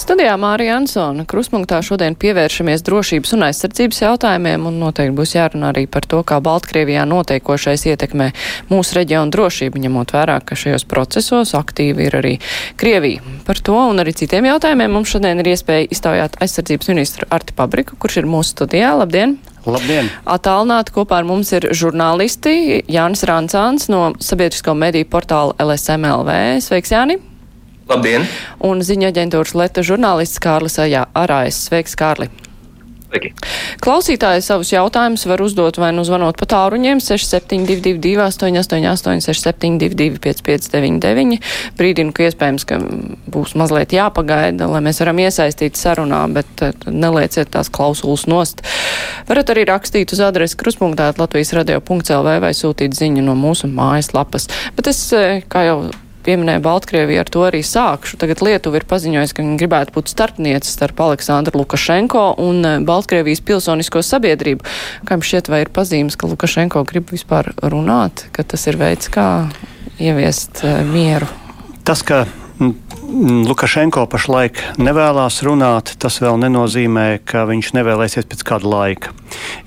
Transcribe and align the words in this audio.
Studijā 0.00 0.32
Mārija 0.40 0.78
Ansona 0.80 1.26
kruspunktā 1.28 1.82
šodien 1.84 2.14
pievēršamies 2.16 2.80
drošības 2.86 3.34
un 3.36 3.42
aizsardzības 3.50 3.98
jautājumiem 4.00 4.64
un 4.70 4.78
noteikti 4.80 5.12
būs 5.18 5.34
jārunā 5.34 5.74
arī 5.74 5.82
par 5.92 6.06
to, 6.08 6.22
kā 6.24 6.38
Baltkrievijā 6.40 7.02
notiekošais 7.10 7.84
ietekmē 7.90 8.30
mūsu 8.70 8.96
reģionu 8.96 9.28
drošību, 9.34 9.82
ņemot 9.84 10.16
vērā, 10.16 10.38
ka 10.40 10.56
šajos 10.56 10.86
procesos 10.88 11.52
aktīvi 11.58 12.08
ir 12.08 12.16
arī 12.16 12.32
Krievija. 12.80 13.20
Par 13.44 13.60
to 13.60 13.76
un 13.76 14.00
arī 14.00 14.16
citiem 14.16 14.48
jautājumiem 14.48 14.96
mums 14.96 15.12
šodien 15.12 15.44
ir 15.44 15.52
iespēja 15.52 15.92
iztaujāt 15.92 16.40
aizsardzības 16.40 16.92
ministru 16.94 17.28
Arti 17.28 17.52
Pabriku, 17.60 18.00
kurš 18.00 18.22
ir 18.22 18.30
mūsu 18.30 18.56
studijā. 18.56 18.94
Labdien! 19.02 19.36
Labdien! 19.68 20.08
Atālināti 20.24 20.96
kopā 20.96 21.20
ar 21.20 21.28
mums 21.28 21.52
ir 21.52 21.74
žurnālisti 21.76 22.86
Jānis 22.88 23.28
Rancāns 23.28 23.90
no 23.92 24.14
sabiedrisko 24.16 24.72
mediju 24.72 25.12
portāla 25.12 25.58
LSMLV. 25.60 26.62
Sveiks, 26.64 26.96
Jāni! 26.96 27.20
Labdien! 27.90 28.28
Un 28.62 28.84
ziņa 28.86 29.10
aģentūras 29.10 29.56
Leta 29.58 29.82
žurnālists 29.82 30.38
Kārlis 30.42 30.78
Arājs. 30.78 31.64
Sveiks, 31.66 31.98
Kārli! 31.98 32.30
Sveiki. 33.10 33.30
Klausītāji 33.82 34.42
savus 34.46 34.70
jautājumus 34.70 35.24
var 35.26 35.40
uzdot 35.42 35.78
vai 35.82 35.88
nu 35.90 36.04
zvanot 36.06 36.36
pa 36.38 36.46
tāruņiem 36.46 37.00
6722, 37.02 38.12
888, 38.22 39.24
672, 39.26 40.20
559, 40.22 41.40
brīdinu, 41.78 42.14
ka 42.14 42.28
iespējams, 42.28 42.66
ka 42.70 42.78
būs 43.34 43.56
mazliet 43.58 43.96
jāpagaida, 43.96 44.68
lai 44.70 44.82
mēs 44.86 45.02
varam 45.02 45.22
iesaistīt 45.24 45.80
sarunā, 45.80 46.22
bet 46.36 46.62
eh, 46.62 46.76
nelieciet 46.86 47.50
tās 47.50 47.72
klausulas 47.72 48.28
nost. 48.30 48.62
Varat 49.26 49.50
arī 49.50 49.66
rakstīt 49.72 50.14
uz 50.14 50.22
adresi 50.22 50.58
kruspunktāt 50.60 51.18
Latvijas 51.18 51.50
radio.lv 51.58 52.36
vai 52.46 52.52
sūtīt 52.54 52.94
ziņu 52.94 53.26
no 53.26 53.34
mūsu 53.34 53.70
mājas 53.74 54.12
lapas. 54.14 54.46
Bet 54.78 54.92
es, 54.94 55.02
eh, 55.18 55.42
kā 55.50 55.66
jau 55.66 55.80
pieminēja 56.26 56.62
Baltkrieviju, 56.64 57.20
ar 57.22 57.30
to 57.32 57.44
arī 57.46 57.62
sākšu. 57.66 58.18
Tagad 58.20 58.42
Lietuva 58.44 58.80
ir 58.80 58.86
paziņojusi, 58.90 59.36
ka 59.36 59.44
viņi 59.44 59.60
gribētu 59.60 59.94
būt 59.96 60.12
starpniece 60.12 60.70
starp 60.72 61.00
Aleksandru 61.04 61.62
Lukašenko 61.62 62.24
un 62.44 62.64
eh, 62.66 62.78
Baltkrievijas 62.86 63.44
pilsonisko 63.46 64.02
sabiedrību. 64.06 64.66
Kā 65.08 65.18
jums 65.18 65.30
šķiet, 65.30 65.52
vai 65.52 65.64
ir 65.64 65.72
pazīmes, 65.74 66.18
ka 66.20 66.30
Lukašenko 66.30 66.84
grib 66.88 67.12
vispār 67.14 67.52
runāt, 67.62 68.26
ka 68.36 68.44
tas 68.46 68.66
ir 68.70 68.80
veids, 68.80 69.10
kā 69.12 69.26
ieviest 70.00 70.64
uh, 70.64 70.80
mieru? 70.88 71.28
Tas, 71.84 72.04
ka 72.06 72.24
Lukašenko 72.60 74.02
pašlaik 74.12 74.58
nevēlas 74.76 75.38
runāt, 75.46 75.94
tas 76.02 76.18
vēl 76.20 76.36
nenozīmē, 76.42 77.22
ka 77.24 77.46
viņš 77.48 77.70
nevēlēsies 77.78 78.28
pēc 78.28 78.44
kāda 78.44 78.68
laika. 78.68 79.14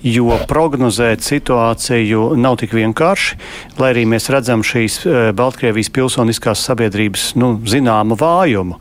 Jo 0.05 0.37
prognozēt 0.49 1.25
situāciju 1.25 2.35
nav 2.37 2.59
tik 2.61 2.75
vienkārši, 2.77 3.39
lai 3.81 3.89
arī 3.95 4.05
mēs 4.13 4.29
redzam 4.33 4.61
šīs 4.61 4.99
eh, 5.07 5.31
Baltkrievijas 5.33 5.89
pilsoniskās 5.95 6.61
sabiedrības 6.69 7.31
nu, 7.41 7.55
zināmu 7.65 8.19
vājumu 8.19 8.77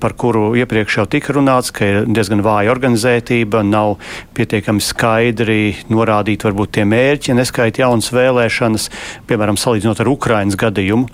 par 0.00 0.14
kuru 0.18 0.52
iepriekš 0.58 0.98
jau 0.98 1.06
tika 1.10 1.34
runāts, 1.36 1.72
ka 1.74 1.86
ir 1.86 2.08
diezgan 2.10 2.42
vāja 2.44 2.72
organizētība, 2.74 3.62
nav 3.66 3.96
pietiekami 4.36 4.82
skaidri 4.82 5.60
norādīti 5.92 6.48
varbūt 6.48 6.74
tie 6.78 6.86
mērķi, 6.88 7.36
neskaita 7.38 7.84
jaunas 7.84 8.10
vēlēšanas, 8.14 8.88
piemēram, 9.30 9.60
salīdzinot 9.60 10.02
ar 10.02 10.10
Ukrainas 10.10 10.58
gadījumu. 10.58 11.08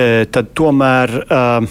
Eh, 0.00 0.24
tad 0.32 0.52
tomēr 0.56 1.16
uh, 1.20 1.66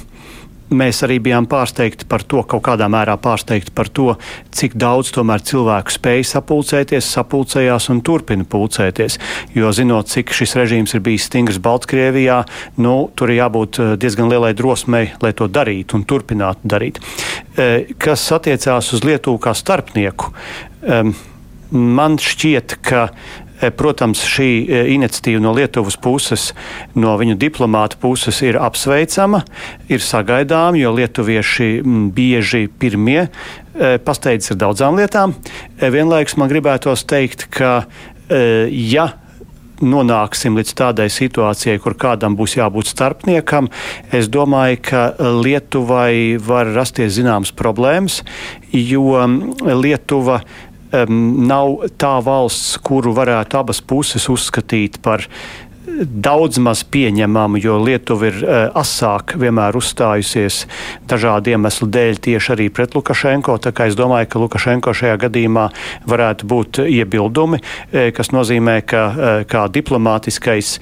mēs 0.70 1.02
arī 1.06 1.20
bijām 1.24 1.48
pārsteigti 1.50 2.08
par 2.10 2.24
to, 2.28 2.44
kaut 2.48 2.64
kādā 2.68 2.90
mērā 2.92 3.16
pārsteigti 3.22 3.74
par 3.76 3.90
to, 3.94 4.14
cik 4.56 4.76
daudz 4.80 5.12
tomēr 5.16 5.44
cilvēku 5.46 5.94
spēj 5.96 6.26
sapulcēties, 6.32 7.10
sapulcējās 7.16 7.90
un 7.94 8.04
turpina 8.06 8.46
pulcēties. 8.50 9.20
Jo 9.58 9.74
zinot, 9.76 10.12
cik 10.12 10.34
šis 10.36 10.56
režīms 10.60 10.96
ir 10.96 11.04
bijis 11.06 11.30
stingrs 11.30 11.62
Baltkrievijā, 11.64 12.42
nu, 12.84 12.96
tur 13.16 13.34
ir 13.34 13.42
jābūt 13.42 13.82
eh, 13.82 13.96
diezgan 14.02 14.32
lielai 14.32 14.54
drosmei, 14.58 15.14
lai 15.24 15.34
to 15.34 15.50
darītu 15.50 16.00
un 16.00 16.06
turpinātu 16.10 16.70
darīt. 16.76 17.02
Eh, 17.58 17.92
kas 17.98 18.28
attiecās 18.36 18.94
uz 18.94 19.06
Lietuvu 19.06 19.42
kā 19.42 19.56
starpnieku, 19.58 20.34
man 21.72 22.18
šķiet, 22.22 22.78
ka 22.86 23.10
protams, 23.76 24.24
šī 24.24 24.50
e, 24.64 24.82
iniciatīva 24.96 25.42
no 25.44 25.54
Lietuvas 25.58 25.98
puses, 26.02 26.50
no 26.96 27.16
viņu 27.20 27.38
diplomāta 27.40 28.00
puses 28.00 28.42
ir 28.46 28.60
apsveicama, 28.62 29.44
ir 29.92 30.04
sagaidāma, 30.04 30.80
jo 30.80 30.94
lietuvieši 30.96 31.72
bieži 32.16 32.68
pirmie 32.80 33.22
e, 33.26 33.98
pasteidzas 34.04 34.56
ar 34.56 34.62
daudzām 34.66 35.00
lietām. 35.00 35.36
Vienlaikus 35.80 36.38
man 36.40 36.52
gribētos 36.52 37.08
teikt, 37.10 37.50
ka 37.54 37.82
ja 38.30 39.08
nonāksim 39.82 40.58
līdz 40.60 40.74
tādai 40.78 41.08
situācijai, 41.12 41.80
kur 41.82 41.96
kādam 42.00 42.36
būs 42.40 42.58
jābūt 42.60 42.90
starpniekam, 42.92 43.70
es 44.16 44.30
domāju, 44.32 44.80
ka 44.90 45.04
Lietuvai 45.20 46.40
var 46.44 46.72
rasties 46.76 47.16
zināmas 47.18 47.54
problēmas, 47.56 48.22
jo 48.72 49.16
Lietuva 49.64 50.42
um, 50.92 51.48
nav 51.48 51.90
tā 52.00 52.18
valsts, 52.26 52.78
kuru 52.84 53.14
varētu 53.18 53.60
abas 53.60 53.82
puses 53.82 54.30
uzskatīt 54.32 55.02
par 55.06 55.28
daudz 56.00 56.60
maz 56.62 56.84
pieņemamu, 56.88 57.60
jo 57.64 57.78
Lietuva 57.82 58.30
ir 58.30 58.38
uh, 58.44 58.58
asāk 58.78 59.36
vienmēr 59.40 59.78
uzstājusies 59.80 60.62
dažādu 61.10 61.54
iemeslu 61.54 61.90
dēļ 61.92 62.22
tieši 62.30 62.54
arī 62.56 62.70
pret 62.74 62.96
Lukašenko. 62.96 63.58
Tā 63.64 63.74
kā 63.76 63.90
es 63.90 63.98
domāju, 64.00 64.30
ka 64.30 64.44
Lukašenko 64.44 64.94
šajā 64.96 65.18
gadījumā 65.26 65.68
varētu 66.10 66.50
būt 66.50 66.82
iebildumi, 66.86 67.62
uh, 67.62 68.10
kas 68.16 68.34
nozīmē, 68.36 68.80
ka 68.88 69.06
uh, 69.10 69.30
kā 69.50 69.66
diplomātiskais 69.74 70.78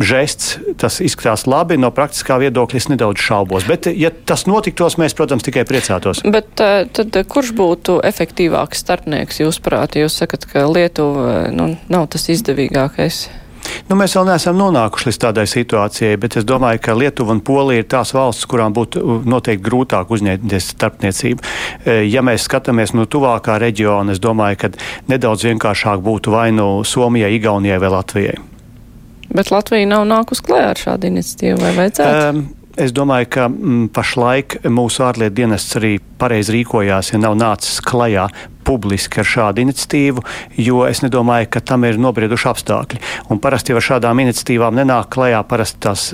žests, 0.00 0.56
tas 0.80 1.00
izskatās 1.04 1.46
labi. 1.50 1.78
No 1.80 1.92
praktiskā 1.94 2.40
viedokļa 2.42 2.80
es 2.80 2.88
nedaudz 2.90 3.22
šaubos. 3.22 3.66
Bet, 3.68 3.90
ja 3.92 4.10
tas 4.10 4.46
notiktos, 4.50 4.96
mēs, 5.00 5.16
protams, 5.16 5.44
tikai 5.46 5.66
priecātos. 5.68 6.24
Bet 6.24 6.54
tad 6.56 7.20
kurš 7.30 7.52
būtu 7.56 8.00
efektīvāks 8.08 8.82
starpnieks, 8.84 9.42
jūsuprāt? 9.44 10.00
Jūs 10.00 10.22
sakat, 10.22 10.48
ka 10.50 10.64
Lietuva 10.70 11.44
nu, 11.54 11.74
nav 11.92 12.08
tas 12.14 12.28
izdevīgākais. 12.32 13.28
Nu, 13.90 13.96
mēs 13.98 14.14
vēl 14.16 14.28
neesam 14.30 14.56
nonākuši 14.56 15.10
līdz 15.10 15.18
tādai 15.20 15.44
situācijai, 15.50 16.16
bet 16.20 16.38
es 16.40 16.46
domāju, 16.48 16.80
ka 16.84 16.94
Lietuva 16.96 17.34
un 17.36 17.42
Polija 17.44 17.82
ir 17.82 17.88
tās 17.92 18.14
valstis, 18.16 18.48
kurām 18.50 18.74
būtu 18.76 19.20
noteikti 19.28 19.64
grūtāk 19.66 20.12
uzņemties 20.16 20.70
starpniecību. 20.74 21.44
Ja 22.08 22.24
mēs 22.26 22.48
skatāmies 22.48 22.94
no 22.96 23.04
tuvākā 23.10 23.58
reģiona, 23.60 24.16
es 24.16 24.22
domāju, 24.22 24.62
ka 24.64 24.72
nedaudz 25.12 25.44
vienkāršāk 25.50 26.00
būtu 26.06 26.32
vai 26.34 26.48
nu 26.56 26.70
Somijai, 26.88 27.34
Igaunijai 27.36 27.82
vai 27.82 27.92
Latvijai. 27.98 28.38
Bet 29.34 29.52
Latvija 29.54 29.88
nav 29.90 30.06
nākus 30.10 30.42
klē 30.44 30.70
ar 30.72 30.80
šādu 30.80 31.10
iniciatīvu, 31.10 31.60
vai 31.62 31.76
vajadzētu? 31.76 32.24
Um, 32.30 32.48
Es 32.80 32.92
domāju, 32.96 33.26
ka 33.34 33.44
m, 33.50 33.56
mm, 33.58 33.86
pašlaik 33.92 34.54
mūsu 34.70 35.02
ārlietu 35.04 35.40
dienests 35.40 35.74
arī 35.76 35.96
pareizi 36.20 36.54
rīkojās, 36.54 37.10
ja 37.12 37.18
nav 37.20 37.34
nācis 37.36 37.80
klajā 37.84 38.28
publiski 38.64 39.20
ar 39.20 39.26
šādu 39.26 39.64
iniciatīvu, 39.64 40.22
jo 40.62 40.84
es 40.86 41.02
nedomāju, 41.02 41.48
ka 41.50 41.60
tam 41.66 41.84
ir 41.88 41.98
nobrieduši 42.00 42.48
apstākļi. 42.52 43.00
Un 43.34 43.42
parasti 43.42 43.74
jau 43.74 43.80
ar 43.80 43.86
šādām 43.88 44.22
iniciatīvām 44.22 44.78
nenāk 44.78 45.10
klajā, 45.12 45.42
parasti 45.50 45.82
tās, 45.88 46.06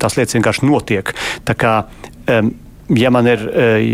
tās 0.00 0.16
lietas 0.16 0.38
vienkārši 0.38 0.68
notiek. 0.70 1.10
Tā 1.48 1.58
kā 1.58 1.74
um, 1.82 2.54
ja 2.88 3.10
man 3.14 3.28
ir 3.30 3.44
eh, 3.48 3.84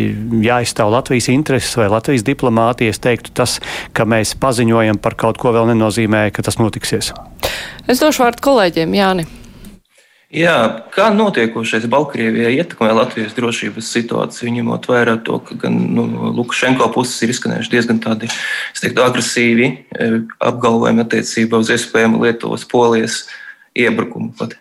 jāizstāv 0.45 0.93
Latvijas 0.95 1.31
intereses 1.33 1.77
vai 1.79 1.89
Latvijas 1.93 2.25
diplomātija, 2.27 2.95
es 2.95 3.03
teiktu, 3.03 3.35
tas, 3.37 3.59
ka 3.97 4.07
mēs 4.09 4.35
paziņojam 4.41 5.01
par 5.03 5.19
kaut 5.19 5.41
ko, 5.41 5.55
vēl 5.55 5.71
nenozīmē, 5.75 6.29
ka 6.35 6.45
tas 6.47 6.59
notiksies. 6.61 7.13
Es 7.89 8.03
došu 8.03 8.25
vārdu 8.25 8.45
kolēģiem, 8.47 8.97
Jāni. 8.99 9.27
Jā, 10.31 10.87
kā 10.95 11.09
notiekošais 11.11 11.89
Baltkrievijā 11.91 12.53
ietekmē 12.61 12.93
Latvijas 12.95 13.35
drošības 13.35 13.89
situāciju, 13.97 14.53
ņemot 14.61 14.87
vērā 14.87 15.17
to, 15.27 15.41
ka 15.43 15.57
gan 15.65 15.75
nu, 15.97 16.05
Lukašenko 16.37 16.87
puses 16.95 17.19
ir 17.27 17.33
izskanējuši 17.35 17.73
diezgan 17.73 17.99
tādi 18.05 18.31
teiktu, 18.79 19.03
agresīvi 19.03 19.67
eh, 19.67 20.17
apgalvojumi 20.39 21.03
attiecībā 21.03 21.59
uz 21.59 21.75
iespējamu 21.75 22.23
Lietuvas 22.23 22.63
polijas 22.71 23.25
iebrukumu. 23.75 24.31
Pat. 24.39 24.55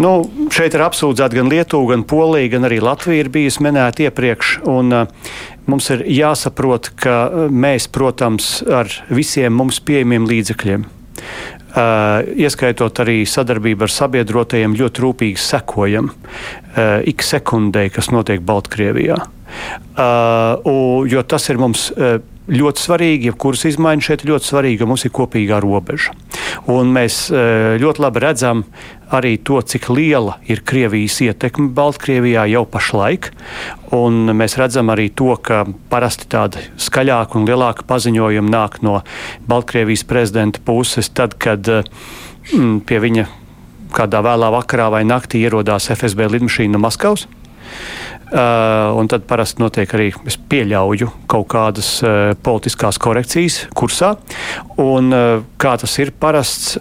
Nu, 0.00 0.10
šeit 0.54 0.74
ir 0.76 0.84
apsūdzēta 0.86 1.36
gan 1.36 1.50
Lietuva, 1.52 1.92
gan 1.92 2.04
Polija, 2.08 2.54
gan 2.54 2.68
arī 2.68 2.78
Latvija 2.82 3.24
ir 3.24 3.30
bijusi 3.32 3.64
minēta 3.66 4.06
iepriekš. 4.06 4.60
Un, 4.70 4.94
uh, 4.94 5.34
mums 5.70 5.90
ir 5.92 6.04
jāsaprot, 6.08 6.92
ka 7.00 7.16
uh, 7.26 7.52
mēs, 7.52 7.88
protams, 7.92 8.60
ar 8.64 8.90
visiem 9.12 9.56
mums 9.60 9.80
pieejamiem 9.84 10.28
līdzekļiem, 10.30 10.86
uh, 10.86 12.30
ieskaitot 12.46 13.02
arī 13.04 13.20
sadarbību 13.28 13.86
ar 13.86 13.94
sabiedrotajiem, 13.94 14.78
ļoti 14.80 15.04
rūpīgi 15.04 15.44
sekojam 15.44 16.12
uh, 16.14 16.98
ik 17.04 17.26
sekundei, 17.26 17.90
kas 17.92 18.12
notiek 18.14 18.40
Baltkrievijā. 18.46 19.20
Uh, 20.00 21.06
jo 21.10 21.24
tas 21.26 21.50
ir 21.50 21.60
mums. 21.60 21.90
Ļoti 22.50 22.82
svarīgi, 22.82 23.28
ja 23.30 23.34
kuras 23.38 23.60
izmaiņas 23.68 24.06
šeit 24.08 24.22
ir 24.24 24.32
ļoti 24.32 24.48
svarīgi, 24.48 24.80
jo 24.82 24.86
mums 24.90 25.04
ir 25.06 25.12
kopīgā 25.14 25.60
robeža. 25.62 26.16
Un 26.70 26.90
mēs 26.94 27.24
ļoti 27.80 28.02
labi 28.02 28.20
redzam 28.22 28.64
arī 29.10 29.34
to, 29.42 29.58
cik 29.62 29.88
liela 29.90 30.36
ir 30.46 30.62
Krievijas 30.66 31.16
ietekme 31.24 31.72
Baltkrievijā 31.74 32.44
jau 32.52 32.62
pašlaik. 32.70 33.30
Un 33.96 34.30
mēs 34.38 34.54
redzam 34.60 34.92
arī 34.92 35.08
to, 35.16 35.32
ka 35.42 35.64
parasti 35.90 36.28
tādi 36.30 36.62
skaļāki 36.78 37.40
un 37.40 37.48
lielāki 37.48 37.86
paziņojumi 37.90 38.54
nāk 38.54 38.78
no 38.86 39.00
Baltkrievijas 39.50 40.06
prezidenta 40.06 40.62
puses, 40.64 41.10
tad, 41.10 41.34
kad 41.42 41.66
mm, 41.66 42.80
pie 42.86 43.02
viņa 43.02 43.26
kādā 43.96 44.22
vēlā 44.22 44.52
vakarā 44.54 44.90
vai 44.94 45.02
naktī 45.08 45.42
ierodās 45.42 45.90
FSB 45.90 46.30
lidmašīna 46.36 46.76
no 46.76 46.84
Maskavas. 46.86 47.26
Uh, 48.30 48.94
un 48.94 49.08
tad 49.10 49.24
parasti 49.26 49.58
notiek 49.58 49.90
arī, 49.96 50.12
es 50.30 50.36
pieļauju, 50.38 51.08
kaut 51.30 51.48
kādas 51.50 51.88
uh, 52.04 52.30
politiskās 52.46 53.00
korekcijas 53.02 53.64
kursā. 53.74 54.12
Un, 54.78 55.10
uh, 55.10 55.42
kā 55.58 55.74
tas 55.82 55.96
ir 55.98 56.12
parasts, 56.14 56.76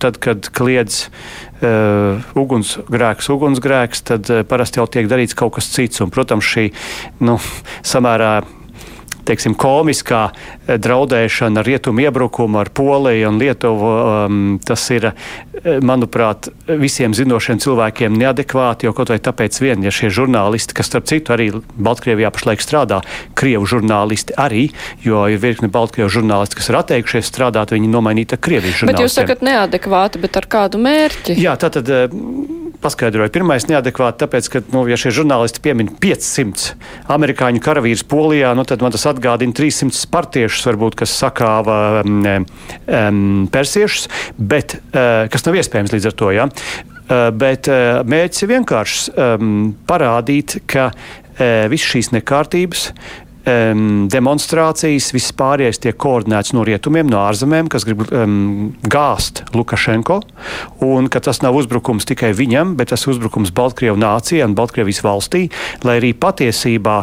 tad, 0.00 0.16
kad 0.24 0.48
kliedz 0.56 1.04
uh, 1.04 2.24
ugunsgrēks, 2.40 3.28
ugunsgrēks, 3.36 4.04
tad 4.08 4.32
uh, 4.32 4.42
parasti 4.48 4.80
jau 4.80 4.88
tiek 4.88 5.10
darīts 5.10 5.36
kaut 5.36 5.58
kas 5.58 5.68
cits. 5.74 6.00
Un, 6.00 6.12
protams, 6.14 6.48
šī 6.54 6.70
nu, 7.24 7.36
samērā 7.84 8.38
teiksim, 9.28 9.56
komiskā 9.58 10.22
eh, 10.30 10.76
draudēšana 10.80 11.62
ar 11.62 11.68
rietumu 11.68 12.04
iebrukumu, 12.06 12.60
ar 12.60 12.70
Poliju 12.74 13.30
un 13.30 13.40
Lietuvu, 13.40 13.90
um, 14.26 14.38
tas 14.64 14.84
ir, 14.94 15.10
eh, 15.10 15.78
manuprāt, 15.84 16.50
visiem 16.68 17.14
zinošiem 17.16 17.60
cilvēkiem 17.64 18.16
neadekvāti, 18.20 18.88
jo 18.88 18.94
kaut 18.96 19.12
vai 19.12 19.20
tāpēc 19.22 19.60
vien, 19.62 19.84
ja 19.84 19.92
šie 19.94 20.10
žurnālisti, 20.14 20.76
kas 20.76 20.90
starp 20.90 21.08
citu 21.10 21.34
arī 21.36 21.50
Baltkrievijā 21.76 22.32
pašlaik 22.34 22.64
strādā, 22.64 23.02
Krievu 23.38 23.68
žurnālisti 23.68 24.36
arī, 24.40 24.68
jo 25.04 25.24
ir 25.30 25.40
virkni 25.42 25.70
Baltkrievu 25.72 26.12
žurnālisti, 26.20 26.60
kas 26.60 26.70
ir 26.70 26.80
atteikušies 26.82 27.30
strādāt, 27.30 27.74
viņi 27.76 27.90
nomainīta 27.90 28.38
Krievijas 28.40 28.82
žurnālistiem. 28.82 28.92
Bet 28.92 29.06
jūs 29.06 29.18
sakat 29.20 29.44
neadekvāti, 29.46 30.20
bet 30.22 30.36
ar 30.40 30.48
kādu 30.50 30.80
mērķi? 30.82 31.38
Jā, 31.40 31.56
tātad 31.60 31.90
paskaidroju. 32.84 33.32
Pirmais 33.32 33.66
neadekvāti, 33.68 34.20
tāpēc, 34.24 34.50
ka, 34.52 34.62
nu, 34.74 34.84
ja 34.90 34.98
šie 35.00 35.12
žurnālisti 35.14 35.62
piemin 35.64 35.90
500 36.02 36.74
amerikāņu 37.14 37.62
karavīrus 37.64 38.04
Polijā, 38.08 38.52
nu, 38.56 38.66
tad 38.68 38.84
man 38.84 38.94
tas 38.94 39.06
atgādina 39.14 39.56
300 39.56 39.96
spartiešus, 39.96 40.66
varbūt, 40.70 40.98
kas 41.02 41.14
sakāva 41.22 41.78
um, 42.02 42.24
um, 42.26 43.22
persiešus, 43.54 44.08
bet 44.38 44.78
uh, 44.80 45.24
kas 45.32 45.46
nav 45.46 45.60
iespējams 45.62 45.94
līdz 45.96 46.10
ar 46.10 46.18
to. 46.20 46.32
Ja? 46.34 46.48
Uh, 47.04 47.28
bet 47.36 47.70
uh, 47.72 48.00
mērķis 48.08 48.46
ir 48.46 48.54
vienkāršs 48.54 49.10
um, 49.12 49.52
parādīt, 49.88 50.58
ka 50.70 50.90
uh, 50.90 51.66
visas 51.72 51.94
šīs 51.94 52.14
nekārtības 52.16 52.88
um, 53.44 54.06
demonstrācijas, 54.10 55.10
viss 55.14 55.34
pārējais 55.36 55.80
tiek 55.84 55.98
koordinēts 56.00 56.54
no 56.56 56.64
rietumiem, 56.66 57.08
no 57.10 57.20
ārzemēm, 57.24 57.68
kas 57.72 57.86
grib 57.86 58.04
um, 58.08 58.72
gāzt 58.90 59.44
Lukašenko, 59.56 60.20
un 60.86 61.10
ka 61.12 61.22
tas 61.24 61.42
nav 61.44 61.56
uzbrukums 61.58 62.08
tikai 62.08 62.34
viņam, 62.36 62.74
bet 62.78 62.92
tas 62.94 63.06
uzbrukums 63.10 63.54
Baltkrievijas 63.54 64.00
nācijai 64.00 64.48
un 64.48 64.56
Baltkrievijas 64.58 65.04
valstī, 65.04 65.46
lai 65.84 65.98
arī 66.00 66.14
patiesībā 66.16 67.02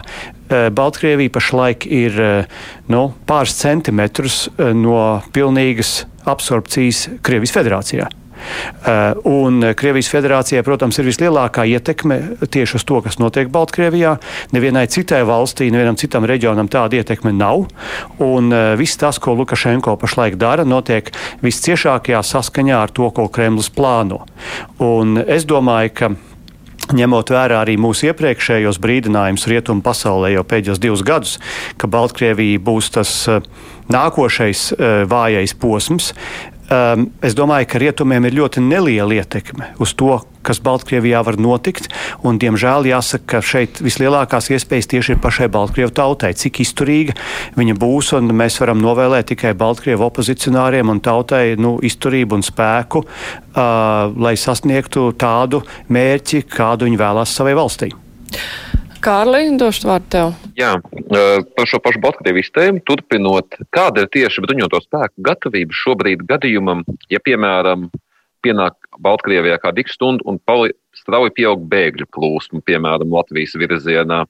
Baltkrievija 0.52 1.34
pašlaik 1.34 1.88
ir 1.88 2.18
uh, 2.22 2.64
nu, 2.92 3.10
pāris 3.28 3.58
centimetrus 3.60 4.46
uh, 4.52 4.72
no 4.76 5.22
pilnīgas 5.36 6.02
absorpcijas 6.30 7.08
Krievijas 7.26 7.56
federācijā. 7.56 8.10
Eh, 8.42 9.14
un 9.24 9.62
Krievijas 9.78 10.10
federācijai, 10.12 10.64
protams, 10.66 10.98
ir 11.00 11.08
vislielākā 11.10 11.66
ietekme 11.70 12.18
tieši 12.50 12.80
uz 12.80 12.86
to, 12.88 13.02
kas 13.06 13.20
notiek 13.22 13.52
Baltkrievijā. 13.54 14.16
Nevienai 14.56 14.88
citai 14.92 15.22
valstī, 15.28 15.70
nevienam 15.74 16.00
citam 16.00 16.26
reģionam 16.30 16.70
tāda 16.72 17.02
ietekme 17.02 17.34
nav. 17.36 17.68
Un 18.24 18.52
eh, 18.54 18.74
viss 18.80 19.00
tas, 19.02 19.22
ko 19.22 19.36
Lukašenko 19.38 19.96
pašlaik 20.02 20.40
dara, 20.42 20.66
notiek 20.66 21.14
visciešākajā 21.46 22.24
saskaņā 22.26 22.82
ar 22.82 22.94
to, 22.96 23.12
ko 23.14 23.30
Kremlis 23.30 23.70
plāno. 23.74 24.24
Un 24.82 25.20
es 25.22 25.46
domāju, 25.46 25.94
ka 25.94 26.14
ņemot 26.98 27.34
vērā 27.34 27.62
arī 27.64 27.78
mūsu 27.82 28.10
iepriekšējos 28.12 28.80
brīdinājumus 28.82 29.48
rietumu 29.52 29.86
pasaulē 29.86 30.34
jau 30.36 30.46
pēdējos 30.48 30.82
divus 30.82 31.06
gadus, 31.08 31.38
ka 31.78 31.90
Baltkrievija 31.92 32.62
būs 32.64 32.92
tas 32.98 33.14
eh, 33.32 33.42
nākošais 33.92 34.68
vājais 35.12 35.52
posms, 35.60 36.14
um, 36.72 37.08
es 37.22 37.36
domāju, 37.38 37.68
ka 37.70 37.82
rietumiem 37.82 38.26
ir 38.28 38.38
ļoti 38.40 38.64
neliela 38.64 39.20
ietekme 39.20 39.74
uz 39.82 39.94
to, 40.00 40.16
kas 40.42 40.62
Baltkrievijā 40.64 41.22
var 41.26 41.38
notikt. 41.42 41.92
Un, 42.26 42.40
diemžēl 42.42 42.90
jāsaka, 42.90 43.28
ka 43.36 43.42
šeit 43.46 43.82
vislielākās 43.84 44.50
iespējas 44.56 44.90
tieši 44.94 45.16
ir 45.16 45.22
pašai 45.22 45.50
Baltkrievu 45.54 45.94
tautai. 45.96 46.34
Cik 46.38 46.64
izturīga 46.64 47.16
viņa 47.60 47.78
būs, 47.82 48.14
mēs 48.32 48.58
varam 48.64 48.82
novēlēt 48.82 49.32
tikai 49.34 49.54
Baltkrievu 49.58 50.08
opozicionāriem 50.08 50.90
un 50.92 51.04
tautai 51.04 51.56
nu, 51.62 51.76
izturību 51.84 52.40
un 52.40 52.46
spēku, 52.46 53.06
uh, 53.06 54.10
lai 54.18 54.36
sasniegtu 54.40 55.12
tādu 55.22 55.62
mērķi, 55.94 56.46
kādu 56.50 56.90
viņi 56.90 57.02
vēlās 57.06 57.38
savai 57.38 57.56
valstī. 57.60 57.94
Kārli, 59.02 59.58
došu 59.58 59.90
vārdu 59.90 60.10
tev. 60.14 60.32
Jā, 60.60 60.76
par 61.58 61.70
šo 61.70 61.80
pašu 61.84 62.02
Baltkrievijas 62.04 62.52
tēmu 62.54 62.84
turpinot, 62.86 63.58
kāda 63.74 64.06
ir 64.06 64.12
tieši 64.14 64.44
bruņoto 64.46 64.82
spēku 64.84 65.26
gatavība 65.26 65.76
šobrīd 65.76 66.26
gadījumam, 66.30 66.84
ja, 67.10 67.22
piemēram, 67.24 67.90
pienāk 68.46 68.78
Baltkrievijā 69.02 69.58
kāda 69.62 69.82
x 69.84 69.98
stunda 69.98 70.26
un 70.30 70.40
strauji 70.98 71.34
pieaug 71.38 71.66
bēgļu 71.72 72.08
plūsma, 72.14 72.62
piemēram, 72.68 73.14
Latvijas 73.14 73.58
virzienā. 73.58 74.24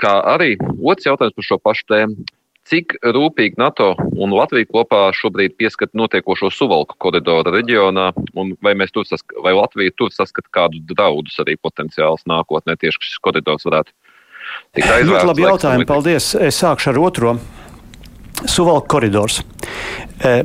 Kā 0.00 0.14
arī 0.34 0.56
otrs 0.60 1.08
jautājums 1.08 1.36
par 1.36 1.48
šo 1.48 1.60
pašu 1.64 1.86
tēmu. 1.92 2.26
Cik 2.66 2.96
rūpīgi 3.14 3.60
NATO 3.60 3.92
un 4.18 4.32
Latvija 4.34 4.66
kopā 4.66 5.04
šobrīd 5.14 5.54
pieskat 5.60 5.92
notiekošo 5.94 6.50
suvalku 6.50 6.96
koridoru 6.98 7.52
reģionā, 7.54 8.08
un 8.34 8.56
vai, 8.64 8.74
tur 8.90 9.06
sask 9.06 9.36
vai 9.44 9.54
Latvija 9.54 9.94
tur 9.94 10.10
saskata 10.10 10.50
kādus 10.50 10.82
draudus 10.90 11.38
arī 11.44 11.54
potenciāls 11.62 12.26
nākotnē, 12.26 12.74
tieši 12.80 13.06
šis 13.06 13.22
koridors 13.22 13.68
varētu 13.68 13.94
tikt 14.74 14.88
aizvērts? 14.88 15.12
Ļoti 15.12 15.30
labi 15.30 15.46
jautājumi, 15.46 15.86
paldies. 15.86 16.32
Es 16.34 16.58
sākšu 16.64 16.90
ar 16.90 17.02
otro. 17.06 17.36
Suvalku 18.50 18.90
koridors. 18.96 19.40
E, 20.20 20.40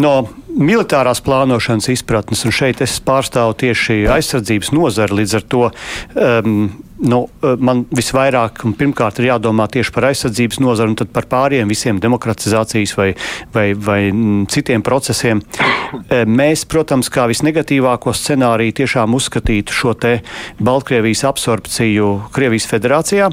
no 0.00 0.14
militārās 0.50 1.20
plānošanas 1.24 1.90
izpratnes, 1.92 2.46
un 2.48 2.54
šeit 2.54 2.80
es 2.84 2.96
pārstāvu 3.04 3.58
tieši 3.60 4.06
aizsardzības 4.16 4.72
nozari. 4.72 5.20
Līdz 5.20 5.36
ar 5.38 5.50
to 5.52 5.66
um, 5.68 6.56
nu, 7.00 7.20
man 7.58 7.84
visvairāk 7.96 8.64
un 8.68 8.74
pirmkārt 8.78 9.20
ir 9.20 9.30
jādomā 9.30 9.66
tieši 9.72 9.92
par 9.94 10.08
aizsardzības 10.10 10.60
nozari 10.62 10.92
un 10.92 10.98
tad 11.00 11.12
par 11.14 11.28
pāriem 11.30 11.70
visiem 11.70 12.00
demokratizācijas 12.02 12.94
vai, 12.98 13.10
vai, 13.54 13.66
vai 13.74 14.00
mm, 14.10 14.48
citiem 14.52 14.84
procesiem. 14.86 15.40
E, 15.40 16.24
mēs, 16.28 16.66
protams, 16.70 17.10
kā 17.12 17.26
visnegatīvāko 17.30 18.14
scenāriju 18.16 18.76
tiešām 18.82 19.16
uzskatītu 19.16 19.76
šo 19.76 19.94
te 20.00 20.18
Baltkrievijas 20.60 21.24
absorpciju 21.30 22.16
Krievijas 22.34 22.68
federācijā 22.70 23.30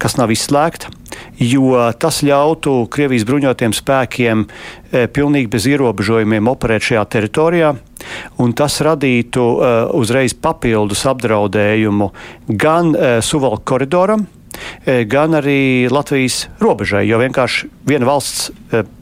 kas 0.00 0.16
nav 0.16 0.30
izslēgta, 0.32 0.88
jo 1.36 1.74
tas 2.00 2.22
ļautu 2.24 2.86
Krievijas 2.92 3.26
bruņotiem 3.28 3.74
spēkiem 3.76 4.46
e, 4.46 5.06
pilnīgi 5.12 5.50
bez 5.52 5.68
ierobežojumiem 5.68 6.48
operēt 6.48 6.86
šajā 6.90 7.04
teritorijā. 7.12 7.74
Un 8.42 8.54
tas 8.56 8.80
radītu 8.84 9.46
uh, 9.46 9.70
uzreiz 9.96 10.34
papildus 10.34 11.06
apdraudējumu 11.10 12.10
gan 12.60 12.94
uh, 12.94 13.18
Suvalku 13.24 13.64
koridoram, 13.74 14.26
gan 14.84 15.36
arī 15.38 15.88
Latvijas 15.88 16.42
robežai. 16.60 17.04
Jo 17.08 17.20
vienkārši 17.22 17.68
viena 17.88 18.04
valsts 18.08 18.50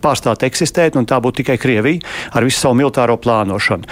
pārstāt 0.05 0.45
eksistēt, 0.47 0.95
un 1.01 1.09
tā 1.09 1.19
būtu 1.25 1.41
tikai 1.41 1.57
Krievija 1.59 2.05
ar 2.37 2.47
visu 2.47 2.61
savu 2.61 2.77
militāro 2.79 3.17
plānošanu. 3.19 3.89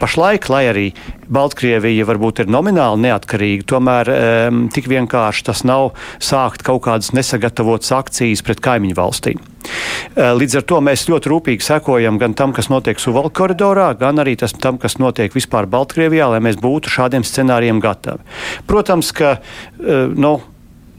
Pašlaik, 0.00 0.48
lai 0.48 0.62
arī 0.70 0.86
Baltkrievija 1.30 2.06
varbūt 2.08 2.42
ir 2.42 2.50
nomināli 2.50 3.04
neatkarīga, 3.04 3.66
tomēr 3.68 4.10
um, 4.14 4.62
tik 4.72 4.88
vienkārši 4.90 5.44
tas 5.50 5.62
nav 5.68 5.90
sākt 6.24 6.64
kaut 6.66 6.86
kādas 6.86 7.12
nesagatavotas 7.16 7.92
akcijas 7.98 8.42
pret 8.46 8.62
kaimiņu 8.64 8.96
valstīm. 8.96 9.42
Uh, 10.16 10.32
līdz 10.40 10.60
ar 10.60 10.64
to 10.72 10.80
mēs 10.84 11.04
ļoti 11.10 11.30
rūpīgi 11.30 11.66
sekojam 11.66 12.16
gan 12.20 12.34
tam, 12.38 12.54
kas 12.56 12.70
notiek 12.72 13.00
Suvalku 13.00 13.34
koridorā, 13.42 13.90
gan 14.00 14.22
arī 14.22 14.38
tas, 14.40 14.56
tam, 14.56 14.80
kas 14.80 14.96
notiek 15.02 15.36
vispār 15.36 15.68
Baltkrievijā, 15.70 16.30
lai 16.32 16.40
mēs 16.48 16.56
būtu 16.62 16.92
šādiem 16.96 17.26
scenārijiem 17.26 17.82
gatavi. 17.84 18.24
Protams, 18.70 19.12
ka 19.16 19.36
uh, 19.36 20.08
nu, 20.16 20.38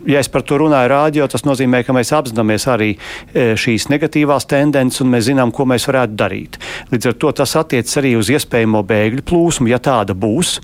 ja 0.10 0.22
es 0.22 0.30
par 0.32 0.46
to 0.48 0.60
runāju 0.62 0.92
rādio, 0.92 1.28
tas 1.32 1.46
nozīmē, 1.48 1.84
ka 1.86 1.96
mēs 1.96 2.14
apzināmies 2.16 2.68
arī 2.72 2.92
e, 2.94 3.52
šīs 3.60 3.90
negatīvās 3.92 4.48
tendences 4.50 5.04
un 5.04 5.12
mēs 5.14 5.28
zinām, 5.30 5.54
ko 5.56 5.68
mēs 5.70 5.88
varētu 5.90 6.18
darīt. 6.20 6.60
Līdz 6.94 7.12
ar 7.12 7.20
to 7.22 7.34
tas 7.42 7.56
attiecas 7.60 8.00
arī 8.02 8.16
uz 8.20 8.32
iespējamo 8.34 8.84
bēgļu 8.88 9.26
plūsmu, 9.28 9.72
ja 9.72 9.82
tāda 9.84 10.18
būs. 10.18 10.58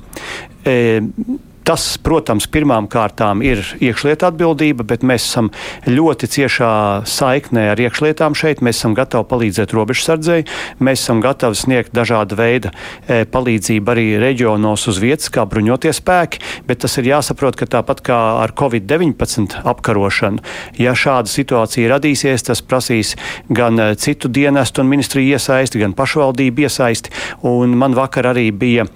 Tas, 1.67 1.83
protams, 1.99 2.45
pirmām 2.47 2.85
kārtām 2.87 3.41
ir 3.43 3.59
iekšlieta 3.83 4.29
atbildība, 4.29 4.85
bet 4.87 5.01
mēs 5.03 5.25
esam 5.25 5.49
ļoti 5.83 6.29
ciešā 6.31 6.69
saiknē 7.03 7.65
ar 7.73 7.81
iekšlietām 7.83 8.37
šeit. 8.39 8.61
Mēs 8.63 8.79
esam 8.79 8.95
gatavi 8.95 9.27
palīdzēt 9.27 9.73
robežsardzēji, 9.75 10.45
mēs 10.79 11.03
esam 11.03 11.19
gatavi 11.25 11.59
sniegt 11.59 11.91
dažāda 11.97 12.39
veida 12.39 12.71
e, 12.71 13.25
palīdzību 13.27 13.93
arī 13.93 14.07
reģionos 14.23 14.87
uz 14.87 15.01
vietas, 15.03 15.27
kā 15.27 15.43
bruņoties 15.43 15.99
spēki, 15.99 16.39
bet 16.71 16.85
tas 16.85 16.95
ir 17.03 17.11
jāsaprot, 17.11 17.59
ka 17.59 17.67
tāpat 17.75 18.05
kā 18.07 18.21
ar 18.45 18.55
Covid-19 18.55 19.59
apkarošanu, 19.67 20.47
ja 20.79 20.95
šāda 20.95 21.27
situācija 21.27 21.91
radīsies, 21.97 22.47
tas 22.47 22.63
prasīs 22.63 23.17
gan 23.51 23.75
e, 23.75 23.91
citu 23.99 24.31
dienestu 24.31 24.87
un 24.87 24.95
ministriju 24.95 25.35
iesaisti, 25.35 25.83
gan 25.83 25.99
pašvaldību 25.99 26.63
iesaisti. 26.63 27.11
Un 27.43 27.75
man 27.75 27.99
vakar 27.99 28.31
arī 28.31 28.53
bija 28.55 28.87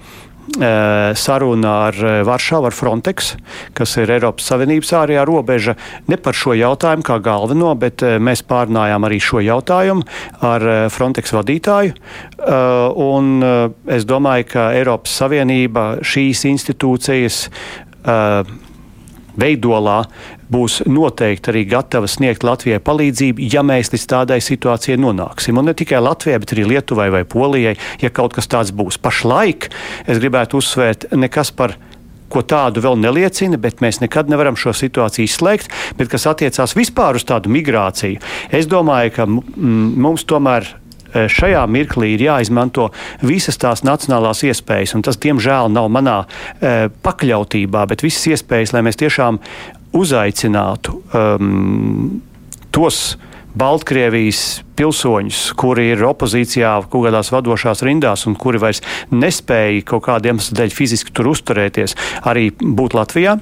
saruna 1.16 1.72
ar 1.86 1.98
Varšavu, 2.26 2.66
ar 2.68 2.74
Frontex, 2.74 3.36
kas 3.78 3.96
ir 4.02 4.10
Eiropas 4.10 4.48
Savienības 4.50 4.90
ārējā 4.98 5.22
robeža, 5.28 5.76
ne 6.10 6.18
par 6.20 6.36
šo 6.36 6.56
jautājumu 6.58 7.06
kā 7.06 7.18
galveno, 7.22 7.70
bet 7.78 8.02
mēs 8.02 8.42
pārnājām 8.50 9.06
arī 9.06 9.20
šo 9.22 9.40
jautājumu 9.44 10.02
ar 10.44 10.66
Frontex 10.92 11.32
vadītāju. 11.36 11.94
Un 13.06 13.32
es 13.86 14.04
domāju, 14.08 14.50
ka 14.52 14.68
Eiropas 14.76 15.14
Savienība 15.22 15.86
šīs 16.02 16.44
institūcijas 16.50 17.46
veidolā 19.38 19.98
būs 20.52 20.82
noteikti 20.88 21.52
arī 21.52 21.64
gatava 21.70 22.08
sniegt 22.10 22.44
Latvijai 22.46 22.80
palīdzību, 22.84 23.46
ja 23.52 23.64
mēs 23.66 23.92
līdz 23.94 24.08
tādai 24.12 24.40
situācijai 24.44 24.98
nonāksim. 25.00 25.58
Un 25.58 25.70
ne 25.70 25.76
tikai 25.76 26.02
Latvijai, 26.02 26.40
bet 26.42 26.56
arī 26.56 26.66
Lietuvai 26.74 27.08
vai 27.14 27.24
Polijai, 27.28 27.76
ja 28.02 28.12
kaut 28.12 28.36
kas 28.36 28.50
tāds 28.50 28.74
būs. 28.74 29.00
Pašlaik 29.02 29.70
es 30.06 30.20
gribētu 30.22 30.60
uzsvērt 30.60 31.10
nekas 31.16 31.52
par 31.56 31.76
ko 32.32 32.40
tādu 32.48 32.80
vēl 32.84 32.96
neliecina, 33.00 33.58
bet 33.60 33.82
mēs 33.84 34.00
nekad 34.00 34.30
nevaram 34.32 34.56
šo 34.58 34.72
situāciju 34.76 35.28
izslēgt. 35.28 35.72
Bet 35.98 36.08
kas 36.12 36.24
attiecās 36.30 36.76
vispār 36.78 37.18
uz 37.20 37.26
tādu 37.28 37.52
migrāciju, 37.52 38.22
es 38.54 38.68
domāju, 38.70 39.12
ka 39.18 39.28
mums 39.28 40.24
tomēr 40.28 40.70
šajā 41.12 41.62
mirklī 41.70 42.14
ir 42.16 42.26
jāizmanto 42.28 42.88
visas 43.22 43.60
tās 43.60 43.84
nacionālās 43.86 44.42
iespējas, 44.48 44.96
un 44.96 45.04
tas, 45.06 45.18
diemžēl, 45.22 45.70
nav 45.72 45.90
manā 45.92 46.22
e, 46.24 46.88
pakļautībā, 47.04 47.86
bet 47.90 48.04
visas 48.04 48.30
iespējas, 48.34 48.74
lai 48.76 48.84
mēs 48.86 49.00
tiešām 49.02 49.40
uzaicinātu 49.92 50.96
um, 51.12 52.22
tos 52.72 53.18
Baltkrievijas 53.58 54.62
pilsoņus, 54.78 55.40
kuri 55.58 55.90
ir 55.92 56.04
opozīcijā 56.08 56.74
kaut 56.92 57.06
kādās 57.06 57.32
vadošās 57.34 57.84
rindās 57.86 58.26
un 58.28 58.36
kuri 58.38 58.60
vairs 58.62 58.82
nespēja 59.12 59.84
kaut 59.92 60.06
kādiem 60.08 60.40
dēļ 60.42 60.74
fiziski 60.74 61.14
tur 61.14 61.32
uzturēties, 61.32 61.96
arī 62.28 62.50
būt 62.60 62.96
Latvijā 62.96 63.38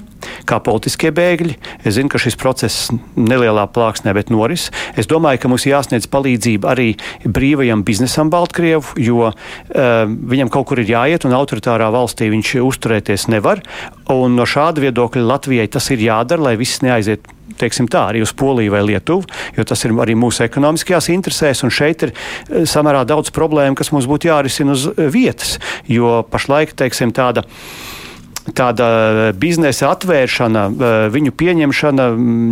kā 0.47 0.59
politiskie 0.63 1.11
bēgļi. 1.15 1.55
Es 1.85 1.95
zinu, 1.97 2.11
ka 2.11 2.21
šis 2.21 2.37
process 2.39 2.91
nelielā 3.15 3.65
plāksnē, 3.73 4.13
bet 4.17 4.31
noris. 4.33 4.69
Es 4.99 5.09
domāju, 5.09 5.41
ka 5.41 5.51
mums 5.51 5.67
jāsniedz 5.67 6.09
palīdzība 6.11 6.71
arī 6.73 6.87
brīvajam 7.25 7.85
biznesam 7.87 8.31
Baltkrievu, 8.33 8.97
jo 9.01 9.31
uh, 9.31 9.35
viņam 10.05 10.51
kaut 10.53 10.69
kur 10.71 10.81
ir 10.83 10.93
jāiet 10.93 11.25
un 11.27 11.35
autoritārā 11.37 11.89
valstī 11.93 12.29
viņš 12.33 12.55
uzturēties 12.61 13.29
nevar. 13.33 13.63
Un 14.11 14.37
no 14.37 14.47
šāda 14.47 14.83
viedokļa 14.85 15.27
Latvijai 15.27 15.69
tas 15.71 15.89
ir 15.93 16.03
jādara, 16.05 16.51
lai 16.51 16.57
viss 16.59 16.83
neaiziet 16.85 17.27
teiksim 17.59 17.87
tā, 17.91 18.05
arī 18.11 18.21
uz 18.23 18.33
Poliju 18.37 18.73
vai 18.73 18.81
Lietuvu, 18.85 19.25
jo 19.57 19.65
tas 19.67 19.83
ir 19.85 19.93
arī 20.01 20.15
mūsu 20.17 20.45
ekonomiskajās 20.45 21.11
interesēs. 21.13 21.20
Un 21.65 21.73
šeit 21.73 22.07
ir 22.07 22.13
eh, 22.13 22.65
samērā 22.69 23.03
daudz 23.09 23.33
problēmu, 23.35 23.77
kas 23.79 23.91
mums 23.93 24.09
būtu 24.09 24.31
jārisina 24.31 24.75
uz 24.75 24.87
eh, 24.91 25.07
vietas, 25.13 25.57
jo 25.89 26.21
pašlaik, 26.31 26.75
teiksim, 26.77 27.13
tāda 27.15 27.45
tāda 28.49 29.31
biznesa 29.37 29.91
atvēršana, 29.93 30.63
eh, 30.65 31.09
viņu 31.13 31.31
pieņemšana, 31.37 32.07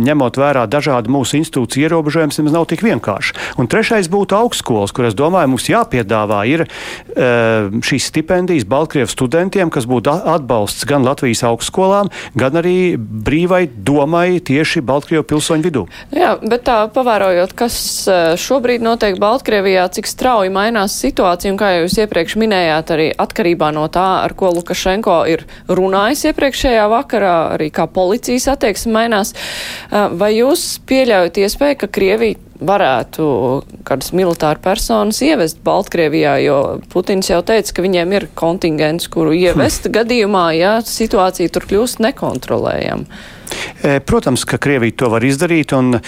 ņemot 0.06 0.38
vērā 0.38 0.66
dažādu 0.70 1.10
mūsu 1.10 1.40
institūciju 1.40 1.88
ierobežojumus, 1.88 2.38
nemaz 2.38 2.54
nav 2.54 2.66
tik 2.70 2.84
vienkārši. 2.86 3.34
Un 3.58 3.66
trešais 3.66 4.08
būtu 4.08 4.36
augstskolas, 4.38 4.92
kur 4.94 5.04
es 5.06 5.14
domāju, 5.14 5.50
mums 5.50 5.66
jāpiedāvā 5.66 6.46
ir 6.46 6.66
eh, 6.66 7.70
šīs 7.82 8.06
stipendijas 8.12 8.64
Baltkrievijas 8.64 9.16
studentiem, 9.16 9.70
kas 9.70 9.86
būtu 9.86 10.10
atbalsts 10.10 10.86
gan 10.86 11.02
Latvijas 11.02 11.42
augstskolām, 11.42 12.10
gan 12.36 12.52
arī 12.52 12.96
brīvai 12.96 13.68
domai 13.74 14.40
tieši 14.40 14.80
Baltkrievijas 14.80 15.26
pilsoņu 15.26 15.66
vidū. 15.66 15.86
Jā, 16.14 16.36
bet 16.38 16.64
tā 16.64 16.86
pavērojot, 16.94 17.54
kas 17.58 18.06
šobrīd 18.38 18.82
notiek 18.82 19.18
Baltkrievijā, 19.18 19.88
cik 19.90 20.06
strauji 20.06 20.52
mainās 20.54 20.94
situācija, 21.02 21.50
un 21.52 21.58
kā 21.58 21.72
jūs 21.80 21.98
iepriekš 21.98 22.36
minējāt, 22.40 22.94
arī 22.94 23.10
atkarībā 23.18 23.72
no 23.74 23.88
tā, 23.92 24.22
ar 24.24 24.34
ko 24.38 24.52
Lukašenko 24.54 25.24
ir 25.30 25.44
runājis 25.68 25.79
iepriekšējā 26.30 26.84
vakarā, 26.92 27.34
arī 27.56 27.70
kā 27.74 27.86
policijas 27.90 28.48
attieksme 28.52 28.92
mainās. 28.98 29.34
Vai 29.90 30.34
jūs 30.36 30.80
pieļaujat 30.90 31.42
iespēju, 31.44 31.80
ka 31.80 31.90
Krievija 31.96 32.38
varētu 32.60 33.26
kādas 33.88 34.12
militāru 34.16 34.60
personas 34.60 35.20
ievest 35.24 35.62
Baltkrievijā, 35.64 36.36
jo 36.44 36.58
Putins 36.92 37.30
jau 37.30 37.40
teica, 37.46 37.72
ka 37.76 37.84
viņiem 37.84 38.16
ir 38.18 38.28
kontingents, 38.36 39.08
kuru 39.12 39.32
ievest 39.36 39.88
hm. 39.88 39.96
gadījumā, 39.96 40.46
ja 40.58 40.78
situācija 40.84 41.52
tur 41.54 41.68
kļūst 41.70 42.02
nekontrolējama. 42.04 43.22
E, 43.82 44.00
protams, 44.00 44.44
ka 44.44 44.58
Krievija 44.60 44.96
to 45.02 45.08
var 45.12 45.24
izdarīt, 45.24 45.72
un 45.76 45.96
e, 45.96 46.00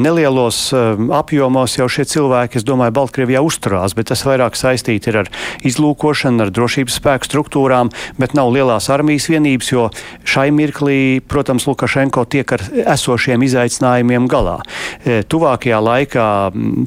nelielos 0.00 0.60
e, 0.72 0.82
apjomos 1.14 1.76
jau 1.78 1.88
šie 1.92 2.06
cilvēki, 2.08 2.60
es 2.60 2.66
domāju, 2.66 2.94
Baltkrievijā 2.96 3.42
uzturās, 3.44 3.94
bet 3.98 4.08
tas 4.12 4.24
vairāk 4.26 4.56
saistīti 4.58 5.12
ar 5.12 5.28
izlūkošanu, 5.68 6.46
ar 6.46 6.52
drošības 6.54 6.98
spēku 7.00 7.28
struktūrām, 7.28 7.92
bet 8.20 8.36
nav 8.38 8.52
lielās 8.54 8.88
armijas 8.92 9.28
vienības, 9.30 9.72
jo 9.72 9.88
šai 10.24 10.48
mirklī, 10.56 10.98
protams, 11.20 11.68
Lukašenko 11.68 12.24
tiek 12.32 12.56
ar 12.56 12.64
esošiem 12.96 13.44
izaicinājumiem 13.44 14.28
galā. 14.30 14.60
Tuvākajā 15.04 15.82
laikā 15.84 16.28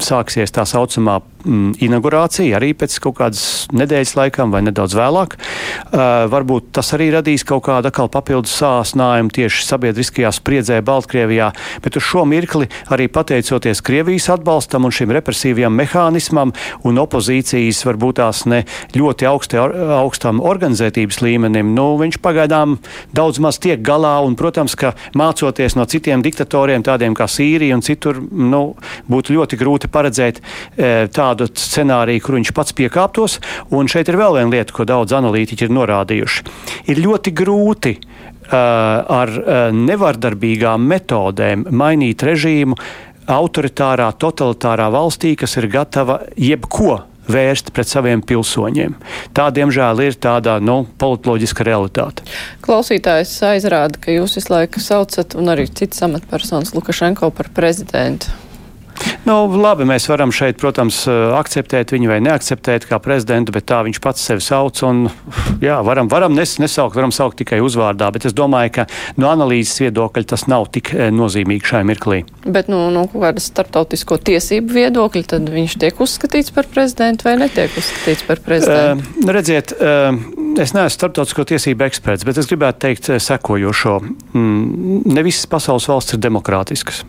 sāksies 0.02 0.54
tā 0.56 0.66
saucamā 0.66 1.20
mm, 1.46 1.76
inaugurācija 1.84 2.58
arī 2.60 2.72
pēc 2.78 2.98
kaut 3.04 3.18
kādas 3.20 3.44
nedēļas 3.76 4.16
laikam 4.18 4.54
vai 4.54 4.64
nedaudz 4.66 4.96
vēlāk. 4.98 5.38
Uh, 5.38 6.26
varbūt 6.32 6.72
tas 6.78 6.94
arī 6.96 7.12
radīs 7.16 7.46
kaut 7.48 7.66
kādu 7.68 7.92
atkal 7.92 8.10
papildus 8.12 8.54
sāsnājumu 8.62 9.34
tieši 9.36 9.66
sabiedriskajā 9.68 10.32
spriedzē 10.36 10.82
Baltkrievijā, 10.86 11.52
bet 11.84 11.98
uz 12.00 12.06
šo 12.06 12.26
mirkli 12.30 12.70
arī 12.92 13.08
pateicoties 13.12 13.84
Krievijas 13.86 14.30
atbalstam 14.34 14.88
un 14.88 14.96
šim 14.96 15.14
represīvajam 15.18 15.76
mehānismam 15.78 16.54
un 16.88 17.02
opozīcijas 17.02 17.84
varbūt 17.88 18.20
tās 18.22 18.44
ne 18.50 18.64
ļoti 18.96 19.28
augsti, 19.30 19.60
augstam 19.98 20.42
organizētības 20.44 21.22
līmenim, 21.24 21.74
nu, 21.76 21.88
viņš 22.02 22.20
pagaidām 22.24 22.78
daudz 23.16 23.42
maz 23.44 23.60
tiek 23.62 23.82
galā 23.86 24.18
un, 24.26 24.36
protams, 24.40 24.76
ka 24.78 24.94
mācoties 25.18 25.78
no 25.80 25.88
citiem 25.90 26.24
diktatoriem, 26.26 26.84
tādiem 26.86 27.16
kā 27.18 27.28
Sīrija 27.32 27.78
un 27.78 27.86
citur, 27.86 28.20
nu, 28.32 28.64
būtu 29.12 29.36
ļoti 29.38 29.60
grūti 29.60 29.92
paredzēt 29.92 30.42
e, 30.42 30.92
tā 31.14 31.31
tādu 31.32 31.48
scenāriju, 31.56 32.24
kur 32.26 32.38
viņš 32.40 32.54
pats 32.56 32.76
piekāptos. 32.78 33.40
Un 33.76 33.90
šeit 33.92 34.12
ir 34.12 34.20
vēl 34.20 34.40
viena 34.40 34.52
lieta, 34.52 34.76
ko 34.76 34.88
daudz 34.88 35.16
analītiķi 35.16 35.68
ir 35.68 35.76
norādījuši. 35.78 36.44
Ir 36.92 37.04
ļoti 37.06 37.34
grūti 37.36 37.96
uh, 37.98 38.56
ar 38.56 39.32
uh, 39.32 39.62
nevardarbīgām 39.76 40.84
metodēm 40.92 41.70
mainīt 41.72 42.26
režīmu 42.28 42.78
autoritārā, 43.32 44.10
totalitārā 44.20 44.90
valstī, 44.92 45.36
kas 45.40 45.56
ir 45.62 45.70
gatava 45.72 46.20
jebko 46.36 47.04
vērst 47.32 47.70
pret 47.72 47.88
saviem 47.88 48.24
pilsoņiem. 48.26 48.98
Tā, 49.38 49.48
diemžēl, 49.54 50.02
ir 50.04 50.18
tāda 50.20 50.58
nu, 50.60 50.82
politoloģiska 51.00 51.64
realitāte. 51.64 52.26
Klausītājs 52.66 53.38
aizrāda, 53.54 54.02
ka 54.02 54.12
jūs 54.12 54.36
visu 54.40 54.52
laiku 54.52 54.84
saucat, 54.84 55.38
un 55.40 55.54
arī 55.54 55.70
citas 55.70 56.02
amatpersonas 56.10 56.74
Lukašenko 56.76 57.32
par 57.38 57.54
prezidentu. 57.56 58.34
Nu, 59.22 59.36
labi, 59.62 59.86
mēs 59.86 60.08
varam 60.10 60.32
šeit, 60.34 60.58
protams, 60.58 61.04
akceptēt 61.38 61.94
viņu 61.94 62.10
vai 62.10 62.18
neakceptēt 62.26 62.88
kā 62.90 62.98
prezidentu, 63.04 63.54
bet 63.54 63.68
tā 63.70 63.84
viņš 63.86 64.00
pats 64.02 64.24
sevi 64.26 64.42
sauc. 64.42 64.82
Un, 64.88 65.04
jā, 65.62 65.78
varam, 65.86 66.10
varam 66.10 66.34
nes, 66.34 66.56
nesaukt, 66.62 66.98
varam 66.98 67.14
saukt 67.14 67.38
tikai 67.42 67.60
uzvārdā, 67.62 68.10
bet 68.16 68.26
es 68.26 68.36
domāju, 68.38 68.74
ka 68.80 68.88
no 69.22 69.30
analīzes 69.30 69.84
viedokļa 69.84 70.26
tas 70.34 70.48
nav 70.50 70.72
tik 70.74 70.94
eh, 70.96 71.12
nozīmīgi 71.14 71.70
šai 71.70 71.84
mirklī. 71.88 72.24
Bet 72.48 72.72
no 72.72 72.88
nu, 72.88 72.90
nu, 72.98 73.06
kādas 73.14 73.52
starptautisko 73.52 74.18
tiesību 74.32 74.74
viedokļa 74.80 75.24
tad 75.36 75.54
viņš 75.54 75.78
tiek 75.86 76.02
uzskatīts 76.02 76.54
par 76.56 76.70
prezidentu 76.74 77.30
vai 77.30 77.38
netiek 77.44 77.78
uzskatīts 77.78 78.26
par 78.26 78.42
prezidentu? 78.42 79.06
Uh, 79.22 79.32
redziet, 79.38 79.76
uh, 79.78 80.10
es 80.58 80.74
neesmu 80.74 80.98
starptautisko 80.98 81.46
tiesību 81.54 81.86
eksperts, 81.92 82.26
bet 82.26 82.42
es 82.42 82.50
gribētu 82.50 82.88
teikt 82.88 83.14
sekojošo. 83.22 84.00
Mm, 84.34 85.02
ne 85.14 85.30
visas 85.30 85.46
pasaules 85.52 85.86
valsts 85.92 86.18
ir 86.18 86.26
demokrātiskas. 86.26 87.06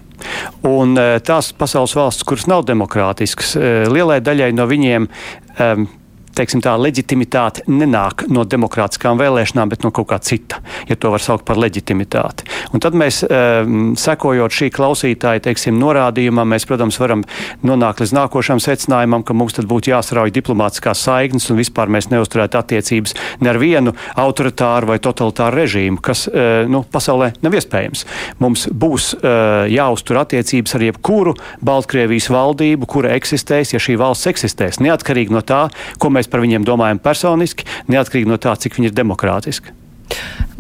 Un 0.69 0.97
eh, 1.00 1.16
tās 1.25 1.52
pasaules 1.59 1.95
valsts, 1.97 2.26
kuras 2.28 2.47
nav 2.50 2.66
demokrātiskas, 2.69 3.57
eh, 3.59 3.83
lielai 3.90 4.21
daļai 4.25 4.52
no 4.54 4.69
viņiem 4.71 5.09
um, 5.09 5.88
teiksim, 6.37 6.62
tā 6.65 6.75
leģitimitāte 6.81 7.67
nenāk 7.71 8.27
no 8.33 8.45
demokrātiskām 8.49 9.21
vēlēšanām, 9.21 9.73
bet 9.73 9.85
no 9.87 9.93
kaut 9.95 10.11
kā 10.12 10.19
cita, 10.23 10.61
ja 10.89 10.97
to 10.97 11.12
var 11.12 11.23
saukt 11.23 11.47
par 11.49 11.61
leģitimitāti. 11.61 12.47
Un 12.73 12.83
tad 12.83 12.97
mēs, 12.99 13.23
um, 13.27 13.93
sekojot 13.99 14.55
šī 14.55 14.71
klausītāja 14.75 15.45
teiksim, 15.49 15.79
norādījumam, 15.81 16.49
mēs, 16.55 16.67
protams, 16.69 16.99
varam 17.03 17.25
nonākt 17.67 18.03
līdz 18.03 18.15
nākošam 18.17 18.62
secinājumam, 18.62 19.25
ka 19.27 19.37
mums 19.37 19.57
tad 19.59 19.69
būtu 19.71 19.93
jāsarauj 19.93 20.33
diplomātiskās 20.35 21.05
saiknes 21.07 21.51
un 21.53 21.61
vispār 21.61 21.93
mēs 21.93 22.11
neuzturētu 22.12 22.61
attiecības 22.61 23.17
ne 23.43 23.53
ar 23.53 23.61
vienu 23.61 23.95
autoritāru 24.21 24.93
vai 24.93 24.99
totalitāru 25.03 25.62
režīmu, 25.62 26.01
kas 26.05 26.27
uh, 26.31 26.65
nu, 26.71 26.85
pasaulē 26.93 27.33
nav 27.45 27.57
iespējams. 27.59 28.07
Mums 28.43 28.67
būs 28.73 29.12
uh, 29.19 29.65
jāuztur 29.71 30.23
attiecības 30.23 30.77
ar 30.79 30.87
jebkuru 30.89 31.37
Baltkrievijas 31.65 32.31
valdību, 32.33 32.89
kura 32.91 33.15
eksistēs, 33.17 33.75
ja 33.75 33.81
šī 33.83 33.97
valsts 34.01 34.31
eksistēs, 34.31 34.81
neatkarīgi 34.83 35.35
no 35.35 35.43
tā, 35.47 35.67
ko 36.03 36.11
mēs 36.12 36.22
par 36.31 36.43
viņiem 36.45 36.67
domājam 36.67 37.00
personiski, 37.02 37.67
neatkarīgi 37.93 38.31
no 38.31 38.38
tā, 38.43 38.55
cik 38.59 38.79
viņi 38.79 38.91
ir 38.91 38.97
demokrātiski. 38.97 39.75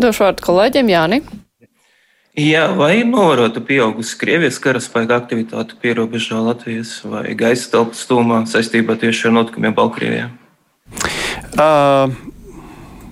Došu 0.00 0.26
vārdu 0.26 0.44
kolēģiem 0.46 0.92
Jāni. 0.92 1.22
Jā, 2.32 2.70
vai 2.72 3.02
ir 3.02 3.08
novērota 3.10 3.60
pieaugusi 3.60 4.16
Krievijas 4.16 4.56
karaspēka 4.64 5.18
aktivitāte 5.20 5.76
pierobežā 5.82 6.38
Latvijas 6.40 6.94
vai 7.04 7.34
gaisa 7.36 7.68
telpas 7.74 8.06
stūmā 8.06 8.38
saistībā 8.48 8.96
tieši 9.02 9.28
ar 9.28 9.34
notikumiem 9.36 9.74
Baltkrievijā? 9.76 10.30
Uh, 11.52 12.14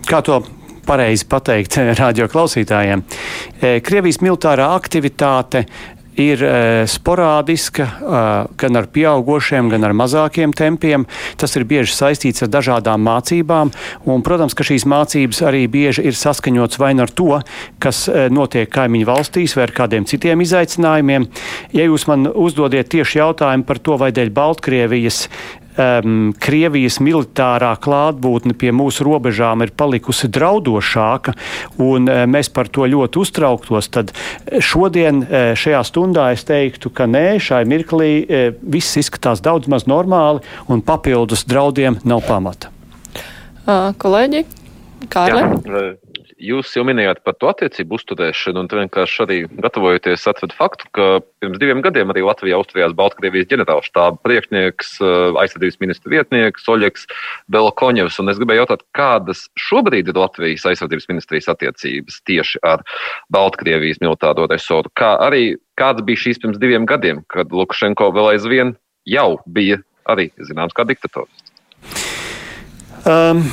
kā 0.08 0.22
to 0.24 0.40
pareizi 0.88 1.28
pateikt 1.28 1.76
radio 2.00 2.30
klausītājiem? 2.32 3.04
Krievijas 3.84 4.22
militārā 4.24 4.70
aktivitāte 4.78 5.66
ir 6.20 6.42
e, 6.44 6.52
sporādiska, 6.90 7.86
e, 7.86 8.22
gan 8.60 8.78
ar 8.80 8.88
pieaugušiem, 8.92 9.70
gan 9.72 9.86
ar 9.88 9.94
mazākiem 9.96 10.54
tempiem. 10.56 11.06
Tas 11.40 11.56
ir 11.58 11.66
bieži 11.68 11.96
saistīts 11.96 12.44
ar 12.44 12.52
dažādām 12.52 13.02
mācībām, 13.06 13.72
un, 14.06 14.24
protams, 14.26 14.56
ka 14.56 14.66
šīs 14.66 14.86
mācības 14.90 15.42
arī 15.50 15.64
bieži 15.70 16.04
ir 16.10 16.18
saskaņots 16.18 16.80
vai 16.80 16.92
nu 16.96 17.06
ar 17.06 17.14
to, 17.14 17.30
kas 17.82 18.04
e, 18.08 18.28
notiek 18.32 18.70
kaimiņu 18.72 19.08
valstīs, 19.08 19.56
vai 19.58 19.68
ar 19.68 19.74
kādiem 19.76 20.08
citiem 20.08 20.44
izaicinājumiem. 20.44 21.30
Ja 21.76 21.88
jūs 21.88 22.06
man 22.10 22.28
uzdodiet 22.30 22.92
tieši 22.92 23.22
jautājumu 23.22 23.66
par 23.68 23.82
to, 23.82 23.98
vai 24.00 24.12
dēļ 24.14 24.34
Baltkrievijas 24.36 25.26
um, 25.76 26.30
Krievijas 26.40 26.98
militārā 27.02 27.72
klātbūtne 27.82 28.54
pie 28.58 28.72
mūsu 28.74 29.06
robežām 29.06 29.64
ir 29.64 29.72
palikusi 29.76 30.30
draudošāka, 30.32 31.34
un 31.82 32.10
uh, 32.10 32.24
mēs 32.30 32.52
par 32.54 32.70
to 32.72 32.88
ļoti 32.90 33.22
uztrauktos, 33.22 33.90
tad 33.94 34.14
šodien 34.58 35.22
uh, 35.24 35.52
šajā 35.58 35.82
stundā 35.86 36.30
es 36.34 36.46
teiktu, 36.48 36.92
ka 36.94 37.08
nē, 37.10 37.38
šai 37.42 37.62
mirklī 37.68 38.10
uh, 38.22 38.50
viss 38.60 38.98
izskatās 39.00 39.42
daudz 39.44 39.70
maz 39.70 39.88
normāli, 39.90 40.44
un 40.68 40.84
papildus 40.84 41.46
draudiem 41.48 42.00
nav 42.04 42.24
pamata. 42.28 42.72
Uh, 43.66 43.90
kolēģi, 44.00 44.46
Kārli? 45.10 45.44
Jā, 45.44 46.09
Jūs 46.40 46.70
jau 46.72 46.86
minējāt 46.88 47.18
par 47.20 47.34
to 47.36 47.50
attiecību 47.50 47.98
uzturēšanu, 47.98 48.62
un 48.62 48.68
vienkārši 48.72 49.18
arī 49.26 49.36
gatavojoties 49.60 50.22
atvedu 50.30 50.56
faktu, 50.56 50.86
ka 50.96 51.08
pirms 51.42 51.58
diviem 51.60 51.82
gadiem 51.84 52.12
arī 52.12 52.22
Latvijā 52.24 52.56
uzturējās 52.62 52.94
Baltkrievijas 52.96 53.48
ģenerālštāba 53.50 54.16
priekšnieks, 54.24 54.94
eh, 55.04 55.36
aizsardzības 55.42 55.76
ministra 55.84 56.12
vietnieks 56.14 56.64
Oļeks 56.64 57.04
Belkoņevs. 57.52 58.16
Un 58.22 58.32
es 58.32 58.40
gribēju 58.40 58.64
jautāt, 58.64 58.86
kādas 58.96 59.48
šobrīd 59.68 60.08
ir 60.08 60.16
Latvijas 60.16 60.64
aizsardzības 60.64 61.10
ministrijas 61.12 61.50
attiecības 61.52 62.22
tieši 62.24 62.64
ar 62.64 62.86
Baltkrievijas 63.28 64.00
militāro 64.00 64.48
resoru, 64.48 64.88
kā 64.96 65.18
arī 65.20 65.58
kāds 65.76 66.00
bija 66.00 66.24
šīs 66.24 66.40
pirms 66.40 66.58
diviem 66.62 66.88
gadiem, 66.88 67.20
kad 67.28 67.52
Lukašenko 67.52 68.14
vēl 68.16 68.32
aizvien 68.32 68.76
jau 69.04 69.36
bija 69.44 69.82
arī 70.08 70.30
zināms 70.40 70.72
kā 70.72 70.88
diktators. 70.88 71.28
Um. 73.04 73.44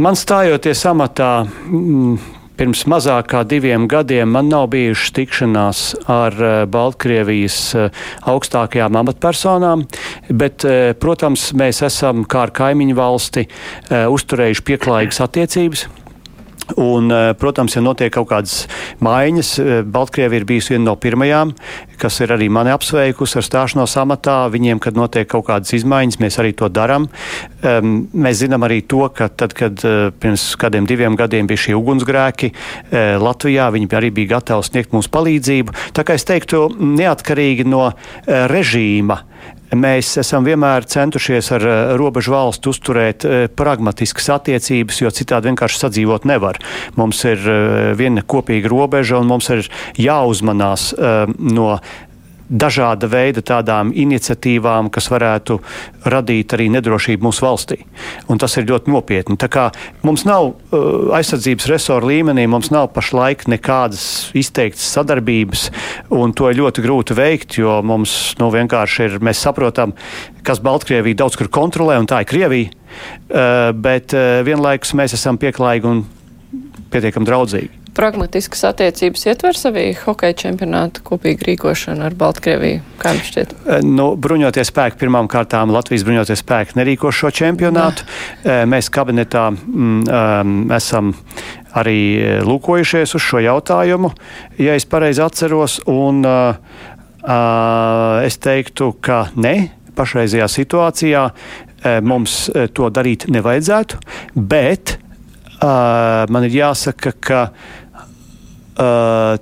Man 0.00 0.16
stājoties 0.16 0.80
amatā 0.88 1.42
mm, 1.44 2.14
pirms 2.56 2.86
mazāk 2.88 3.26
kā 3.34 3.42
diviem 3.44 3.84
gadiem, 3.90 4.30
man 4.32 4.48
nav 4.48 4.70
bijušas 4.72 5.12
tikšanās 5.18 5.82
ar 6.08 6.36
uh, 6.40 6.52
Baltkrievijas 6.72 7.58
uh, 7.76 8.06
augstākajām 8.32 8.96
amatpersonām, 9.02 9.84
bet, 10.32 10.64
uh, 10.64 10.94
protams, 10.96 11.50
mēs 11.52 11.82
esam 11.84 12.24
kā 12.24 12.46
ar 12.46 12.54
kaimiņu 12.56 12.96
valsti 12.96 13.44
uzturējuši 13.90 14.66
pieklājīgas 14.70 15.20
attiecības. 15.26 15.88
Un, 16.76 17.10
eh, 17.10 17.32
protams, 17.34 17.74
ja 17.74 17.82
notiek 17.82 18.12
kaut 18.14 18.28
kādas 18.30 18.66
maiņas, 19.02 19.50
eh, 19.58 19.82
Baltkrievija 19.82 20.40
ir 20.40 20.46
bijusi 20.46 20.74
viena 20.74 20.84
no 20.90 20.96
pirmajām, 20.96 21.54
kas 21.98 22.20
ir 22.20 22.28
arī 22.28 22.48
mani 22.50 22.70
apsveikusi 22.70 23.36
ar 23.36 23.42
stāšanos 23.42 23.96
amatā. 23.98 24.50
Viņiem, 24.50 24.80
kad 24.80 24.94
notiek 24.94 25.26
kaut 25.28 25.46
kādas 25.46 25.72
izmaiņas, 25.72 26.18
mēs 26.18 26.38
arī 26.38 26.54
to 26.56 26.68
darām. 26.68 27.08
Um, 27.62 28.08
mēs 28.14 28.40
zinām 28.46 28.62
arī 28.64 28.86
to, 28.86 29.08
ka 29.08 29.28
tad, 29.28 29.52
kad 29.54 29.74
uh, 29.84 30.10
pirms 30.10 30.56
kādiem 30.56 30.86
diviem 30.86 31.16
gadiem 31.16 31.46
bija 31.46 31.58
šie 31.66 31.74
ugunsgrēki 31.74 32.52
uh, 32.52 33.18
Latvijā, 33.20 33.70
viņi 33.72 33.88
arī 33.88 34.10
bija 34.10 34.38
gatavi 34.38 34.62
sniegt 34.64 34.92
mums 34.92 35.08
palīdzību. 35.08 35.74
Tā 35.92 36.04
kā 36.04 36.14
es 36.14 36.24
teiktu, 36.24 36.70
neatkarīgi 36.78 37.66
no 37.66 37.90
uh, 37.90 37.94
režīma, 38.48 39.20
Mēs 39.70 40.16
esam 40.18 40.42
vienmēr 40.46 40.82
centušies 40.90 41.52
ar 41.54 41.62
eh, 41.62 41.92
robežu 41.98 42.34
valstu 42.34 42.72
uzturēt 42.74 43.26
eh, 43.26 43.44
pragmatiskas 43.54 44.26
attiecības, 44.34 44.98
jo 45.04 45.12
citādi 45.14 45.50
vienkārši 45.50 45.84
sadzīvot 45.84 46.26
nevar. 46.26 46.58
Mums 46.98 47.22
ir 47.30 47.38
eh, 47.38 47.92
viena 47.98 48.24
kopīga 48.26 48.70
robeža 48.72 49.20
un 49.22 49.30
mums 49.30 49.50
ir 49.54 49.68
jāuzmanās 50.00 50.90
no 51.38 51.74
dažāda 52.50 53.06
veida 53.10 53.42
tādām 53.46 53.92
iniciatīvām, 53.94 54.90
kas 54.92 55.08
varētu 55.12 55.60
radīt 56.10 56.54
arī 56.56 56.66
nedrošību 56.74 57.28
mūsu 57.28 57.46
valstī. 57.46 57.78
Un 58.28 58.40
tas 58.42 58.56
ir 58.58 58.68
ļoti 58.68 58.90
nopietni. 58.90 59.38
Tā 59.40 59.48
kā 59.52 59.68
mums 60.06 60.26
nav 60.28 60.50
uh, 60.50 61.14
aizsardzības 61.16 61.70
resoru 61.70 62.10
līmenī, 62.10 62.48
mums 62.50 62.72
nav 62.74 62.90
pašlaik 62.96 63.46
nekādas 63.50 64.04
izteiktas 64.36 64.88
sadarbības, 64.96 65.68
un 66.14 66.34
to 66.34 66.50
ir 66.50 66.60
ļoti 66.60 66.84
grūti 66.84 67.16
veikt, 67.18 67.60
jo 67.62 67.78
mums 67.86 68.34
nu, 68.42 68.50
vienkārši 68.54 69.06
ir, 69.06 69.18
mēs 69.22 69.42
saprotam, 69.46 69.94
kas 70.46 70.62
Baltkrievija 70.64 71.22
daudz 71.22 71.38
kur 71.38 71.50
kontrolē, 71.52 72.00
un 72.02 72.10
tā 72.10 72.24
ir 72.24 72.30
Krievija. 72.30 72.76
Uh, 73.30 73.70
bet 73.78 74.16
uh, 74.18 74.40
vienlaikus 74.42 74.96
mēs 74.98 75.14
esam 75.14 75.38
pieklājīgi 75.38 75.86
un 75.86 76.02
pietiekami 76.90 77.28
draudzīgi 77.28 77.79
pragmatiskas 77.94 78.62
attiecības 78.68 79.24
ietver 79.30 79.56
sevī 79.58 79.84
hokeja 80.04 80.36
čempionātu 80.44 81.02
kopīgu 81.06 81.46
rīkošanu 81.48 82.04
ar 82.06 82.16
Baltkrieviju? 82.18 82.82
Kā 83.00 83.14
jums 83.14 83.30
šķiet? 83.30 83.54
Eh, 83.66 83.82
nu, 83.86 84.12
bruņoties 84.20 84.70
spēki 84.70 85.00
pirmām 85.00 85.28
kārtām 85.30 85.72
Latvijas 85.74 86.04
bruņoties 86.06 86.42
spēki 86.44 86.78
nerīko 86.78 87.12
šo 87.14 87.32
čempionātu. 87.34 88.06
Ne. 88.06 88.44
Eh, 88.44 88.62
mēs 88.70 88.90
kabinetā 88.94 89.48
mm, 89.52 90.04
um, 90.06 90.54
esam 90.76 91.12
arī 91.78 91.98
eh, 92.18 92.38
lūkojušies 92.46 93.16
uz 93.18 93.26
šo 93.26 93.42
jautājumu, 93.46 94.12
ja 94.60 94.78
es 94.78 94.86
pareizi 94.90 95.24
atceros, 95.24 95.80
un 95.90 96.22
uh, 96.26 96.54
uh, 97.24 98.22
es 98.26 98.40
teiktu, 98.42 98.94
ka 99.02 99.26
ne 99.36 99.56
pašreizajā 99.96 100.46
situācijā 100.48 101.26
mums 102.04 102.34
to 102.76 102.88
darīt 102.92 103.24
nevajadzētu, 103.32 103.98
bet 104.36 104.98
uh, 104.98 106.28
man 106.28 106.44
ir 106.44 106.58
jāsaka, 106.60 107.12
ka 107.16 107.40
Uh, 107.50 107.79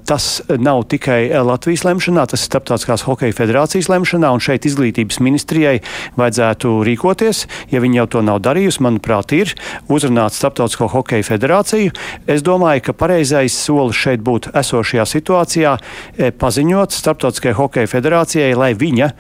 tas 0.09 0.41
nav 0.59 0.83
tikai 0.91 1.29
Latvijas 1.47 1.85
lemšanā, 1.87 2.25
tas 2.31 2.43
ir 2.43 2.49
Starptautiskās 2.49 3.05
hokeja 3.07 3.37
federācijas 3.37 3.89
lemšanā, 3.93 4.31
un 4.35 4.43
šeit 4.43 4.67
izglītības 4.67 5.21
ministrijai 5.23 5.77
vajadzētu 6.19 6.73
rīkoties. 6.89 7.45
Ja 7.73 7.83
viņi 7.85 8.01
jau 8.01 8.07
to 8.17 8.23
nav 8.27 8.41
darījusi, 8.45 8.83
manuprāt, 8.85 9.35
ir 9.37 9.55
uzrunāt 9.93 10.35
Starptautisko 10.35 10.91
hokeja 10.93 11.27
federāciju. 11.29 11.95
Es 12.27 12.43
domāju, 12.47 12.89
ka 12.89 12.97
pareizais 12.99 13.55
solis 13.55 13.99
šeit 13.99 14.25
būtu 14.27 14.55
esošajā 14.59 15.07
situācijā 15.09 15.77
e, 15.79 16.33
paziņot 16.33 16.97
Starptautiskajai 16.97 17.59
hokeja 17.59 17.93
federācijai, 17.95 18.53
lai 18.59 18.73
viņa 18.79 19.13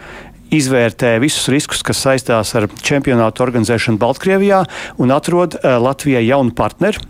izvērtē 0.54 1.16
visus 1.22 1.48
riskus, 1.52 1.82
kas 1.86 2.00
saistās 2.04 2.54
ar 2.58 2.68
čempionātu 2.82 3.44
organizēšanu 3.44 4.00
Baltkrievijā 4.00 4.62
un 5.02 5.12
atrod 5.14 5.58
uh, 5.58 5.76
Latvijai 5.82 6.24
jaunu 6.26 6.54
partneri. 6.56 7.02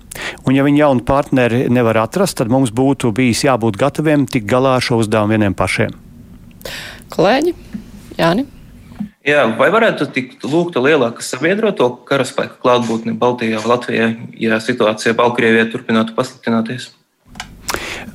Un, 0.44 0.54
ja 0.56 0.66
viņi 0.66 0.82
jaunu 0.82 1.06
partneri 1.06 1.64
nevar 1.72 2.02
atrast, 2.02 2.38
tad 2.40 2.52
mums 2.52 2.74
būtu 2.74 3.12
bijis 3.14 3.44
jābūt 3.46 3.78
gataviem 3.80 4.26
tikt 4.26 4.48
galā 4.50 4.76
ar 4.78 4.84
šo 4.84 5.00
uzdevumu 5.04 5.36
vieniem 5.36 5.56
pašiem. 5.58 5.94
Kolēģi, 7.14 7.54
Jāni. 8.18 8.48
Jā, 9.28 9.42
vai 9.58 9.68
varētu 9.72 10.06
tikt 10.14 10.44
lūgta 10.48 10.80
lielāka 10.80 11.22
sabiedroto 11.24 11.90
karaspēka 12.08 12.56
klātbūtne 12.62 13.12
Baltijā 13.18 13.60
Latvijā, 13.60 14.12
ja 14.40 14.60
situācija 14.62 15.12
Baltkrievijā 15.18 15.66
turpinātu 15.72 16.14
pasliktināties? 16.16 16.88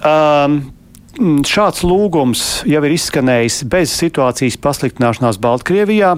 Um, 0.01 0.73
šāds 1.19 1.83
lūgums 1.85 2.63
jau 2.69 2.81
ir 2.85 2.95
izskanējis 2.95 3.59
bez 3.69 3.93
situācijas 3.93 4.57
pasliktināšanās 4.63 5.37
Baltkrievijā, 5.43 6.15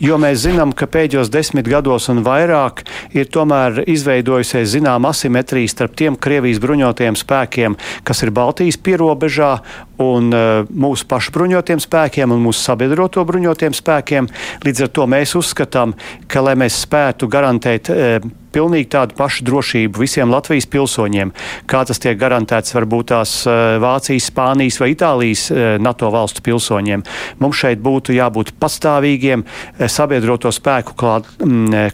jo 0.00 0.18
mēs 0.20 0.44
zinām, 0.46 0.72
ka 0.72 0.88
pēdējos 0.88 1.30
desmit 1.32 1.68
gados 1.68 2.08
un 2.08 2.22
vairāk 2.26 2.84
ir 3.16 3.28
tomēr 3.28 3.82
izveidojusies 3.84 4.72
zināma 4.72 5.12
asimetrija 5.12 5.74
starp 5.74 5.98
tiem 6.00 6.16
Krievijas 6.16 6.62
bruņotajiem 6.64 7.18
spēkiem, 7.18 7.76
kas 8.08 8.24
ir 8.24 8.32
Baltijas 8.32 8.80
pierobežā, 8.80 9.52
un 9.98 10.32
uh, 10.32 10.64
mūsu 10.70 11.06
pašu 11.10 11.34
bruņotiem 11.34 11.82
spēkiem 11.82 12.32
un 12.32 12.42
mūsu 12.44 12.62
sabiedroto 12.62 13.24
bruņotiem 13.28 13.74
spēkiem. 13.74 14.28
Līdz 14.64 14.86
ar 14.86 14.92
to 14.94 15.06
mēs 15.10 15.34
uzskatām, 15.38 15.96
ka, 16.30 16.44
lai 16.46 16.54
mēs 16.58 16.84
spētu 16.86 17.28
garantēt 17.30 17.90
uh, 17.92 18.30
pilnīgi 18.54 18.90
tādu 18.94 19.16
pašu 19.18 19.46
drošību 19.48 20.02
visiem 20.02 20.32
Latvijas 20.32 20.68
pilsoņiem, 20.70 21.32
kā 21.70 21.82
tas 21.88 22.00
tiek 22.02 22.18
garantēts 22.20 22.74
varbūt 22.76 23.10
tās 23.12 23.34
Vācijas, 23.82 24.28
Spānijas 24.30 24.80
vai 24.82 24.90
Itālijas 24.94 25.48
NATO 25.82 26.10
valstu 26.14 26.44
pilsoņiem. 26.46 27.04
Mums 27.42 27.62
šeit 27.62 27.82
būtu 27.84 28.16
jābūt 28.16 28.54
pastāvīgiem 28.60 29.44
sabiedroto 29.86 30.52
spēku 30.54 30.96
klāt, 30.98 31.28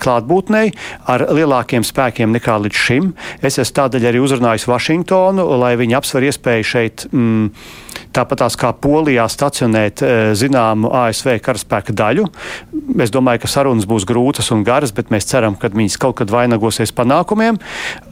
klātbūtnei 0.02 0.72
ar 1.10 1.26
lielākiem 1.34 1.86
spēkiem 1.86 2.34
nekā 2.34 2.58
līdz 2.66 2.84
šim. 2.86 3.12
Es 3.42 3.58
esmu 3.58 3.78
tādēļ 3.80 4.10
arī 4.10 4.22
uzrunājis 4.22 4.68
Vašingtonu, 4.70 5.46
lai 5.60 5.74
viņi 5.80 5.98
apsver 5.98 6.28
iespēju 6.30 6.70
šeit. 6.74 7.06
Mm, 7.12 7.50
Tāpat 8.14 8.44
tās 8.44 8.54
kā 8.58 8.70
Polijā 8.78 9.24
stacionēt 9.30 10.02
zināmu 10.38 10.92
ASV 10.94 11.34
karaspēka 11.42 11.94
daļu. 11.96 12.28
Es 13.02 13.10
domāju, 13.14 13.42
ka 13.42 13.50
sarunas 13.50 13.88
būs 13.90 14.06
grūtas 14.06 14.52
un 14.54 14.62
garas, 14.66 14.94
bet 14.94 15.10
mēs 15.14 15.26
ceram, 15.30 15.58
ka 15.58 15.72
viņas 15.74 15.98
kaut 16.02 16.20
kad 16.20 16.30
vainagosies 16.30 16.94
panākumiem. 16.94 17.58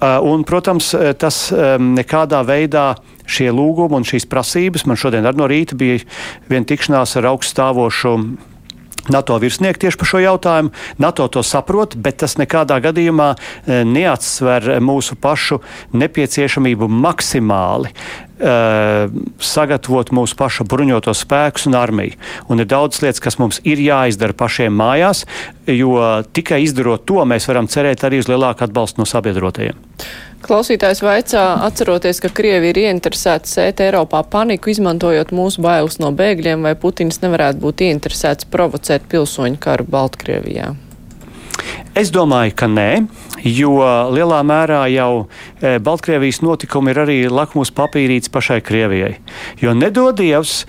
Un, 0.02 0.46
protams, 0.48 0.92
tas 1.22 1.44
nekādā 1.78 2.42
veidā 2.48 2.92
šie 3.30 3.52
lūgumi 3.54 4.00
un 4.00 4.08
šīs 4.08 4.26
prasības. 4.30 4.88
Man 4.90 4.98
šodien 4.98 5.28
ar 5.28 5.38
no 5.38 5.46
rīta 5.50 5.78
bija 5.78 6.02
viena 6.50 6.66
tikšanās 6.68 7.14
ar 7.20 7.30
augststāvošu 7.32 8.16
NATO 9.10 9.34
virsnieku 9.42 9.80
tieši 9.82 9.98
par 9.98 10.06
šo 10.06 10.20
jautājumu. 10.22 10.70
NATO 11.02 11.26
to 11.26 11.42
saprot, 11.42 11.96
bet 11.98 12.20
tas 12.22 12.36
nekādā 12.38 12.78
gadījumā 12.84 13.32
neatsver 13.66 14.76
mūsu 14.78 15.18
pašu 15.18 15.58
nepieciešamību 15.98 16.86
maksimāli 16.86 17.90
sagatavot 18.42 20.10
mūsu 20.14 20.36
pašu 20.38 20.66
bruņoto 20.68 21.14
spēkus 21.14 21.68
un 21.70 21.78
armiju. 21.78 22.18
Un 22.50 22.62
ir 22.62 22.68
daudz 22.70 23.02
lietas, 23.04 23.22
kas 23.22 23.38
mums 23.38 23.60
ir 23.68 23.80
jāizdara 23.82 24.34
pašiem 24.36 24.74
mājās, 24.74 25.24
jo 25.70 25.94
tikai 26.34 26.62
izdarot 26.66 27.06
to, 27.06 27.22
mēs 27.28 27.46
varam 27.50 27.70
cerēt 27.70 28.04
arī 28.06 28.22
uz 28.22 28.30
lielāku 28.30 28.66
atbalstu 28.66 29.02
no 29.02 29.08
sabiedrotajiem. 29.08 29.78
Klausītājs 30.42 31.04
vaicā, 31.06 31.42
atceroties, 31.68 32.18
ka 32.18 32.32
Krievi 32.34 32.72
ir 32.72 32.80
ieinteresēti 32.82 33.46
sēt 33.46 33.82
Eiropā 33.84 34.24
paniku, 34.26 34.72
izmantojot 34.72 35.30
mūsu 35.30 35.62
bailes 35.62 36.00
no 36.02 36.10
bēgļiem, 36.18 36.66
vai 36.66 36.74
Putins 36.74 37.22
nevarētu 37.22 37.62
būt 37.62 37.84
ieinteresēts 37.86 38.50
provocēt 38.50 39.06
pilsoņu 39.12 39.62
karu 39.62 39.86
Baltkrievijā? 39.86 40.72
Es 41.92 42.08
domāju, 42.08 42.54
ka 42.56 42.70
nē, 42.72 43.04
jo 43.44 43.74
lielā 44.14 44.38
mērā 44.48 44.86
jau 44.88 45.26
e, 45.60 45.74
Baltkrievijas 45.76 46.38
notikumi 46.40 46.94
ir 46.94 47.00
arī 47.02 47.16
lakmus 47.28 47.68
papīrīts 47.76 48.32
pašai 48.32 48.62
Krievijai. 48.64 49.18
Jo 49.60 49.74
nedodievs 49.76 50.54
e, 50.62 50.64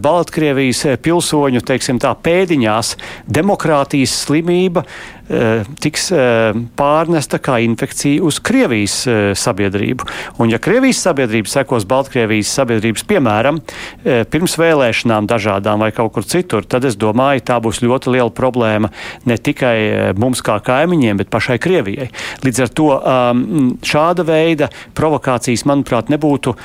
Baltkrievijas 0.00 0.84
pilsoņu 1.04 1.60
teiksim, 1.68 1.98
tā, 2.00 2.14
pēdiņās 2.24 2.94
demokrātijas 3.38 4.14
slimība 4.24 4.84
Eh, 5.28 5.60
tiks 5.84 6.06
eh, 6.16 6.56
pārnesta 6.72 7.36
kā 7.44 7.58
infekcija 7.60 8.22
uz 8.24 8.38
Krievijas 8.40 8.94
eh, 9.04 9.18
sabiedrību. 9.36 10.06
Un 10.40 10.48
ja 10.48 10.56
Krievijas 10.56 11.02
sabiedrība 11.04 11.52
sekos 11.52 11.84
Baltkrievijas 11.88 12.48
sabiedrības 12.56 13.04
piemēram 13.08 13.60
pirms 14.32 14.54
vēlēšanām 14.56 15.26
dažādām 15.28 15.82
vai 15.84 15.90
kaut 15.92 16.14
kur 16.14 16.24
citur, 16.24 16.64
tad 16.64 16.86
es 16.88 16.96
domāju, 16.96 17.44
tā 17.44 17.58
būs 17.60 17.82
ļoti 17.84 18.14
liela 18.14 18.32
problēma 18.32 18.88
ne 19.28 19.36
tikai 19.36 20.14
mums 20.16 20.40
kā 20.44 20.56
kaimiņiem, 20.64 21.20
bet 21.20 21.32
pašai 21.32 21.58
Krievijai. 21.60 22.08
Līdz 22.46 22.64
ar 22.64 22.72
to 22.80 22.88
šāda 23.84 24.24
veida 24.28 24.70
provokācijas, 24.96 25.66
manuprāt, 25.68 26.12
nebūtu 26.14 26.56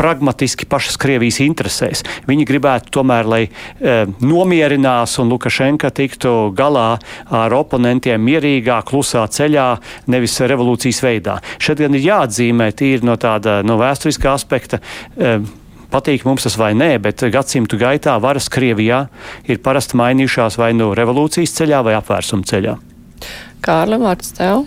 pragmatiski 0.00 0.64
pašas 0.70 0.96
Krievijas 1.00 1.42
interesēs. 1.44 2.00
Viņi 2.28 2.46
gribētu 2.48 2.92
tomēr, 2.96 3.28
lai 3.28 3.42
e, 3.44 3.96
nomierinās 4.24 5.18
un 5.20 5.28
Lukašenka 5.32 5.90
tiktu 5.92 6.32
galā 6.56 6.94
ar 7.28 7.56
oponentiem 7.58 8.22
mierīgā, 8.24 8.80
klusā 8.88 9.26
ceļā, 9.28 9.68
nevis 10.10 10.38
revolūcijas 10.40 11.02
veidā. 11.04 11.36
Šeit 11.60 11.82
gan 11.84 11.98
ir 11.98 12.06
jāatzīmē 12.06 12.70
tīri 12.76 13.04
no 13.04 13.18
tāda 13.20 13.60
no 13.66 13.76
vēsturiskā 13.80 14.32
aspekta. 14.32 14.80
E, 15.16 15.36
patīk 15.92 16.24
mums 16.24 16.46
tas 16.46 16.56
vai 16.60 16.72
nē, 16.78 16.94
bet 17.04 17.26
gadsimtu 17.34 17.76
gaitā 17.80 18.16
varas 18.22 18.48
Krievijā 18.52 19.04
ir 19.50 19.60
parasti 19.60 20.00
mainījušās 20.00 20.56
vai 20.60 20.72
nu 20.78 20.94
revolūcijas 20.96 21.58
ceļā 21.60 21.84
vai 21.84 21.98
apvērsuma 21.98 22.48
ceļā. 22.48 22.78
Kārlim, 23.60 24.06
vārds 24.08 24.32
tev! 24.38 24.64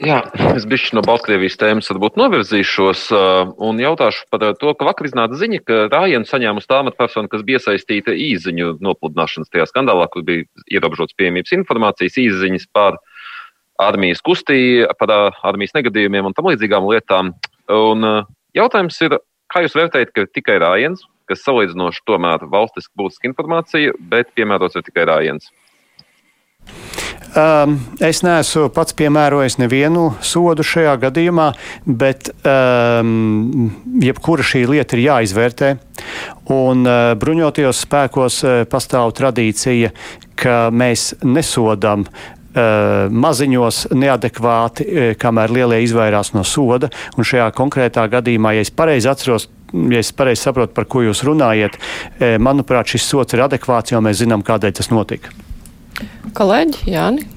Jā, 0.00 0.22
es 0.56 0.64
bišķi 0.64 0.96
no 0.96 1.02
Baltkrievijas 1.04 1.58
tēmas 1.60 1.90
varbūt 1.92 2.16
novirzīšos 2.16 3.10
un 3.12 3.80
jautāšu 3.82 4.24
par 4.32 4.54
to, 4.56 4.72
ka 4.78 4.86
vakar 4.88 5.08
iznāca 5.10 5.36
ziņa, 5.36 5.60
ka 5.68 5.80
Rājienu 5.92 6.28
saņēmusi 6.28 6.70
tā 6.70 6.78
amatpersona, 6.80 7.28
kas 7.28 7.44
bija 7.44 7.60
iesaistīta 7.60 8.14
īziņu 8.16 8.78
nopludināšanas 8.82 9.52
tajā 9.52 9.68
skandālā, 9.68 10.08
kur 10.08 10.24
bija 10.24 10.46
ierobežots 10.72 11.16
pieejamības 11.18 11.52
informācijas 11.58 12.16
īziņas 12.24 12.66
par 12.72 12.96
armijas 13.82 14.24
kustību, 14.24 14.88
par 14.96 15.12
armijas 15.44 15.76
negadījumiem 15.76 16.30
un 16.30 16.36
tam 16.38 16.48
līdzīgām 16.48 16.88
lietām. 16.88 17.34
Un 17.76 18.08
jautājums 18.56 18.96
ir, 19.04 19.20
kā 19.52 19.66
jūs 19.66 19.76
vērtējat, 19.76 20.16
ka 20.16 20.24
tikai 20.32 20.56
Rājens, 20.64 21.04
kas 21.28 21.44
salīdzinoši 21.44 22.06
tomēr 22.08 22.48
valstiski 22.48 22.96
būtiska 22.96 23.28
informācija, 23.28 23.92
bet 24.08 24.32
piemērots 24.38 24.80
ir 24.80 24.88
tikai 24.88 25.06
Rājens? 25.12 25.52
Um, 27.32 27.78
es 28.04 28.18
neesmu 28.20 28.66
pats 28.76 28.92
piemērojis 28.92 29.54
nevienu 29.56 30.10
sodu 30.20 30.64
šajā 30.68 30.98
gadījumā, 31.00 31.46
bet 31.88 32.28
um, 32.44 33.70
jebkura 34.04 34.44
šī 34.44 34.66
lieta 34.68 34.98
ir 34.98 35.06
jāizvērtē. 35.06 35.70
Un 36.52 36.82
uh, 36.84 37.14
bruņotajos 37.16 37.78
spēkos 37.86 38.36
uh, 38.44 38.56
pastāv 38.68 39.14
tradīcija, 39.16 39.88
ka 40.36 40.56
mēs 40.76 41.14
nesodam 41.24 42.04
uh, 42.04 43.08
maziņos 43.08 43.78
neadekvāti, 43.96 45.14
kamēr 45.22 45.54
lielie 45.56 45.78
izvairās 45.86 46.34
no 46.36 46.44
soda. 46.44 46.90
Un 47.16 47.24
šajā 47.24 47.46
konkrētā 47.56 48.04
gadījumā, 48.12 48.58
ja 48.58 48.66
es 48.66 48.72
pareizi 48.76 49.08
atceros, 49.08 49.48
ja 49.72 50.02
es 50.04 50.12
pareizi 50.12 50.50
saprotu, 50.50 50.74
par 50.76 50.84
ko 50.84 51.06
jūs 51.06 51.24
runājat, 51.24 51.80
manuprāt, 52.44 52.92
šis 52.92 53.08
sots 53.08 53.38
ir 53.38 53.46
adekvāts, 53.46 53.96
jo 53.96 54.04
mēs 54.04 54.20
zinām, 54.20 54.44
kādēļ 54.44 54.76
tas 54.82 54.92
notika. 54.92 55.32
Kolēģi, 56.36 56.84
Jāni. 56.92 57.28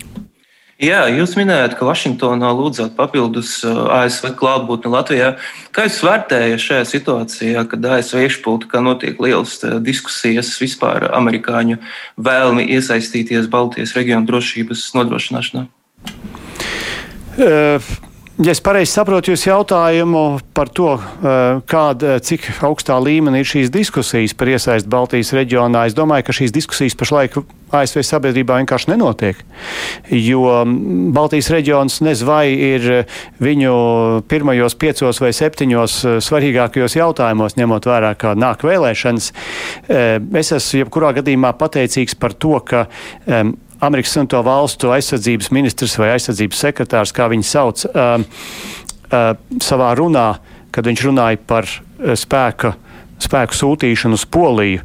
Jā, 0.75 1.05
jūs 1.07 1.37
minējāt, 1.39 1.77
ka 1.79 1.85
Vašingtonā 1.87 2.49
lūdzāt 2.51 2.97
papildus 2.97 3.61
uh, 3.63 3.85
ASV 3.95 4.33
klātbūtni 4.35 4.91
Latvijā. 4.91 5.29
Kā 5.71 5.85
jūs 5.87 6.01
vērtējat 6.03 6.63
šajā 6.65 6.87
situācijā, 6.89 7.63
kad 7.71 7.87
ASV 7.95 8.25
iekšpolitikā 8.25 8.81
notiek 8.83 9.21
lielas 9.23 9.55
uh, 9.63 9.77
diskusijas 9.79 10.51
vispār 10.59 11.07
amerikāņu 11.15 11.79
vēlmi 12.19 12.67
iesaistīties 12.75 13.47
Baltijas 13.53 13.95
reģionu 13.95 14.27
drošības 14.27 14.89
nodrošināšanā? 14.99 15.63
Uh. 17.39 17.95
Ja 18.35 18.51
es 18.51 18.59
pareizi 18.59 18.91
saprotu 18.91 19.31
jūsu 19.31 19.47
jautājumu 19.47 20.41
par 20.51 20.67
to, 20.67 20.97
eh, 20.99 21.61
kāda, 21.71 22.17
cik 22.19 22.49
augstā 22.67 22.97
līmenī 22.99 23.39
ir 23.39 23.47
šīs 23.47 23.71
diskusijas 23.71 24.33
par 24.35 24.51
iesaistu 24.51 24.91
Baltijas 24.91 25.31
reģionā, 25.31 25.85
es 25.87 25.95
domāju, 25.95 26.25
ka 26.25 26.33
šīs 26.35 26.51
diskusijas 26.51 26.97
pašlaik 26.99 27.37
ASV 27.71 28.03
sabiedrībā 28.03 28.59
vienkārši 28.59 28.91
nenotiek. 28.91 29.39
Jo 30.11 30.65
Baltijas 31.15 31.47
reģions 31.49 32.01
nezinu, 32.01 32.27
vai 32.27 32.51
ir 32.51 33.05
viņu 33.39 34.23
pirmajos 34.27 34.75
piecos 34.75 35.21
vai 35.23 35.31
septiņos 35.31 35.95
eh, 36.03 36.19
svarīgākajos 36.19 36.99
jautājumos, 36.99 37.55
ņemot 37.55 37.87
vērā, 37.87 38.17
kā 38.19 38.35
nāk 38.35 38.67
vēlēšanas. 38.67 39.31
Eh, 39.87 40.19
es 40.35 40.51
esmu 40.51 40.83
jebkurā 40.83 41.15
gadījumā 41.21 41.55
pateicīgs 41.55 42.19
par 42.19 42.33
to, 42.33 42.59
ka 42.59 42.87
Amerikas 43.85 44.15
Savienoto 44.15 44.41
Valstu 44.45 44.91
aizsardzības 44.95 45.51
ministrs 45.55 45.95
vai 46.01 46.13
aizsardzības 46.15 46.63
sekretārs, 46.67 47.13
kā 47.15 47.29
viņi 47.31 47.47
sauc, 47.47 47.85
uh, 47.91 48.17
uh, 48.19 49.29
savā 49.63 49.91
runā, 49.99 50.29
kad 50.75 50.87
viņš 50.89 51.05
runāja 51.07 51.41
par 51.47 51.69
uh, 51.69 52.15
spēka, 52.17 52.75
spēku 53.25 53.57
sūtīšanu 53.57 54.17
uz 54.19 54.25
Poliju 54.27 54.83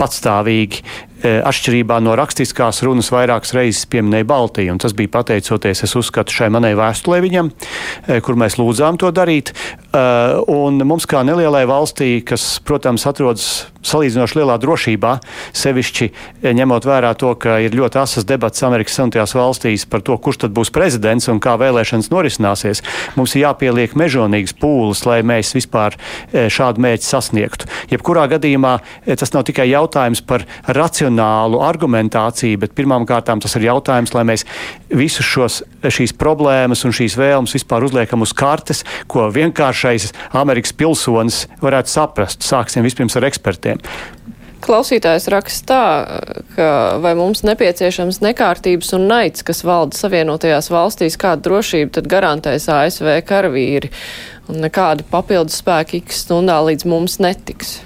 patstāvīgi, 0.00 0.82
uh, 0.84 1.40
atšķirībā 1.50 1.98
no 2.04 2.14
rakstiskās 2.18 2.82
runas 2.86 3.10
vairākas 3.14 3.54
reizes 3.56 3.88
pieminēja 3.90 4.28
Baltiju. 4.30 4.78
Tas 4.82 4.94
bija 4.96 5.12
pateicoties, 5.18 5.84
es 5.86 5.96
uzskatu, 5.98 6.34
šai 6.34 6.50
manai 6.54 6.72
vēstulē 6.78 7.20
viņam, 7.26 7.52
uh, 7.52 8.16
kur 8.24 8.38
mēs 8.40 8.60
lūdzām 8.60 9.00
to 9.00 9.12
darīt. 9.14 9.54
Un 9.90 10.76
mums 10.86 11.02
kā 11.10 11.24
nelielai 11.26 11.64
valstī, 11.66 12.20
kas, 12.22 12.60
protams, 12.62 13.02
atrodas 13.10 13.46
salīdzinoši 13.86 14.38
lielā 14.40 14.56
drošībā, 14.60 15.12
sevišķi 15.56 16.08
eh, 16.10 16.52
ņemot 16.56 16.86
vērā 16.88 17.12
to, 17.18 17.32
ka 17.40 17.58
ir 17.64 17.76
ļoti 17.76 18.00
asas 18.02 18.26
debats 18.28 18.64
Amerikas 18.66 18.98
Savienotajās 18.98 19.34
valstīs 19.36 19.86
par 19.88 20.04
to, 20.04 20.16
kurš 20.20 20.42
tad 20.44 20.54
būs 20.56 20.72
prezidents 20.74 21.28
un 21.32 21.40
kā 21.42 21.56
vēlēšanas 21.60 22.10
norisināsies. 22.12 22.84
Mums 23.16 23.34
ir 23.36 23.46
jāpieliek 23.46 23.96
mežonīgas 23.98 24.54
pūles, 24.60 25.04
lai 25.08 25.20
mēs 25.26 25.54
vispār 25.56 25.96
eh, 25.96 26.50
šādu 26.52 26.84
mērķi 26.84 27.08
sasniegtu. 27.08 27.70
Jebkurā 27.92 28.26
gadījumā 28.34 28.76
eh, 28.80 29.16
tas 29.16 29.32
nav 29.36 29.39
tikai 29.46 29.68
jautājums 29.70 30.22
par 30.26 30.44
racionālu 30.66 31.60
argumentāciju, 31.64 32.60
bet 32.62 32.76
pirmām 32.78 33.06
kārtām 33.08 33.42
tas 33.42 33.56
ir 33.58 33.68
jautājums, 33.68 34.14
lai 34.16 34.24
mēs 34.28 34.46
visus 34.88 35.26
šos, 35.26 35.60
šīs 35.86 36.14
problēmas 36.20 36.84
un 36.86 36.94
šīs 36.96 37.18
vēlmes 37.20 37.56
vispār 37.58 37.86
uzliekam 37.88 38.26
uz 38.26 38.34
kartes, 38.36 38.84
ko 39.10 39.28
vienkāršais 39.34 40.10
Amerikas 40.36 40.76
pilsonis 40.76 41.44
varētu 41.62 41.92
saprast. 41.92 42.46
Sāksim 42.46 42.86
vispirms 42.86 43.18
ar 43.18 43.28
ekspertiem. 43.30 43.82
Klausītājs 44.60 45.24
raksta 45.32 45.66
tā, 45.70 45.84
ka 46.52 46.68
vai 47.00 47.14
mums 47.16 47.40
nepieciešams 47.48 48.20
nekārtības 48.20 48.92
un 48.98 49.06
naids, 49.08 49.44
kas 49.46 49.62
valda 49.64 49.96
Savienotajās 49.96 50.68
valstīs, 50.72 51.16
kādu 51.20 51.48
drošību 51.48 51.94
tad 51.96 52.10
garantēs 52.12 52.68
ASV 52.68 53.22
karavīri 53.26 53.90
un 54.52 54.60
nekādi 54.66 55.06
papildus 55.08 55.62
spēki 55.62 56.02
x 56.04 56.26
stundā 56.26 56.58
līdz 56.66 56.88
mums 56.92 57.16
netiks. 57.24 57.78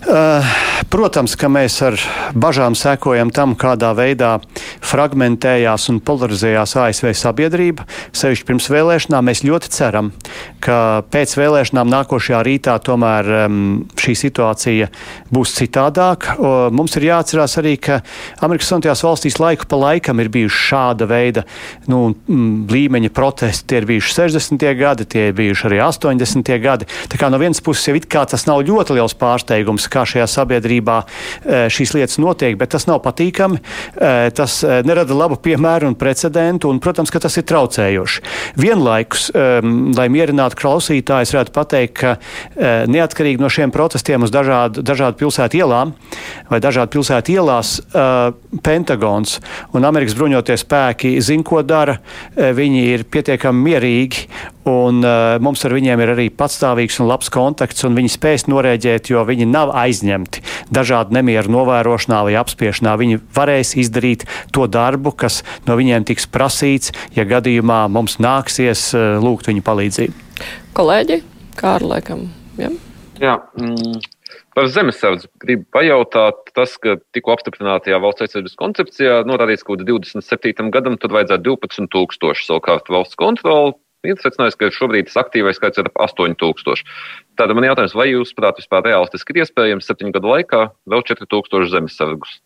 Uh, 0.00 0.46
protams, 0.88 1.34
ka 1.36 1.50
mēs 1.52 1.74
ar 1.84 1.96
bažām 2.32 2.72
sekojam 2.78 3.28
tam, 3.34 3.52
kādā 3.58 3.90
veidā 3.92 4.38
fragmentējās 4.80 5.90
un 5.92 5.98
polarizējās 6.00 6.72
ASV 6.80 7.10
sabiedrība. 7.20 7.84
Sevišķi 8.16 8.46
pirms 8.48 8.68
vēlēšanām 8.72 9.28
mēs 9.28 9.42
ļoti 9.44 9.70
ceram, 9.74 10.08
ka 10.64 11.02
pēc 11.12 11.34
vēlēšanām 11.36 11.92
nākošajā 11.92 12.40
rītā 12.48 12.78
tomēr 12.86 13.28
šī 14.00 14.14
situācija 14.22 14.88
būs 15.28 15.52
citādāka. 15.58 16.38
Mums 16.72 16.96
ir 16.96 17.10
jāatcerās 17.10 17.58
arī, 17.60 17.76
ka 17.76 18.00
Amerikas 18.40 18.72
Savienotajās 18.72 19.04
valstīs 19.04 19.38
laiku 19.42 19.68
pa 19.68 19.82
laikam 19.84 20.24
ir 20.24 20.32
bijuši 20.32 20.64
šāda 20.70 21.10
veida 21.10 21.44
nu, 21.92 22.14
līmeņa 22.72 23.12
protesti. 23.12 23.68
Tie 23.68 23.82
ir 23.82 23.90
bijuši 23.92 24.16
60. 24.16 24.66
gadi, 24.80 25.08
tie 25.12 25.28
ir 25.28 25.36
bijuši 25.36 25.68
arī 25.68 25.84
80. 25.84 26.56
gadi. 26.64 26.88
Tā 27.12 27.20
kā 27.20 27.28
no 27.28 27.40
vienas 27.42 27.60
puses 27.60 27.84
jau 27.90 27.98
it 28.00 28.08
kā 28.10 28.24
tas 28.24 28.48
nav 28.48 28.64
ļoti 28.64 28.96
liels 28.96 29.18
pārsteigums 29.20 29.89
kā 29.92 30.04
šajā 30.08 30.26
sabiedrībā 30.30 30.98
e, 31.02 31.62
šīs 31.72 31.94
lietas 31.96 32.20
notiek, 32.22 32.56
bet 32.60 32.72
tas 32.74 32.86
nav 32.88 33.02
patīkami. 33.04 33.60
E, 33.60 34.12
tas 34.36 34.60
e, 34.64 34.80
nerada 34.86 35.16
labu 35.16 35.38
piemēru 35.42 35.90
un 35.90 35.96
precedentu, 35.98 36.70
un, 36.70 36.80
protams, 36.82 37.12
ka 37.12 37.22
tas 37.22 37.36
ir 37.40 37.46
traucējoši. 37.50 38.24
Vienlaikus, 38.60 39.30
lai 39.96 40.06
mierinātu 40.12 40.58
klausītājus, 40.60 41.32
varētu 41.34 41.52
pateikt, 41.54 42.00
ka 42.00 42.14
neatkarīgi 42.90 43.40
no 43.42 43.50
šiem 43.52 43.72
protestiem 43.74 44.24
uz 44.26 44.32
dažādu, 44.34 44.84
dažādu 44.86 45.18
pilsētu 45.20 45.60
ielām 45.60 45.94
vai 46.50 46.60
dažādu 46.62 46.92
pilsētu 46.96 47.34
ielās, 47.34 47.76
Pentagons 48.64 49.38
un 49.76 49.86
Amerikas 49.88 50.16
bruņotie 50.18 50.56
spēki 50.60 51.14
zina, 51.24 51.46
ko 51.46 51.62
dara. 51.66 51.98
Viņi 52.36 52.82
ir 52.94 53.06
pietiekami 53.10 53.66
mierīgi 53.68 54.26
Un, 54.68 55.00
uh, 55.00 55.38
mums 55.40 55.62
ar 55.64 55.72
viņiem 55.72 56.02
ir 56.04 56.10
arī 56.12 56.26
patstāvīgs 56.36 56.98
un 57.00 57.08
labs 57.08 57.30
kontakts, 57.32 57.80
un 57.88 57.94
viņi 57.96 58.10
spēs 58.12 58.44
norēģēt, 58.50 59.08
jo 59.08 59.22
viņi 59.24 59.46
nav 59.48 59.72
aizņemti 59.84 60.44
dažādu 60.74 61.16
nemieru 61.18 61.52
novērošanā 61.56 62.22
vai 62.28 62.36
apspiešanā. 62.40 62.94
Viņi 63.00 63.20
varēs 63.36 63.74
izdarīt 63.80 64.26
to 64.54 64.66
darbu, 64.70 65.14
kas 65.16 65.42
no 65.68 65.76
viņiem 65.80 66.06
tiks 66.08 66.28
prasīts, 66.30 66.94
ja 67.16 67.26
gadījumā 67.28 67.82
mums 67.92 68.18
nāksies 68.22 68.90
uh, 68.94 69.18
lūgt 69.22 69.50
viņu 69.50 69.66
palīdzību. 69.66 70.28
Kolēģi, 70.76 71.20
Kārli, 71.60 71.90
laikam. 71.90 72.24
Ja? 72.60 72.70
Jā, 73.20 73.34
mm, 73.58 74.00
par 74.56 74.70
zemesardzi 74.72 75.28
gribu 75.42 75.66
pajautāt. 75.76 76.48
Tas, 76.56 76.76
ka 76.80 76.96
tikko 77.14 77.34
apstiprinātajā 77.36 78.00
valsts 78.02 78.26
aizsardzības 78.26 78.58
koncepcijā 78.60 79.20
norādīts, 79.28 79.66
ka 79.66 79.76
27. 79.80 80.70
gadam 80.74 80.96
tad 81.00 81.14
vajadzētu 81.14 81.46
12,000 81.52 82.48
savukārt 82.48 82.90
valsts 82.92 83.18
kontroli 83.20 83.76
Viens 84.06 84.22
secinājums, 84.24 84.56
ka 84.56 84.70
šobrīd 84.72 85.10
tas 85.10 85.18
aktīvais 85.20 85.58
skaits 85.60 85.80
ir 85.80 85.90
ap 85.90 85.98
8000. 86.06 86.84
Tātad 87.36 87.56
man 87.56 87.68
jautājums, 87.68 87.96
vai 87.98 88.08
jūs, 88.08 88.32
prāt, 88.36 88.60
vispār 88.62 88.86
realistiski 88.86 89.36
ir 89.36 89.42
iespējams 89.44 89.90
septiņu 89.90 90.16
gadu 90.16 90.32
laikā 90.32 90.62
vēl 90.88 91.04
4000 91.10 91.68
zemesargus? 91.74 92.38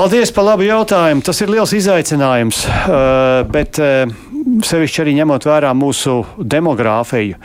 Paldies 0.00 0.30
par 0.32 0.46
labu 0.46 0.64
jautājumu. 0.64 1.20
Tas 1.20 1.42
ir 1.44 1.50
liels 1.52 1.74
izaicinājums, 1.76 2.62
uh, 2.64 3.42
bet 3.52 3.76
uh, 3.84 4.08
sevišķi 4.64 5.02
arī 5.02 5.12
ņemot 5.18 5.44
vērā 5.46 5.70
mūsu 5.76 6.14
demogrāfiju, 6.38 7.36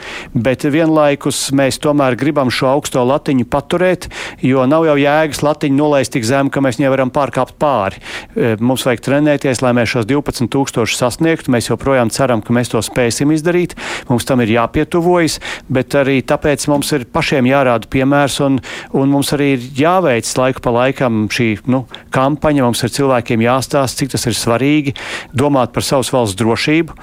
bet 0.46 0.66
vienlaikus 0.72 1.50
mēs 1.56 1.80
tomēr 1.84 2.16
gribam 2.20 2.52
šo 2.54 2.70
augsto 2.72 3.04
latiņu 3.06 3.48
paturēt, 3.52 4.08
jo 4.46 4.64
nav 4.70 4.86
jau 4.88 4.96
jēgas 5.00 5.42
latiņu 5.46 5.78
nolaist 5.78 6.14
tik 6.16 6.26
zemu, 6.28 6.52
ka 6.54 6.64
mēs 6.64 6.80
nevaram 6.82 7.12
pārkāpt 7.14 7.58
pāri. 7.62 8.00
E, 8.00 8.54
mums 8.60 8.86
vajag 8.88 9.04
trenēties, 9.06 9.62
lai 9.66 9.74
mēs 9.78 9.92
šos 9.92 10.08
12 10.10 10.50
tūkstošus 10.54 11.02
sasniegtu. 11.02 11.52
Mēs 11.54 11.70
joprojām 11.70 12.12
ceram, 12.14 12.44
ka 12.46 12.56
mēs 12.56 12.72
to 12.74 12.82
spēsim 12.86 13.34
izdarīt. 13.36 13.76
Mums 14.10 14.28
tam 14.28 14.44
ir 14.44 14.54
jāpietuvojas, 14.56 15.40
bet 15.72 15.96
arī 16.00 16.22
tāpēc 16.26 16.68
mums 16.72 16.92
ir 16.96 17.08
pašiem 17.12 17.50
jārāda 17.50 17.90
piemērs 17.92 18.40
un, 18.46 18.60
un 18.96 19.14
mums 19.14 19.34
arī 19.36 19.54
ir 19.58 19.68
jāveic 19.84 20.32
laiku 20.40 20.64
pa 20.64 20.76
laikam 20.80 21.26
šī 21.32 21.50
nu, 21.72 21.86
kampaņa. 22.46 22.66
Mums 22.66 22.84
ir 22.86 22.94
cilvēkiem 22.94 23.42
jāstāsta, 23.42 24.04
cik 24.04 24.14
tas 24.14 24.26
ir 24.30 24.38
svarīgi 24.38 24.94
domāt 25.34 25.74
par 25.74 25.84
savas 25.84 26.12
valsts 26.14 26.38
drošību 26.38 26.94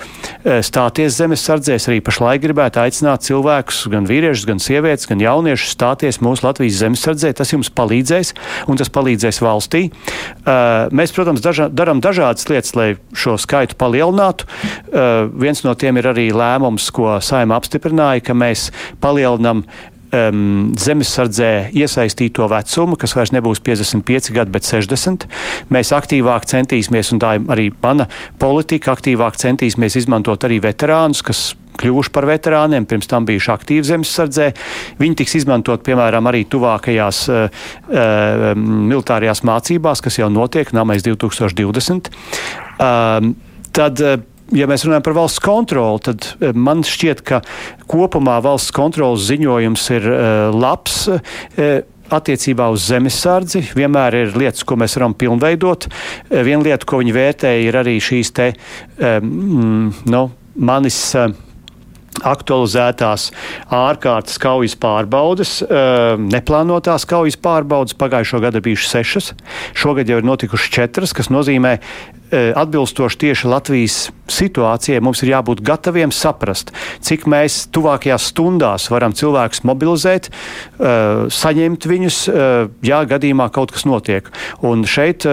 Eh, 0.42 0.58
stāties 0.66 1.14
zemesardzēs. 1.20 1.84
Arī 1.86 2.00
pašlaik 2.02 2.42
gribētu 2.42 2.80
aicināt 2.82 3.22
cilvēkus, 3.22 3.84
gan 3.92 4.08
vīriešus, 4.08 4.46
gan 4.48 4.58
sievietes, 4.58 5.06
gan 5.06 5.22
jauniešus 5.22 5.76
stāties 5.76 6.18
mūsu 6.18 6.42
Latvijas 6.48 6.80
zemesardzē. 6.80 7.30
Tas 7.38 7.52
jums 7.54 7.70
palīdzēs, 7.70 8.32
un 8.66 8.80
tas 8.80 8.90
palīdzēs 8.90 9.38
valstī. 9.44 9.84
Eh, 9.92 10.90
mēs, 10.90 11.14
protams, 11.14 11.44
daža, 11.44 11.68
darām 11.70 12.02
dažādas 12.02 12.48
lietas, 12.50 12.74
lai 12.74 12.88
šo 13.14 13.36
skaitu 13.38 13.78
palielinātu. 13.78 14.50
Eh, 14.90 15.30
viens 15.30 15.62
no 15.62 15.76
tiem 15.78 15.96
ir 16.02 16.10
arī 16.10 16.32
lēmums, 16.34 16.90
ko 16.90 17.20
saima 17.22 17.54
apstiprināja, 17.60 18.24
ka 18.26 18.34
mēs 18.34 18.72
palielinam 19.00 19.62
um, 20.12 20.72
zemesardzē 20.78 21.50
iesaistīto 21.76 22.46
vecumu, 22.52 22.98
kas 23.00 23.16
vairs 23.16 23.32
nebūs 23.34 23.62
55 23.64 24.32
gadi, 24.36 24.54
bet 24.54 24.68
60. 24.68 25.26
Mēs 25.72 25.92
aktīvāk 25.96 26.46
centīsimies, 26.50 27.12
un 27.14 27.22
tā 27.22 27.36
ir 27.38 27.48
arī 27.52 27.70
mana 27.82 28.08
politika, 28.42 28.94
aktīvāk 28.96 29.40
centīsimies 29.40 29.98
izmantot 30.02 30.44
arī 30.48 30.60
veterānus, 30.64 31.24
kas 31.26 31.52
kļuvuši 31.80 32.12
par 32.12 32.26
veterāniem, 32.28 32.86
pirms 32.88 33.08
tam 33.10 33.26
bijuši 33.28 33.52
aktīvi 33.54 33.88
zemesardzē. 33.88 34.48
Viņi 35.00 35.18
tiks 35.22 35.38
izmantot, 35.40 35.84
piemēram, 35.86 36.28
arī 36.30 36.44
tuvākajās 36.52 37.22
uh, 37.32 37.62
uh, 37.88 38.50
militārajās 38.60 39.42
mācībās, 39.48 40.04
kas 40.04 40.20
jau 40.20 40.28
notiek, 40.32 40.74
Namais 40.76 41.04
2020. 41.06 42.12
Uh, 42.76 43.32
tad, 43.72 44.04
uh, 44.04 44.20
ja 44.56 44.68
mēs 44.70 44.86
runājam 44.86 45.06
par 45.06 45.16
valsts 45.16 45.42
kontroli, 45.42 46.02
tad 46.08 46.28
eh, 46.40 46.52
man 46.56 46.84
šķiet, 46.86 47.24
ka 47.28 47.42
kopumā 47.90 48.38
valsts 48.44 48.74
kontrolas 48.74 49.26
ziņojums 49.30 49.88
ir 49.98 50.10
uh, 50.10 50.26
labs. 50.54 51.06
Uh, 51.08 51.80
attiecībā 52.12 52.66
uz 52.68 52.82
zemesardzi 52.90 53.62
vienmēr 53.72 54.18
ir 54.18 54.34
lietas, 54.36 54.66
ko 54.68 54.76
mēs 54.76 54.98
varam 54.98 55.14
pilnveidot. 55.16 55.86
Viena 56.28 56.60
lieta, 56.66 56.84
ko 56.84 57.00
viņi 57.00 57.14
vērtēja, 57.16 57.62
ir 57.64 57.78
arī 57.80 57.94
šīs 58.04 58.34
te, 58.36 58.50
um, 59.00 59.88
nu, 60.12 60.26
manis. 60.60 61.00
Uh, 61.16 61.32
aktualizētās 62.20 63.30
ārkārtas 63.72 64.38
kaujas 64.42 64.76
pārbaudes, 64.76 65.58
neplānotās 66.20 67.06
kaujas 67.08 67.38
pārbaudes. 67.40 67.96
Pagājušo 67.98 68.42
gadu 68.44 68.60
bijušas 68.64 68.96
sešas, 68.96 69.30
šogad 69.78 70.10
jau 70.10 70.20
ir 70.20 70.28
notikušas 70.28 70.74
četras, 70.74 71.16
kas 71.16 71.32
nozīmē, 71.32 71.78
atbilstoši 72.32 73.18
tieši 73.26 73.48
Latvijas 73.50 73.96
situācijai, 74.32 75.02
mums 75.04 75.20
ir 75.20 75.34
jābūt 75.34 75.60
gataviem 75.64 76.12
saprast, 76.16 76.70
cik 77.04 77.26
mēs 77.28 77.66
tuvākajās 77.74 78.30
stundās 78.32 78.88
varam 78.92 79.12
cilvēkus 79.16 79.60
mobilizēt, 79.68 80.30
saņemt 80.80 81.88
viņus, 81.90 82.22
ja 82.88 83.02
gadījumā 83.08 83.50
kaut 83.52 83.74
kas 83.76 83.84
notiek. 83.88 84.32
Un 84.64 84.86
šeit 84.88 85.28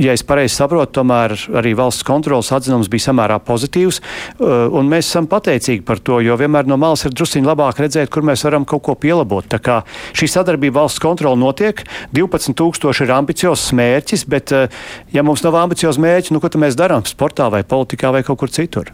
ja 0.00 0.14
es 0.14 0.22
pareizi 0.26 0.56
saprotu, 0.56 1.00
tomēr 1.00 1.34
arī 1.58 1.74
valsts 1.76 2.04
kontrolas 2.06 2.50
atzinums 2.54 2.88
bija 2.92 3.08
samērā 3.08 3.38
pozitīvs, 3.44 4.00
uh, 4.00 4.66
un 4.74 4.88
mēs 4.90 5.10
esam 5.10 5.28
pateicīgi 5.30 5.84
par 5.86 6.00
to, 6.04 6.20
jo 6.24 6.36
vienmēr 6.40 6.68
no 6.70 6.78
malas 6.80 7.04
ir 7.04 7.14
drusciņi 7.14 7.48
labāk 7.48 7.82
redzēt, 7.84 8.10
kur 8.12 8.24
mēs 8.26 8.44
varam 8.46 8.66
kaut 8.68 8.84
ko 8.86 8.96
pielabot. 8.98 9.46
Tā 9.50 9.60
kā 9.62 9.80
šī 10.16 10.30
sadarbība 10.32 10.80
valsts 10.82 11.02
kontrola 11.02 11.38
notiek, 11.38 11.84
12,000 12.16 13.04
ir 13.04 13.14
ambiciozs 13.14 13.74
mērķis, 13.76 14.26
bet 14.30 14.54
uh, 14.56 14.80
ja 15.14 15.24
mums 15.26 15.44
nav 15.44 15.58
ambiciozs 15.60 16.00
mērķis, 16.02 16.34
nu 16.34 16.42
ko 16.42 16.50
tad 16.50 16.62
mēs 16.64 16.78
darām 16.78 17.04
sportā 17.08 17.50
vai 17.52 17.64
politikā 17.68 18.12
vai 18.14 18.24
kaut 18.26 18.40
kur 18.42 18.52
citur? 18.52 18.92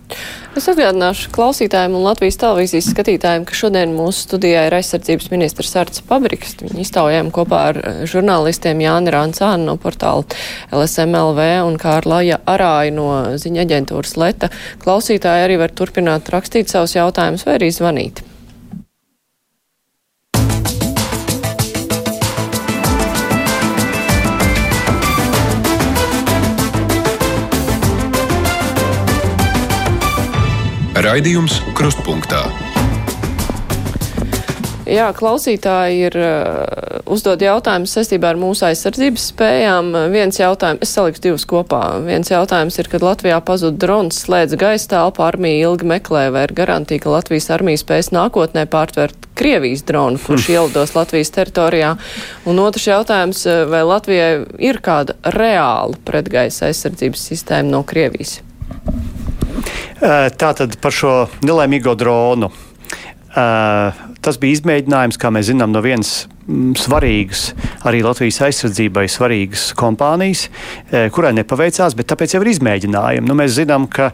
Es 0.59 0.67
atgādināšu 0.71 1.31
klausītājiem 1.35 1.95
un 1.97 2.07
Latvijas 2.09 2.41
televīzijas 2.43 2.91
skatītājiem, 2.95 3.47
ka 3.49 3.57
šodien 3.57 3.95
mūsu 3.97 4.27
studijā 4.27 4.67
ir 4.69 4.79
aizsardzības 4.81 5.31
ministrs 5.33 5.77
Arts 5.79 6.03
Pabriks. 6.07 6.59
Viņu 6.61 6.83
iztaujām 6.83 7.31
kopā 7.35 7.63
ar 7.71 7.81
uh, 7.81 8.03
žurnālistiem 8.11 8.83
Jāni 8.83 9.15
Rāncānu 9.15 9.71
no 9.71 9.79
portāla 9.81 10.27
LSMLV 10.72 11.46
un 11.66 11.79
Kārlaja 11.81 12.40
Arāja 12.48 12.94
no 12.96 13.11
ziņa 13.40 13.66
aģentūras 13.66 14.16
Leta. 14.20 14.50
Klausītāji 14.83 15.46
arī 15.46 15.61
var 15.61 15.74
turpināt 15.76 16.33
rakstīt 16.35 16.72
savus 16.72 16.96
jautājumus 16.98 17.46
vai 17.46 17.61
arī 17.61 17.72
zvanīt. 17.74 18.24
Raidījums 31.00 31.62
Krustpunktā. 31.79 32.42
Jā, 34.90 35.07
klausītāji 35.16 36.03
ir 36.11 36.16
uzdod 37.11 37.42
jautājumus 37.42 37.92
saistībā 37.96 38.31
ar 38.33 38.38
mūsu 38.40 38.64
aizsardzības 38.68 39.27
spējām. 39.33 39.90
Viens 40.12 40.38
jautājums, 40.40 40.83
es 40.85 40.92
salikšu 40.96 41.25
divus 41.25 41.46
kopā. 41.49 41.83
Viens 42.07 42.31
jautājums 42.31 42.79
ir, 42.81 42.90
kad 42.92 43.05
Latvijā 43.05 43.40
pazud 43.44 43.79
drons, 43.83 44.23
slēdz 44.25 44.57
gaisa 44.61 44.90
telpu, 44.94 45.25
armija 45.27 45.68
ilgi 45.68 45.88
meklē, 45.90 46.29
vai 46.35 46.46
ir 46.46 46.55
garantija, 46.57 47.03
ka 47.03 47.14
Latvijas 47.14 47.51
armija 47.55 47.83
spēs 47.83 48.12
nākotnē 48.14 48.66
pārtvert 48.70 49.29
Krievijas 49.40 49.83
dronu, 49.88 50.20
kurš 50.20 50.46
hmm. 50.46 50.57
ielidos 50.57 50.94
Latvijas 50.96 51.33
teritorijā. 51.35 51.94
Un 52.51 52.62
otrs 52.62 52.87
jautājums, 52.90 53.46
vai 53.70 53.83
Latvijai 53.88 54.33
ir 54.70 54.81
kāda 54.85 55.16
reāla 55.37 55.99
pretgaisa 56.05 56.68
aizsardzības 56.68 57.27
sistēma 57.33 57.73
no 57.73 57.85
Krievijas? 57.88 58.38
Tātad 60.01 60.79
par 60.81 60.94
šo 60.96 61.14
nelaimīgo 61.44 61.92
dronu. 61.99 62.49
Tas 63.31 64.38
bija 64.40 64.59
izmēģinājums, 64.59 65.18
kā 65.20 65.31
mēs 65.33 65.51
zinām, 65.53 65.73
no 65.73 65.83
vienas 65.85 66.25
svarīgas, 66.81 67.51
arī 67.89 68.03
Latvijas 68.05 68.41
aizsardzībai 68.47 69.07
svarīgas 69.11 69.71
kompānijas, 69.79 70.47
e, 70.91 71.07
kurai 71.15 71.33
nepaveicās, 71.37 71.97
bet 71.99 72.11
tāpēc 72.13 72.35
jau 72.35 72.43
ir 72.45 72.53
izmēģinājumi. 72.55 73.29
Nu, 73.29 73.37
mēs 73.39 73.57
zinām, 73.59 73.87
ka, 73.91 74.11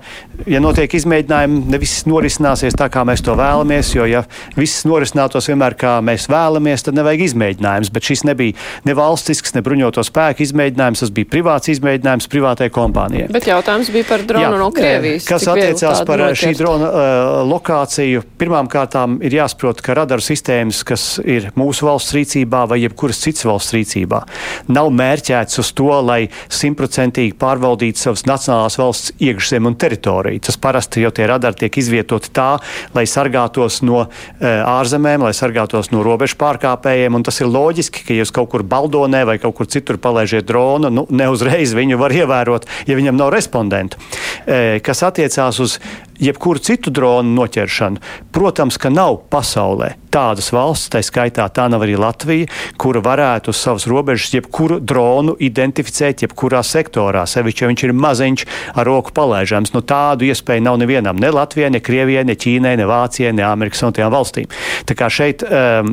ja 0.48 0.60
notiek 0.62 0.92
izmēģinājumi, 0.98 1.62
ne 1.72 1.80
viss 1.82 2.06
norisināsies 2.08 2.76
tā, 2.78 2.88
kā 2.92 3.04
mēs 3.08 3.24
to 3.26 3.36
vēlamies, 3.38 3.92
jo, 3.96 4.06
ja 4.08 4.24
viss 4.56 4.86
norisinātos 4.88 5.48
vienmēr 5.50 5.76
kā 5.78 5.96
mēs 6.04 6.28
vēlamies, 6.32 6.86
tad 6.86 6.98
nevajag 6.98 7.26
izmēģinājums. 7.30 7.92
Bet 7.94 8.10
šis 8.10 8.24
nebija 8.28 8.56
ne 8.86 8.96
valstisks, 8.96 9.54
ne 9.56 9.64
bruņoto 9.66 10.04
spēku 10.06 10.44
izmēģinājums, 10.46 11.04
tas 11.04 11.14
bija 11.14 11.30
privāts 11.32 11.72
izmēģinājums 11.74 12.30
privātai 12.32 12.70
kompānijai. 12.74 13.30
Bet 13.34 13.48
jautājums 13.50 13.90
bija 13.94 14.08
par 14.08 14.26
dronu 14.28 14.46
Jā, 14.46 14.52
no 14.60 14.70
Krievijas. 14.74 15.26
Kas 15.28 15.46
attiecās 15.50 16.02
par 16.06 16.22
notiek? 16.24 16.40
šī 16.42 16.52
drona 16.58 16.90
uh, 16.90 17.40
lokāciju, 17.48 18.24
pirmām 18.40 18.70
kārtām 18.70 19.18
ir 19.24 19.38
jāsaprot, 19.38 19.80
ka 19.84 19.96
radaru 19.96 20.24
sistēmas, 20.24 20.82
kas 20.86 21.06
ir 21.24 21.50
mūsu 21.58 21.88
valsts 21.88 22.14
rīcībā, 22.16 22.25
rīcībā 22.26 22.66
vai 22.68 22.80
jebkuras 22.82 23.20
citas 23.22 23.46
valsts 23.46 23.74
rīcībā. 23.74 24.22
Nav 24.68 24.90
mērķēts 24.90 25.60
uz 25.62 25.72
to, 25.76 25.90
lai 26.02 26.28
simtprocentīgi 26.48 27.36
pārvaldītu 27.38 28.00
savas 28.00 28.26
nacionālās 28.26 28.78
valsts 28.78 29.14
iekšzemi 29.22 29.70
un 29.70 29.76
teritoriju. 29.78 30.42
Tas 30.46 30.58
parasti 30.58 31.04
jau 31.04 31.12
tie 31.14 31.26
radari 31.30 31.62
tiek 31.62 31.78
izvietoti 31.78 32.32
tā, 32.34 32.58
lai 32.94 33.06
sargātos 33.06 33.82
no 33.86 34.06
e, 34.06 34.08
ārzemēm, 34.46 35.26
lai 35.26 35.34
sargātos 35.36 35.92
no 35.92 36.02
robežu 36.06 36.38
pārkāpējiem. 36.40 37.20
Tas 37.26 37.40
ir 37.40 37.50
loģiski, 37.50 38.04
ka 38.06 38.18
jūs 38.18 38.34
kaut 38.34 38.50
kur 38.52 38.66
Baldonē 38.66 39.24
vai 39.28 39.38
kaut 39.42 39.56
kur 39.58 39.70
citur 39.70 40.00
palaižiet 40.02 40.46
dronu, 40.48 40.90
nu, 40.92 41.06
ne 41.10 41.30
uzreiz 41.32 41.74
viņu 41.76 42.00
var 42.00 42.14
ievērot, 42.14 42.66
ja 42.88 42.98
viņam 42.98 43.18
nav 43.18 43.32
respondentu. 43.34 44.00
E, 44.46 44.80
kas 44.84 45.04
attiecās 45.06 45.62
uz 45.62 45.78
jebkuru 46.22 46.62
citu 46.62 46.90
dronu 46.94 47.36
noķeršanu. 47.36 48.02
Protams, 48.32 48.78
ka 48.80 48.92
nav 48.92 49.22
pasaulē 49.32 49.94
tādas 50.16 50.48
valsts, 50.54 50.88
tā 50.92 51.02
skaitā 51.04 51.44
tā 51.52 51.66
nav 51.68 51.84
arī 51.84 51.96
Latvija, 52.00 52.48
kura 52.80 53.02
varētu 53.04 53.52
uz 53.52 53.60
savas 53.60 53.86
robežas 53.90 54.32
jebkuru 54.32 54.78
dronu 54.80 55.36
identificēt 55.42 56.24
jebkurā 56.24 56.62
sektorā. 56.64 57.26
Sevišķi, 57.28 57.64
ja 57.64 57.70
viņš 57.70 57.84
ir 57.84 57.94
maziņš 57.96 58.44
ar 58.74 58.88
roku 58.88 59.12
palaižams. 59.16 59.74
Nu, 59.74 59.82
tādu 59.84 60.28
iespēju 60.30 60.64
nav 60.64 60.78
nevienam, 60.80 61.20
ne 61.20 61.32
Latvijai, 61.34 61.70
ne 61.74 61.82
Krievijai, 61.84 62.24
ne 62.28 62.36
Ķīnai, 62.38 62.76
ne 62.80 62.88
Vācijai, 62.88 63.34
ne 63.36 63.44
Amerikas 63.46 63.82
Savienotajām 63.82 64.14
valstīm. 64.14 64.56
Tā 64.88 64.96
kā 64.96 65.10
šeit, 65.12 65.44
um, 65.44 65.92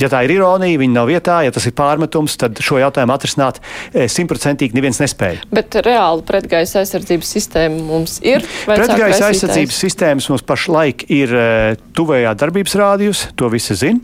ja 0.00 0.10
tā 0.10 0.24
ir 0.26 0.34
ironija, 0.38 0.80
viņa 0.80 0.96
nav 0.96 1.10
vietā, 1.10 1.40
ja 1.46 1.54
tas 1.54 1.68
ir 1.68 1.76
pārmetums, 1.78 2.38
tad 2.40 2.58
šo 2.64 2.80
jautājumu 2.82 3.14
atrisināt 3.14 3.60
eh, 3.60 4.08
simtprocentīgi 4.10 4.76
neviens 4.76 4.98
nespēja. 5.02 5.44
Bet 5.54 5.78
reāli 5.86 6.26
pretgaisa 6.26 6.82
aizsardzības 6.82 7.34
sistēma 7.36 7.80
mums 7.86 8.18
ir. 8.26 8.44
Pretgaisa 8.66 9.30
aizsardzības 9.30 9.59
aizsardzības 9.60 9.80
sistēmas 9.80 10.28
mums 10.30 10.42
pašlaik 10.46 11.04
ir 11.12 11.32
uh, 11.34 11.78
tuvējā 11.96 12.32
darbības 12.38 12.74
rādījus, 12.80 13.20
to 13.36 13.48
visi 13.52 13.74
zina. 13.76 14.00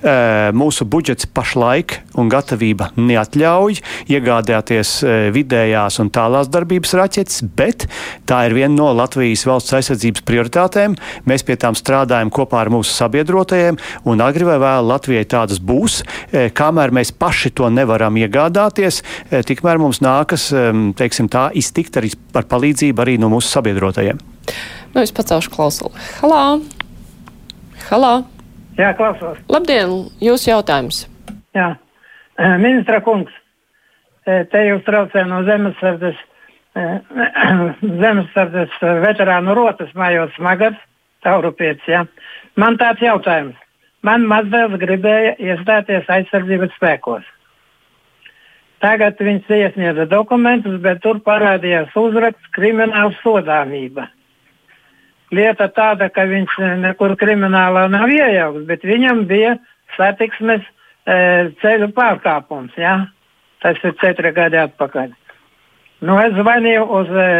Uh, 0.00 0.50
mūsu 0.54 0.86
budžets 0.86 1.26
pašlaik 1.26 2.00
un 2.18 2.30
gatavība 2.30 2.90
neatļauj 2.96 3.80
iegādāties 4.10 5.02
uh, 5.02 5.28
vidējās 5.34 5.98
un 6.00 6.10
tālās 6.10 6.50
darbības 6.50 6.94
raķetes, 6.94 7.42
bet 7.56 7.88
tā 8.26 8.44
ir 8.46 8.54
viena 8.54 8.74
no 8.76 8.90
Latvijas 8.94 9.44
valsts 9.48 9.74
aizsardzības 9.78 10.24
prioritātēm. 10.26 10.96
Mēs 11.26 11.44
pie 11.46 11.58
tām 11.58 11.74
strādājam 11.78 12.30
kopā 12.30 12.62
ar 12.62 12.70
mūsu 12.72 12.94
sabiedrotajiem, 12.94 13.78
un 14.06 14.24
agri 14.24 14.46
vai 14.46 14.58
vēl 14.62 14.90
Latvijai 14.90 15.26
tādas 15.30 15.60
būs. 15.62 16.02
Kamēr 16.54 16.94
mēs 16.94 17.12
paši 17.12 17.52
to 17.56 17.70
nevaram 17.72 18.18
iegādāties, 18.20 19.02
tikmēr 19.30 19.80
mums 19.82 20.02
nākas 20.04 20.50
um, 20.54 20.90
teiksim, 20.96 21.30
tā, 21.32 21.48
iztikt 21.56 21.98
arī 22.00 22.12
par 22.34 22.46
palīdzību 22.50 23.04
arī 23.04 23.18
no 23.20 23.32
mūsu 23.32 23.50
sabiedrotajiem. 23.56 24.20
Nu, 24.94 25.02
es 25.02 25.12
pacelšu 25.14 25.52
klausuli. 25.54 25.94
Halā! 26.18 26.58
Halā! 27.86 28.14
Jā, 28.78 28.90
klausos. 28.98 29.38
Labdien, 29.50 29.92
jūsu 30.22 30.50
jautājums. 30.50 31.04
Jā, 31.54 31.76
eh, 32.38 32.56
ministra 32.58 32.98
kungs, 33.06 33.30
eh, 34.26 34.44
te 34.50 34.64
jūs 34.66 34.82
traucē 34.82 35.26
no 35.28 35.44
zemesardzes, 35.46 36.18
eh, 36.74 36.98
zemesardzes 38.02 38.76
veterānu 39.06 39.54
rotas 39.54 39.94
mājos 39.94 40.34
smagats, 40.34 40.78
taurupietis, 41.22 41.86
jā. 41.86 42.06
Man 42.56 42.76
tāds 42.76 43.00
jautājums. 43.00 43.54
Man 44.02 44.24
mazdēls 44.26 44.78
gribēja 44.80 45.36
iestāties 45.38 46.08
aizsardzības 46.08 46.74
spēkos. 46.78 47.26
Tagad 48.80 49.18
viņš 49.20 49.50
iesniedza 49.52 50.06
dokumentus, 50.08 50.80
bet 50.80 51.02
tur 51.02 51.20
parādījās 51.20 51.92
uzraksts 51.94 52.48
krimināla 52.56 53.12
sodāmība 53.20 54.08
lieta 55.34 55.70
tāda, 55.74 56.10
ka 56.12 56.26
viņš 56.28 56.58
nekur 56.82 57.16
kriminālā 57.20 57.86
nav 57.92 58.10
iejaukts, 58.10 58.66
bet 58.68 58.84
viņam 58.86 59.24
bija 59.30 59.56
satiksmes 59.96 60.62
e, 60.64 61.50
ceļu 61.62 61.90
pārkāpums. 61.96 62.76
Ja? 62.78 63.06
Tas 63.62 63.80
ir 63.84 63.96
četri 64.00 64.32
gadi 64.36 64.60
atpakaļ. 64.60 65.14
Nu, 66.08 66.16
es 66.22 66.32
zvanīju 66.36 66.84
uz 66.96 67.10
e, 67.12 67.30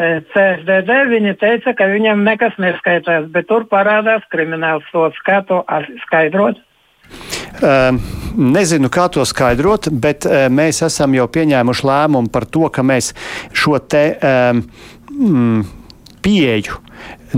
e 0.00 0.10
CSDD, 0.32 1.00
viņi 1.12 1.34
teica, 1.40 1.74
ka 1.76 1.88
viņam 1.92 2.24
nekas 2.26 2.56
neskaitās, 2.62 3.28
bet 3.34 3.50
tur 3.50 3.68
parādās 3.70 4.24
krimināls 4.32 4.86
sots. 4.92 5.20
Kā 5.26 5.42
to 5.46 5.62
skaidrot? 6.06 6.62
Um, 7.60 8.00
nezinu, 8.34 8.88
kā 8.90 9.06
to 9.12 9.22
skaidrot, 9.28 9.90
bet 9.92 10.24
uh, 10.26 10.46
mēs 10.50 10.80
esam 10.82 11.14
jau 11.14 11.28
pieņēmuši 11.30 11.86
lēmumu 11.86 12.32
par 12.34 12.48
to, 12.50 12.64
ka 12.72 12.82
mēs 12.82 13.12
šo 13.54 13.78
te 13.84 14.06
um, 14.16 14.64
pieeju 16.24 16.80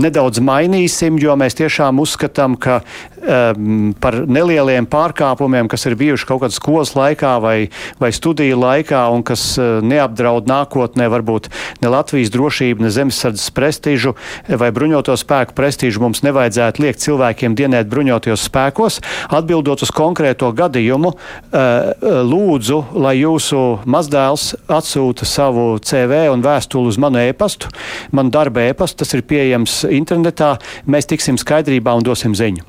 nedaudz 0.01 0.41
mainīsim, 0.43 1.17
jo 1.21 1.35
mēs 1.39 1.57
tiešām 1.57 1.99
uzskatām, 2.01 2.55
ka 2.59 2.81
um, 3.17 3.93
par 3.99 4.19
nelieliem 4.29 4.87
pārkāpumiem, 4.89 5.69
kas 5.71 5.87
ir 5.89 5.97
bijuši 5.99 6.27
kaut 6.29 6.43
kādā 6.43 6.55
skolas 6.55 6.93
laikā 6.97 7.33
vai, 7.43 7.55
vai 8.01 8.11
studiju 8.15 8.59
laikā 8.61 9.01
un 9.13 9.25
kas 9.27 9.43
uh, 9.59 9.79
neapdraud 9.85 10.49
nākotnē 10.49 11.09
varbūt 11.11 11.49
ne 11.83 11.91
Latvijas 11.91 12.31
drošību, 12.33 12.85
ne 12.85 12.93
zemesardzes 12.93 13.51
prestižu 13.55 14.15
vai 14.47 14.71
bruņoto 14.75 15.15
spēku 15.17 15.57
prestižu, 15.57 16.01
mums 16.03 16.23
nevajadzētu 16.25 16.85
liekt 16.85 17.03
cilvēkiem 17.05 17.57
dienēt 17.57 17.89
bruņotajos 17.91 18.47
spēkos. 18.49 19.01
Atbildot 19.33 19.83
uz 19.85 19.93
konkrēto 19.95 20.51
gadījumu, 20.57 21.13
uh, 21.13 22.07
lūdzu, 22.27 22.83
lai 22.97 23.17
jūsu 23.19 23.63
mazdēls 23.89 24.53
atsūta 24.71 25.27
savu 25.27 25.67
CV 25.81 26.27
un 26.31 26.45
vēstuli 26.45 26.93
uz 26.93 27.01
manu 27.01 27.21
e-pastu, 27.23 27.71
manu 28.15 28.33
darba 28.33 28.67
e-pastu, 28.69 29.01
tas 29.03 29.13
ir 29.17 29.25
pieejams 29.27 29.46
internetā, 29.53 30.55
mēs 30.85 31.09
tiksim 31.09 31.39
skaidrībā 31.39 31.95
un 31.97 32.05
dosim 32.05 32.35
ziņu. 32.37 32.65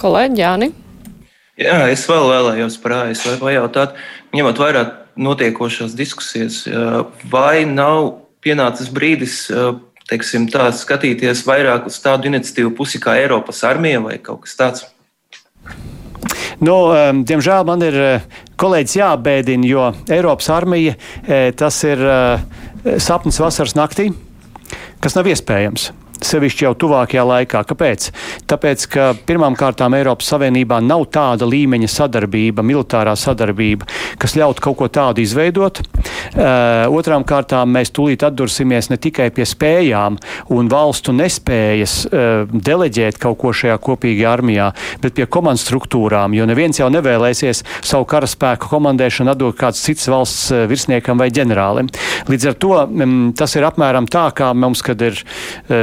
Kolēģi 0.00 0.42
Jāni. 0.42 0.72
Jā, 1.60 1.84
es 1.92 2.06
vēl 2.08 2.26
vēlējos 2.30 2.78
par 2.80 2.96
ASV 3.02 3.36
pajautāt, 3.42 3.96
ņemot 4.32 4.60
vērā 4.62 4.84
notiekošās 5.20 5.92
diskusijas, 5.96 6.62
vai 7.30 7.66
nav 7.68 8.14
pienācis 8.42 8.88
brīdis 8.92 9.44
teiksim, 10.08 10.48
tā, 10.52 10.70
skatīties 10.74 11.44
vairāk 11.46 11.86
uz 11.90 12.00
tādu 12.02 12.30
iniciatīvu 12.32 12.72
pusi 12.76 13.00
kā 13.02 13.18
Eiropas 13.20 13.62
armija 13.68 14.00
vai 14.02 14.18
kaut 14.24 14.46
kas 14.46 14.58
tāds? 14.58 14.86
Nu, 16.62 16.76
diemžēl 17.26 17.64
man 17.66 17.82
ir 17.84 17.96
kolēģis 18.60 18.98
jābēdina, 19.00 19.66
jo 19.68 19.88
Eiropas 20.12 20.50
armija 20.54 20.96
tas 21.58 21.82
ir 21.86 22.02
sapnis 23.02 23.40
vasaras 23.42 23.76
naktī, 23.78 24.10
kas 25.02 25.18
nav 25.18 25.28
iespējams 25.30 25.90
sevišķi 26.26 26.66
jau 26.66 26.72
tuvākajā 26.84 27.24
laikā. 27.28 27.62
Kāpēc? 27.68 28.08
Tāpēc, 28.50 28.86
ka 28.92 29.08
pirmām 29.28 29.56
kārtām 29.58 29.96
Eiropas 29.98 30.30
Savienībā 30.32 30.80
nav 30.84 31.06
tāda 31.14 31.48
līmeņa 31.48 31.90
sadarbība, 31.92 32.64
militārā 32.66 33.14
sadarbība, 33.18 33.88
kas 34.22 34.36
ļautu 34.38 34.64
kaut 34.68 34.80
ko 34.80 34.90
tādu 34.92 35.24
izveidot. 35.24 35.82
Uh, 36.32 36.86
otrām 36.94 37.24
kārtām 37.28 37.72
mēs 37.74 37.92
tūlīt 37.94 38.22
atdursimies 38.26 38.90
ne 38.92 38.98
tikai 39.00 39.28
pie 39.34 39.44
spējām 39.48 40.18
un 40.54 40.70
valstu 40.72 41.14
nespējas 41.16 41.96
uh, 42.08 42.48
deleģēt 42.52 43.18
kaut 43.22 43.40
ko 43.42 43.52
šajā 43.56 43.76
kopīgajā 43.82 44.32
armijā, 44.32 44.68
bet 45.02 45.16
pie 45.18 45.26
komandas 45.26 45.66
struktūrām, 45.66 46.36
jo 46.36 46.46
neviens 46.48 46.80
jau 46.80 46.88
nevēlēsies 46.92 47.64
savu 47.80 48.06
karaspēku 48.10 48.70
komandēšanu 48.72 49.34
atdot 49.34 49.58
kāds 49.58 49.82
cits 49.84 50.08
valsts 50.12 50.50
uh, 50.54 50.64
virsniekam 50.70 51.20
vai 51.20 51.30
ģenerālim. 51.34 51.90
Līdz 52.30 52.48
ar 52.52 52.58
to 52.64 52.72
um, 52.86 53.16
tas 53.36 53.56
ir 53.58 53.66
apmēram 53.68 54.08
tā, 54.10 54.28
kā 54.36 54.52
mums, 54.56 54.82
kad 54.84 55.00
ir 55.02 55.18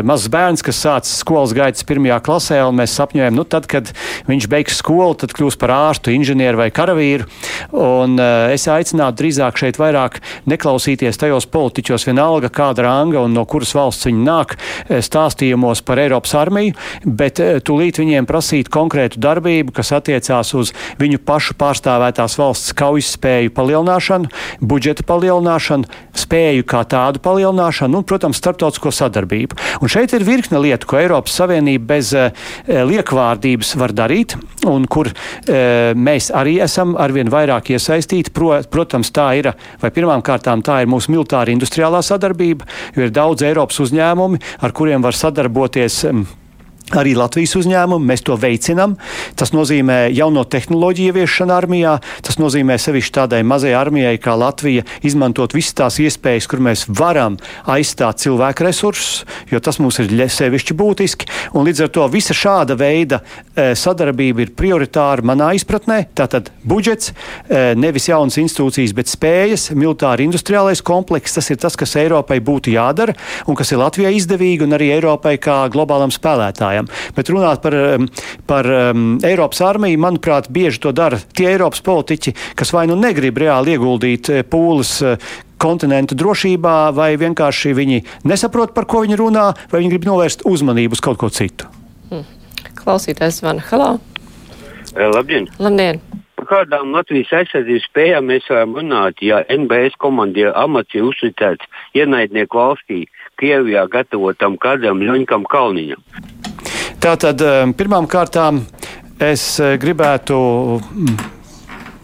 mazs 0.06 0.30
bērns, 0.32 0.64
kas 0.66 0.80
sācis 0.84 1.20
skolas 1.22 1.54
gaitas 1.56 1.86
pirmajā 1.88 2.20
klasē, 2.26 2.60
un 2.68 2.78
mēs 2.80 2.96
sapņojam, 2.98 3.36
nu 3.36 3.46
tad, 3.48 3.68
kad 3.70 3.92
viņš 4.30 4.48
beigs 4.52 4.80
skolu, 4.80 5.18
tad 5.20 5.34
kļūs 5.36 5.58
par 5.60 5.74
ārstu, 5.76 6.14
inženieru 6.16 6.62
vai 6.62 6.70
karavīru. 6.74 7.28
Un 7.76 8.18
es 8.20 8.68
aicinātu 8.72 9.24
drīzāk 9.24 9.60
šeit 9.60 9.80
vairāk 9.82 10.20
neklausīties 10.50 11.20
tajos 11.20 11.48
politiķos, 11.52 12.08
vienalga 12.10 12.52
kāda 12.54 12.88
ranga 12.88 13.24
un 13.26 13.36
no 13.38 13.46
kuras 13.50 13.74
valsts 13.78 14.10
viņi 14.10 14.26
nāk, 14.26 14.56
stāstījumos 14.90 15.84
par 15.86 16.02
Eiropas 16.02 16.36
armiju, 16.40 16.76
bet 17.06 17.42
tūlīt 17.68 18.02
viņiem 18.02 18.28
prasīt 18.30 18.72
konkrētu 18.74 19.22
darbību, 19.24 19.74
kas 19.76 19.94
attiecās 19.98 20.54
uz 20.58 20.74
viņu 21.00 21.22
pašu 21.26 21.56
pārstāvētās 21.60 22.38
valsts 22.40 22.76
kaujas 22.78 23.14
spēju 23.18 23.54
palielināšanu, 23.56 24.30
budžeta 24.62 25.06
palielināšanu, 25.08 25.90
spēju 26.18 26.66
kā 26.70 26.84
tādu 26.90 27.22
palielināšanu 27.24 28.00
un, 28.00 28.08
protams, 28.08 28.40
starptautisko 28.40 28.92
sadarbību. 28.96 29.58
Un 29.84 29.92
šeit 29.92 30.14
ir 30.16 30.26
virkne 30.28 30.62
lietu, 30.62 30.90
ko 30.90 31.00
Eiropas 31.00 31.36
Savienība 31.40 31.94
bez 31.94 32.12
e, 32.18 32.30
liekvārdības 32.68 33.76
var 33.80 33.94
darīt 33.96 34.36
un 34.70 34.86
kur 34.92 35.10
e, 35.12 35.94
mēs 35.96 36.30
arī 36.36 36.58
esam 36.64 36.96
arvien 37.00 37.32
vairāk 37.32 37.74
iesaistīti. 37.76 38.34
Pro, 38.36 38.60
protams, 38.72 39.12
tā 39.16 39.30
ir, 39.40 39.52
vai 39.82 39.92
pirmām 39.96 40.19
kārtām 40.26 40.64
tā 40.66 40.82
ir 40.84 40.92
mūsu 40.92 41.14
militāra 41.14 41.54
industriālā 41.54 42.02
sadarbība, 42.06 42.68
jo 42.96 43.08
ir 43.08 43.16
daudz 43.16 43.46
Eiropas 43.48 43.80
uzņēmumi, 43.86 44.42
ar 44.64 44.76
kuriem 44.76 45.06
var 45.06 45.18
sadarboties 45.18 46.04
Arī 46.98 47.14
Latvijas 47.14 47.54
uzņēmumi 47.60 48.10
mēs 48.10 48.24
to 48.26 48.34
veicinām. 48.40 48.96
Tas 49.38 49.52
nozīmē 49.54 50.08
jauno 50.16 50.42
tehnoloģiju 50.50 51.14
ieviešanu 51.14 51.54
armijā. 51.54 51.96
Tas 52.26 52.40
nozīmē 52.42 52.80
sevišķi 52.82 53.14
tādai 53.20 53.42
mazai 53.46 53.76
armijai 53.78 54.16
kā 54.22 54.34
Latvija 54.40 54.86
izmantot 55.06 55.54
visas 55.54 55.76
tās 55.78 56.00
iespējas, 56.02 56.48
kur 56.50 56.64
mēs 56.66 56.88
varam 56.90 57.38
aizstāt 57.70 58.24
cilvēku 58.24 58.66
resursus, 58.66 59.24
jo 59.52 59.62
tas 59.62 59.78
mums 59.84 60.00
ir 60.02 60.10
sevišķi 60.10 60.78
būtiski. 60.80 61.30
Un 61.54 61.70
līdz 61.70 61.86
ar 61.86 61.94
to 61.94 62.08
visa 62.10 62.34
šāda 62.34 62.78
veida 62.80 63.22
e, 63.22 63.76
sadarbība 63.78 64.48
ir 64.48 64.56
prioritāra 64.58 65.26
manā 65.26 65.52
izpratnē. 65.60 66.02
Tātad 66.18 66.50
budžets, 66.66 67.14
e, 67.46 67.76
nevis 67.78 68.10
jaunas 68.10 68.40
institūcijas, 68.42 68.96
bet 68.98 69.14
spējas, 69.14 69.70
militāri 69.78 70.26
industriālais 70.26 70.82
komplekss. 70.82 71.38
Tas 71.38 71.54
ir 71.54 71.62
tas, 71.62 71.78
kas 71.78 71.98
Eiropai 72.02 72.40
būtu 72.42 72.74
jādara 72.74 73.14
un 73.46 73.58
kas 73.60 73.76
ir 73.76 73.84
Latvijai 73.84 74.16
izdevīgi 74.18 74.66
un 74.66 74.78
arī 74.78 74.90
Eiropai 74.98 75.38
kā 75.42 75.62
globālam 75.70 76.14
spēlētājam 76.14 76.79
runājam. 76.80 77.14
Bet 77.16 77.30
runāt 77.30 77.62
par, 77.62 77.74
um, 77.74 78.08
par 78.48 78.66
um, 78.66 79.20
Eiropas 79.24 79.62
armiju, 79.62 80.00
manuprāt, 80.00 80.50
bieži 80.50 80.80
to 80.80 80.92
dara 80.92 81.18
tie 81.18 81.50
Eiropas 81.54 81.82
politiķi, 81.82 82.36
kas 82.56 82.74
vai 82.74 82.88
nu 82.88 82.96
negrib 82.96 83.38
reāli 83.38 83.76
ieguldīt 83.76 84.30
eh, 84.30 84.44
pūles 84.44 85.02
eh, 85.04 85.18
kontinentu 85.60 86.16
drošībā, 86.16 86.92
vai 86.96 87.16
vienkārši 87.20 87.74
viņi 87.76 88.04
nesaprot, 88.24 88.74
par 88.74 88.86
ko 88.86 89.04
viņi 89.04 89.20
runā, 89.20 89.54
vai 89.72 89.82
viņi 89.82 89.92
grib 89.92 90.08
novērst 90.08 90.46
uzmanību 90.46 90.96
uz 90.96 91.04
kaut 91.04 91.20
ko 91.20 91.30
citu. 91.30 91.68
Hmm. 92.10 92.26
Klausītājs 92.80 93.42
zvana. 93.42 93.64
Halo! 93.72 93.98
Eh, 94.96 95.10
labdien! 95.12 95.50
Labdien! 95.60 96.02
Par 96.40 96.64
kādām 96.64 96.94
Latvijas 96.96 97.34
aizsardzības 97.36 97.90
spējām 97.90 98.30
mēs 98.32 98.46
varam 98.48 98.78
runāt, 98.80 99.20
ja 99.20 99.42
NBS 99.52 100.00
komandieru 100.00 100.54
amats 100.56 100.96
ir 100.96 101.04
uzticēts 101.10 101.68
ienaidnieku 102.00 102.56
valstī, 102.56 103.04
Krievijā 103.40 103.86
gatavotam 103.92 104.58
kādam 104.60 105.04
Ļoņkam 105.04 105.46
Kalniņam? 105.52 106.02
Tātad 107.00 107.40
um, 107.40 107.72
pirmām 107.80 108.08
kārtām 108.12 108.58
es 109.24 109.44
uh, 109.62 109.78
gribētu 109.80 110.36
mm, 110.84 111.14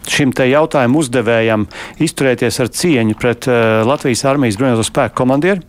šim 0.08 0.30
te 0.32 0.46
jautājumu 0.48 1.02
uzdevējam 1.02 1.66
izturēties 2.00 2.60
ar 2.64 2.70
cieņu 2.72 3.18
pret 3.20 3.48
uh, 3.50 3.82
Latvijas 3.84 4.24
armijas 4.30 4.56
bruņoto 4.56 4.86
spēku 4.88 5.18
komandieru. 5.20 5.60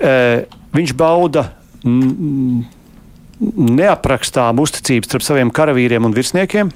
Uh, 0.00 0.42
viņš 0.74 0.96
bauda 0.98 1.46
mm, 1.86 2.64
neaprakstām 3.40 4.60
uzticības 4.62 5.08
starp 5.10 5.24
saviem 5.26 5.50
karavīriem 5.54 6.06
un 6.06 6.14
virsniekiem, 6.14 6.70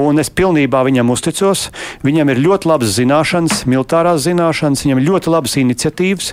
un 0.00 0.22
es 0.22 0.30
pilnībā 0.32 0.82
viņam 0.86 1.12
uzticos. 1.12 1.68
Viņam 2.06 2.32
ir 2.32 2.42
ļoti 2.42 2.70
labas 2.70 2.94
zināšanas, 2.96 3.64
militārās 3.68 4.24
zināšanas, 4.24 4.84
viņam 4.86 5.02
ir 5.02 5.08
ļoti 5.10 5.32
labas 5.32 5.56
iniciatīvas, 5.60 6.32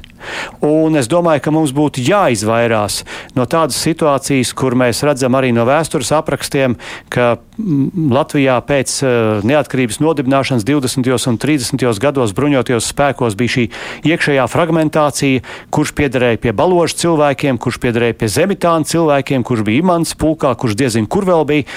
un 0.66 0.96
es 1.00 1.10
domāju, 1.12 1.44
ka 1.46 1.54
mums 1.54 1.74
būtu 1.76 2.04
jāizvairās 2.06 3.02
no 3.38 3.46
tādas 3.50 3.78
situācijas, 3.84 4.54
kur 4.58 4.78
mēs 4.80 5.04
redzam 5.06 5.36
arī 5.38 5.52
no 5.56 5.66
vēstures 5.68 6.12
aprakstiem, 6.16 6.78
ka 7.14 7.36
mm, 7.58 8.10
Latvijā 8.16 8.58
pēc 8.66 8.96
uh, 9.04 9.46
neatkarības 9.46 10.00
nodibināšanas 10.04 10.66
20. 10.68 11.12
un 11.32 11.40
30. 11.42 11.86
gados 12.02 12.34
bruņotajos 12.38 12.90
spēkos 12.94 13.38
bija 13.38 13.56
šī 13.58 13.68
iekšējā 14.12 14.48
fragmentācija, 14.52 15.44
kurš 15.74 15.96
piederēja 15.98 16.42
pie 16.42 16.56
baložu 16.56 17.02
cilvēkiem, 17.06 17.60
kurš 17.62 17.82
piederēja 17.84 18.18
pie 18.20 18.32
zemitānu 18.32 18.88
cilvēkiem, 18.90 19.46
kurš 19.46 19.65
bija 19.66 19.84
imants 19.84 20.16
pulkā, 20.20 20.54
kurš 20.60 20.78
diezin 20.80 21.10
kur 21.10 21.28
vēl 21.28 21.46
bija. 21.50 21.68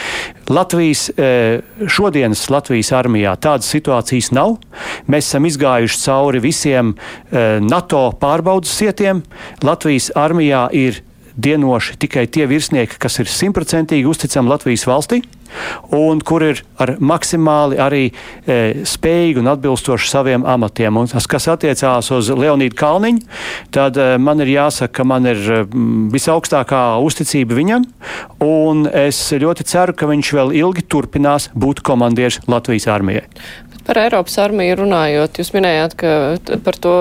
Latvijas, 0.49 1.09
e, 1.12 1.61
šodienas 1.91 2.47
Latvijas 2.53 2.93
armijā 2.97 3.34
tādas 3.41 3.68
situācijas 3.72 4.30
nav. 4.36 4.57
Mēs 5.11 5.28
esam 5.28 5.49
izgājuši 5.49 6.01
cauri 6.05 6.41
visiem 6.45 6.95
e, 6.95 7.45
NATO 7.64 8.09
pārbaudas 8.20 8.72
sietiem. 8.78 9.24
Latvijas 9.66 10.12
armijā 10.16 10.68
ir 10.76 11.03
dienoši 11.39 11.97
tikai 12.03 12.26
tie 12.26 12.47
virsnieki, 12.51 12.99
kas 13.01 13.20
ir 13.22 13.30
simtprocentīgi 13.30 14.09
uzticami 14.11 14.51
Latvijas 14.51 14.86
valstī 14.91 15.22
un 15.95 16.20
kur 16.20 16.45
ir 16.45 16.62
ar 16.80 16.95
maksimāli 17.01 17.78
arī 17.80 18.03
e, 18.09 18.84
spējīgi 18.89 19.41
un 19.41 19.51
atbilstoši 19.55 20.11
saviem 20.11 20.45
amatiem. 20.49 20.99
Un 21.01 21.09
tas, 21.11 21.26
kas 21.30 21.49
attiecās 21.53 22.11
uz 22.14 22.28
Leonīdu 22.28 22.76
Kalniņu, 22.78 23.24
tad 23.74 23.97
e, 23.97 24.11
man 24.22 24.43
ir 24.45 24.53
jāsaka, 24.53 24.93
ka 25.01 25.07
man 25.09 25.28
ir 25.30 25.41
visaugstākā 26.12 26.82
uzticība 27.05 27.57
viņam, 27.59 27.86
un 28.45 28.84
es 28.93 29.20
ļoti 29.32 29.66
ceru, 29.68 29.97
ka 29.97 30.11
viņš 30.11 30.34
vēl 30.39 30.55
ilgi 30.61 30.84
turpinās 30.91 31.51
būt 31.57 31.82
komandieris 31.86 32.43
Latvijas 32.49 32.89
armijai. 32.93 33.24
Par 33.89 34.03
Eiropas 34.03 34.34
armiju 34.43 34.74
runājot, 34.82 35.39
jūs 35.41 35.55
minējāt, 35.55 35.95
ka 35.97 36.11
par 36.61 36.76
to 36.76 36.95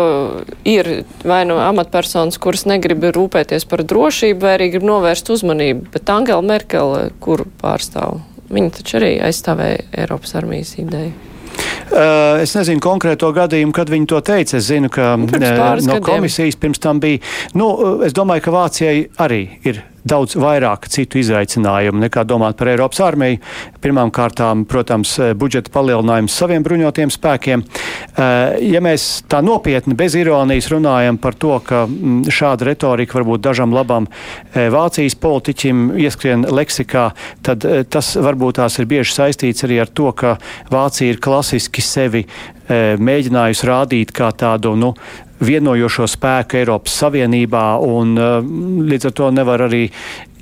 ir 0.64 0.88
vai 1.28 1.42
nu 1.50 1.58
amatpersonas, 1.60 2.40
kuras 2.40 2.64
negrib 2.70 3.04
rūpēties 3.12 3.68
par 3.68 3.84
drošību, 3.84 4.40
vai 4.46 4.54
arī 4.56 4.70
grib 4.72 4.88
novērst 4.88 5.28
uzmanību, 5.36 5.90
bet 5.92 6.08
Angela 6.14 6.46
Merkele, 6.48 7.10
kuru 7.20 7.50
pārstāv, 7.60 8.22
viņa 8.48 8.78
taču 8.80 9.02
arī 9.02 9.18
aizstāvēja 9.28 9.84
Eiropas 10.06 10.38
armijas 10.40 10.78
ideju. 10.80 11.12
Uh, 11.88 12.40
es 12.44 12.52
nezinu 12.56 12.80
konkrēto 12.84 13.34
gadījumu, 13.36 13.76
kad 13.76 13.92
viņi 13.92 14.08
to 14.12 14.20
teica. 14.24 14.58
Es 14.60 14.68
zinu, 14.68 14.88
ka 14.94 15.16
nu, 15.20 15.28
no 15.28 15.38
gadiem. 15.40 16.04
komisijas 16.04 16.56
pirms 16.60 16.80
tam 16.84 17.00
bija. 17.04 17.20
Nu, 17.58 17.70
es 18.08 18.16
domāju, 18.16 18.44
ka 18.48 18.54
Vācijai 18.54 19.06
arī 19.24 19.42
ir 19.68 19.84
daudz 20.08 20.38
vairāk 20.39 20.88
citu 20.91 21.22
izaicinājumu 21.22 22.01
nekā 22.05 22.24
domāt 22.28 22.58
par 22.60 22.72
Eiropas 22.72 23.01
armiju. 23.03 23.41
Pirmkārt, 23.84 24.41
protams, 24.70 25.16
budžeta 25.38 25.72
palielinājums 25.74 26.36
saviem 26.38 26.66
bruņotiem 26.66 27.12
spēkiem. 27.14 27.64
Eh, 28.18 28.58
ja 28.74 28.82
mēs 28.84 29.08
tā 29.30 29.41
nopietni, 29.45 29.95
bez 29.97 30.16
ironijas 30.18 30.70
runājam 30.74 31.20
par 31.22 31.38
to, 31.38 31.53
ka 31.64 31.86
mm, 31.86 32.32
šāda 32.34 32.72
retorika 32.72 33.20
varbūt 33.20 33.43
dažam 33.45 33.76
labam 33.76 34.08
eh, 34.08 34.68
Vācijas 34.74 35.18
politiķim 35.22 35.91
ieskrien 36.01 36.47
leksikā, 36.49 37.10
tad 37.45 37.66
eh, 37.68 37.84
tas 37.86 38.16
varbūt 38.18 38.62
tās 38.62 38.80
ir 38.82 38.89
bieži 38.89 39.16
saistīts 39.20 39.68
arī 39.68 39.82
ar 39.84 39.91
to, 39.93 40.12
ka 40.18 40.38
Vācija 40.74 41.14
ir 41.14 41.22
klasiski 41.24 41.84
sevi 41.86 42.26
mēģinājusi 42.68 43.64
rādīt 43.64 44.10
kā 44.12 44.28
tādu 44.36 44.74
nu, 44.76 44.89
vienojošo 45.44 46.08
spēku 46.10 46.58
Eiropas 46.62 46.96
Savienībā, 47.04 47.66
un 47.84 48.16
uh, 48.18 48.40
līdz 48.88 49.10
ar 49.12 49.16
to 49.20 49.30
nevar 49.34 49.68
arī 49.68 49.86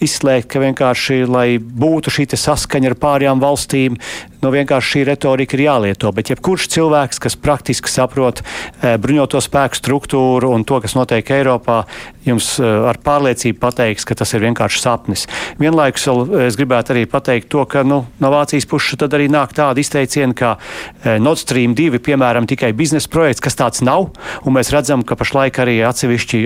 izslēgt, 0.04 0.50
ka 0.52 0.62
vienkārši, 0.64 1.24
lai 1.30 1.48
būtu 1.60 2.14
šī 2.14 2.28
saskaņa 2.36 2.92
ar 2.92 2.98
pārējām 3.00 3.42
valstīm, 3.44 4.00
nu 4.46 4.52
vienkārši 4.54 4.92
šī 4.96 5.04
retorika 5.10 5.58
ir 5.58 5.66
jālieto. 5.66 6.12
Bet 6.16 6.30
jebkurš 6.30 6.68
cilvēks, 6.76 7.22
kas 7.24 7.38
praktiski 7.40 7.90
saprot 7.92 8.42
e, 8.42 8.96
bruņoto 9.02 9.42
spēku 9.42 9.80
struktūru 9.80 10.52
un 10.54 10.66
to, 10.68 10.80
kas 10.84 10.96
notiek 10.98 11.32
Eiropā, 11.34 11.84
jums 12.26 12.56
e, 12.60 12.68
ar 12.90 13.00
pārliecību 13.06 13.60
pateiks, 13.62 14.06
ka 14.06 14.18
tas 14.18 14.36
ir 14.36 14.44
vienkārši 14.46 14.82
sapnis. 14.84 15.26
Vienlaikus 15.62 16.08
es 16.46 16.60
gribētu 16.60 16.94
arī 16.94 17.06
pateikt 17.10 17.50
to, 17.54 17.66
ka 17.70 17.86
nu, 17.88 18.04
no 18.22 18.34
Vācijas 18.34 18.68
puses 18.70 19.00
tad 19.02 19.16
arī 19.18 19.30
nāk 19.32 19.56
tāda 19.58 19.82
izteiciena, 19.82 20.36
ka 20.38 20.56
e, 20.58 21.18
Nord 21.22 21.42
Stream 21.42 21.74
2, 21.78 22.02
piemēram, 22.06 22.50
tikai 22.50 22.74
biznesa 22.78 23.10
projekts, 23.12 23.44
kas 23.46 23.58
tāds 23.58 23.86
nav, 23.86 24.12
un 24.46 24.58
mēs 24.58 24.74
redzam, 24.76 25.06
ka 25.08 25.18
pašlaik 25.18 25.62
arī 25.64 25.80
atsevišķi 25.88 26.44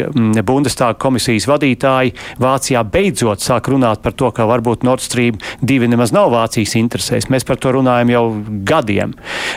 Bundestāga 0.47 0.99
komisijas 1.01 1.49
vadītāji 1.49 2.15
Vācijā 2.39 2.85
beidzot 2.87 3.38
sāk 3.43 3.69
runāt 3.71 4.03
par 4.03 4.15
to, 4.17 4.29
ka 4.35 4.47
varbūt 4.49 4.85
Nord 4.87 5.03
Stream 5.03 5.39
2 5.65 5.89
nemaz 5.91 6.13
nav 6.15 6.31
Vācijas 6.33 6.75
interesēs. 6.79 7.29
Mēs 7.31 7.47
par 7.47 7.59
to 7.61 7.73
runājam 7.75 8.13
jau 8.13 8.23
gadiem. 8.67 9.15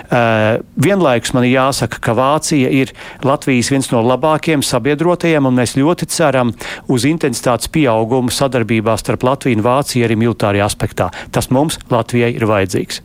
Uh, 0.09 0.61
vienlaikus 0.83 1.35
man 1.37 1.47
ir 1.49 1.57
jāsaka, 1.57 2.01
ka 2.03 2.17
Vācija 2.19 2.71
ir 2.73 2.95
Latvijas 3.27 3.73
viens 3.73 3.91
no 3.93 4.03
labākajiem 4.07 4.65
sabiedrotajiem, 4.67 5.49
un 5.49 5.59
mēs 5.61 5.77
ļoti 5.79 6.09
ceram 6.13 6.53
uz 6.93 7.07
intensitātes 7.09 7.71
pieaugumu 7.73 8.33
sadarbībā 8.33 8.97
starp 9.01 9.27
Latviju 9.29 9.61
un 9.61 9.67
Vāciju 9.67 10.07
arī 10.09 10.19
militārajā 10.21 10.69
aspektā. 10.69 11.11
Tas 11.33 11.51
mums 11.55 11.81
Latvijai 11.93 12.35
ir 12.37 12.47
vajadzīgs. 12.49 13.03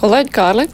Kolēģi 0.00 0.32
Kārli? 0.32 0.66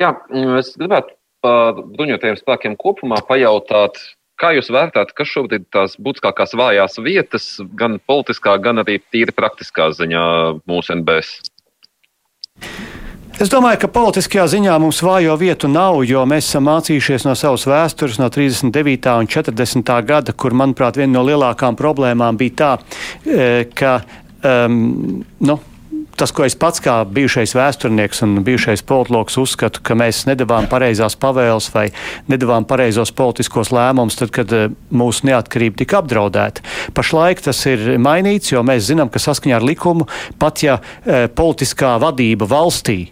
Jā, 0.00 0.14
es 0.58 0.74
gribētu 0.80 1.14
par 1.44 1.78
bruņotajiem 1.96 2.38
spēkiem 2.40 2.76
kopumā 2.80 3.20
pajautāt, 3.28 3.98
Kā 4.40 4.54
jūs 4.56 4.70
vērtējat, 4.72 5.10
kas 5.12 5.28
šobrīd 5.34 5.66
ir 5.66 5.72
tās 5.74 5.98
būtiskākās 6.00 6.54
vājās 6.56 6.96
vietas, 7.04 7.48
gan 7.76 7.98
politiskā, 8.08 8.54
gan 8.64 8.80
arī 8.80 8.96
tīri 9.12 9.34
praktiskā 9.36 9.90
ziņā 9.98 10.22
mūsu 10.70 10.96
NBS? 10.96 11.34
Es 13.40 13.48
domāju, 13.52 13.82
ka 13.82 13.88
politiskajā 13.92 14.46
ziņā 14.52 14.78
mums 14.80 14.98
vājo 15.04 15.36
vietu 15.40 15.68
nav, 15.68 16.02
jo 16.08 16.24
mēs 16.28 16.48
esam 16.48 16.66
mācījušies 16.68 17.24
no 17.28 17.36
savas 17.36 17.66
vēstures, 17.68 18.18
no 18.20 18.28
39. 18.32 19.12
un 19.20 19.28
40. 19.28 19.92
gada, 20.08 20.32
kur, 20.36 20.56
manuprāt, 20.56 20.96
viena 21.00 21.18
no 21.18 21.26
lielākām 21.28 21.76
problēmām 21.76 22.40
bija 22.40 22.56
tā, 22.60 22.70
e, 23.24 23.48
ka 23.76 23.98
um, 24.44 25.22
nu, 25.40 25.56
tas, 26.20 26.32
ko 26.36 26.44
es 26.44 26.56
pats 26.58 26.82
kā 26.84 26.98
bijušais 27.08 27.54
vēsturnieks 27.56 28.24
un 28.26 28.40
bijušais 28.44 28.82
politologs 28.86 29.38
uzskatu, 29.40 29.82
ka 29.84 29.96
mēs 29.98 30.26
nedavām 30.28 30.68
pareizās 30.70 31.16
pavēles 31.20 31.70
vai 31.74 31.86
nedavām 32.30 32.66
pareizos 32.68 33.12
politiskos 33.16 33.72
lēmumus, 33.74 34.18
tad, 34.20 34.32
kad 34.36 34.52
e, 34.52 34.66
mūsu 34.92 35.28
neatkarība 35.30 35.80
tika 35.80 36.02
apdraudēta. 36.02 36.64
Pašlaik 36.96 37.40
tas 37.46 37.62
ir 37.70 37.96
mainīts, 38.02 38.52
jo 38.52 38.64
mēs 38.66 38.90
zinām, 38.90 39.12
ka 39.12 39.22
saskaņā 39.22 39.60
ar 39.60 39.66
likumu 39.66 40.08
pat 40.40 40.64
ja 40.66 40.80
e, 40.80 41.24
politiskā 41.32 41.96
vadība 42.02 42.48
valstī 42.50 43.06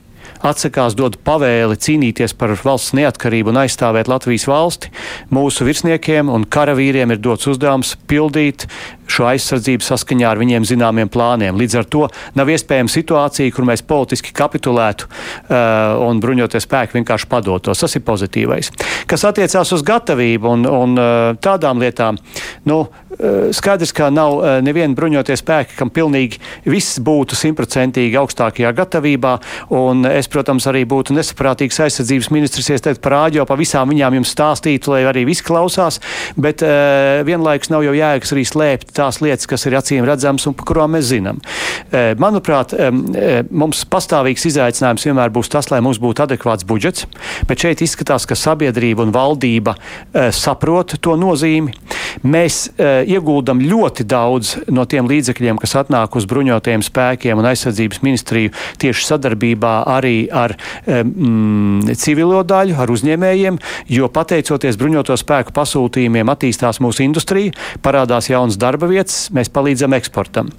atsakās 0.46 0.96
dot 0.98 1.18
pavēli 1.26 1.78
cīnīties 1.78 2.34
par 2.38 2.54
valsts 2.62 2.94
neatkarību 2.98 3.52
un 3.52 3.62
aizstāvēt 3.64 4.10
Latvijas 4.10 4.46
valsti, 4.50 4.92
mūsu 5.34 5.66
virsniekiem 5.68 6.30
un 6.32 6.46
karavīriem 6.48 7.14
ir 7.14 7.22
dots 7.22 7.48
uzdevums 7.50 7.96
pildīt 8.10 8.68
šo 9.08 9.28
aizsardzību 9.30 9.86
saskaņā 9.86 10.28
ar 10.28 10.40
viņiem 10.40 10.66
zināmiem 10.68 11.08
plāniem. 11.12 11.56
Līdz 11.58 11.78
ar 11.80 11.88
to 11.88 12.04
nav 12.38 12.50
iespējama 12.52 12.92
situācija, 12.92 13.54
kur 13.54 13.66
mēs 13.68 13.84
politiski 13.88 14.34
kapitulētu 14.36 15.08
uh, 15.08 15.96
un 16.04 16.20
bruņoties 16.22 16.68
spēki 16.68 16.98
vienkārši 16.98 17.30
padotos. 17.30 17.80
Tas 17.80 17.96
ir 17.96 18.04
pozitīvais. 18.06 18.70
Kas 19.08 19.24
attiecās 19.28 19.72
uz 19.72 19.84
gatavību 19.86 20.52
un, 20.52 20.68
un 20.68 21.00
uh, 21.00 21.32
tādām 21.40 21.80
lietām, 21.82 22.20
nu, 22.68 22.82
skaidrs, 23.56 23.92
ka 23.96 24.10
nav 24.14 24.36
uh, 24.38 24.48
neviena 24.64 24.94
bruņoties 24.96 25.42
spēki, 25.42 25.76
kam 25.78 25.92
pilnīgi 25.94 26.40
viss 26.68 26.98
būtu 27.04 27.38
simtprocentīgi 27.38 28.18
augstākajā 28.20 28.72
gatavībā. 28.76 29.34
Es, 30.12 30.28
protams, 30.30 30.66
arī 30.70 30.84
būtu 30.88 31.16
nesaprātīgs 31.16 31.80
aizsardzības 31.86 32.30
ministrs, 32.34 32.68
ja 32.68 32.78
es 32.78 32.84
teiktu 32.84 33.02
par 33.04 33.16
āģio, 33.22 33.46
pa 33.48 33.56
visām 33.58 33.90
viņām 33.92 34.18
jums 34.20 34.34
stāstītu, 34.34 34.92
lai 34.92 35.02
arī 35.08 35.24
viss 35.28 35.44
klausās, 35.46 36.00
bet 36.36 36.64
uh, 36.66 37.22
vienlaikus 37.28 37.72
nav 37.72 37.86
jau 37.86 37.96
jēgas 37.96 38.34
arī 38.36 38.44
slēpt 38.48 38.92
tās 38.98 39.22
lietas, 39.24 39.48
kas 39.48 39.66
ir 39.68 39.78
acīm 39.78 40.06
redzamas 40.08 40.46
un 40.48 40.56
par 40.58 40.68
kurām 40.68 40.96
mēs 40.96 41.08
zinām. 41.12 41.40
Eh, 41.88 42.14
manuprāt, 42.20 42.74
eh, 42.76 43.42
mums 43.50 43.84
pastāvīgs 43.88 44.44
izaicinājums 44.50 45.06
vienmēr 45.08 45.32
būs 45.32 45.48
tas, 45.52 45.70
lai 45.72 45.80
mums 45.84 46.00
būtu 46.02 46.26
adekvāts 46.26 46.66
budžets, 46.68 47.06
bet 47.48 47.64
šeit 47.64 47.82
izskatās, 47.84 48.26
ka 48.28 48.36
sabiedrība 48.36 49.06
un 49.06 49.14
valdība 49.14 49.74
eh, 49.76 50.30
saprot 50.34 50.98
to 51.00 51.16
nozīmi. 51.16 51.72
Mēs 52.24 52.68
ieguldam 53.08 53.60
ļoti 53.64 54.06
daudz 54.08 54.54
no 54.74 54.84
tiem 54.88 55.08
līdzekļiem, 55.10 55.58
kas 55.60 55.76
atnāk 55.80 56.16
uz 56.18 56.26
bruņotajiem 56.28 56.84
spēkiem 56.86 57.40
un 57.40 57.48
aizsardzības 57.50 58.02
ministriju 58.04 58.52
tieši 58.82 59.06
sadarbībā 59.08 59.74
arī 59.96 60.16
ar 60.30 60.54
mm, 60.86 61.96
civilo 61.98 62.42
daļu, 62.46 62.76
ar 62.78 62.92
uzņēmējiem, 62.92 63.58
jo 63.94 64.10
pateicoties 64.12 64.78
bruņoto 64.80 65.16
spēku 65.18 65.54
pasūtījumiem 65.56 66.32
attīstās 66.32 66.82
mūsu 66.84 67.04
industrija, 67.06 67.56
parādās 67.84 68.30
jaunas 68.30 68.60
darba 68.60 68.90
vietas, 68.90 69.26
mēs 69.34 69.52
palīdzam 69.52 69.96
eksportam. 69.98 70.52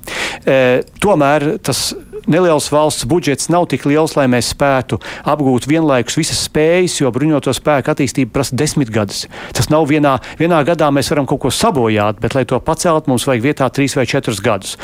E, 0.45 0.81
tomēr 1.03 1.51
tas 1.63 1.89
neliels 2.27 2.69
valsts 2.73 3.07
budžets 3.09 3.49
nav 3.49 3.67
tik 3.71 3.85
liels, 3.89 4.15
lai 4.17 4.27
mēs 4.31 4.51
spētu 4.53 4.99
apgūt 5.29 5.67
vienlaikus 5.69 6.17
visas 6.19 6.41
spējas, 6.47 6.99
jo 7.01 7.11
bruņoto 7.13 7.53
spēku 7.55 7.93
attīstība 7.93 8.33
prasa 8.35 8.57
desmit 8.59 8.91
gadus. 8.93 9.25
Tas 9.55 9.69
nav 9.71 9.87
vienā, 9.89 10.17
vienā 10.39 10.61
gadā 10.67 10.89
mēs 10.93 11.11
varam 11.13 11.27
kaut 11.29 11.43
ko 11.45 11.53
sabojāt, 11.53 12.19
bet, 12.23 12.35
lai 12.37 12.45
to 12.49 12.59
pacelt, 12.63 13.09
mums 13.11 13.27
vajag 13.29 13.45
vietā 13.45 13.69
trīs 13.73 13.95
vai 13.97 14.07
četrus 14.09 14.41
gadus. 14.43 14.75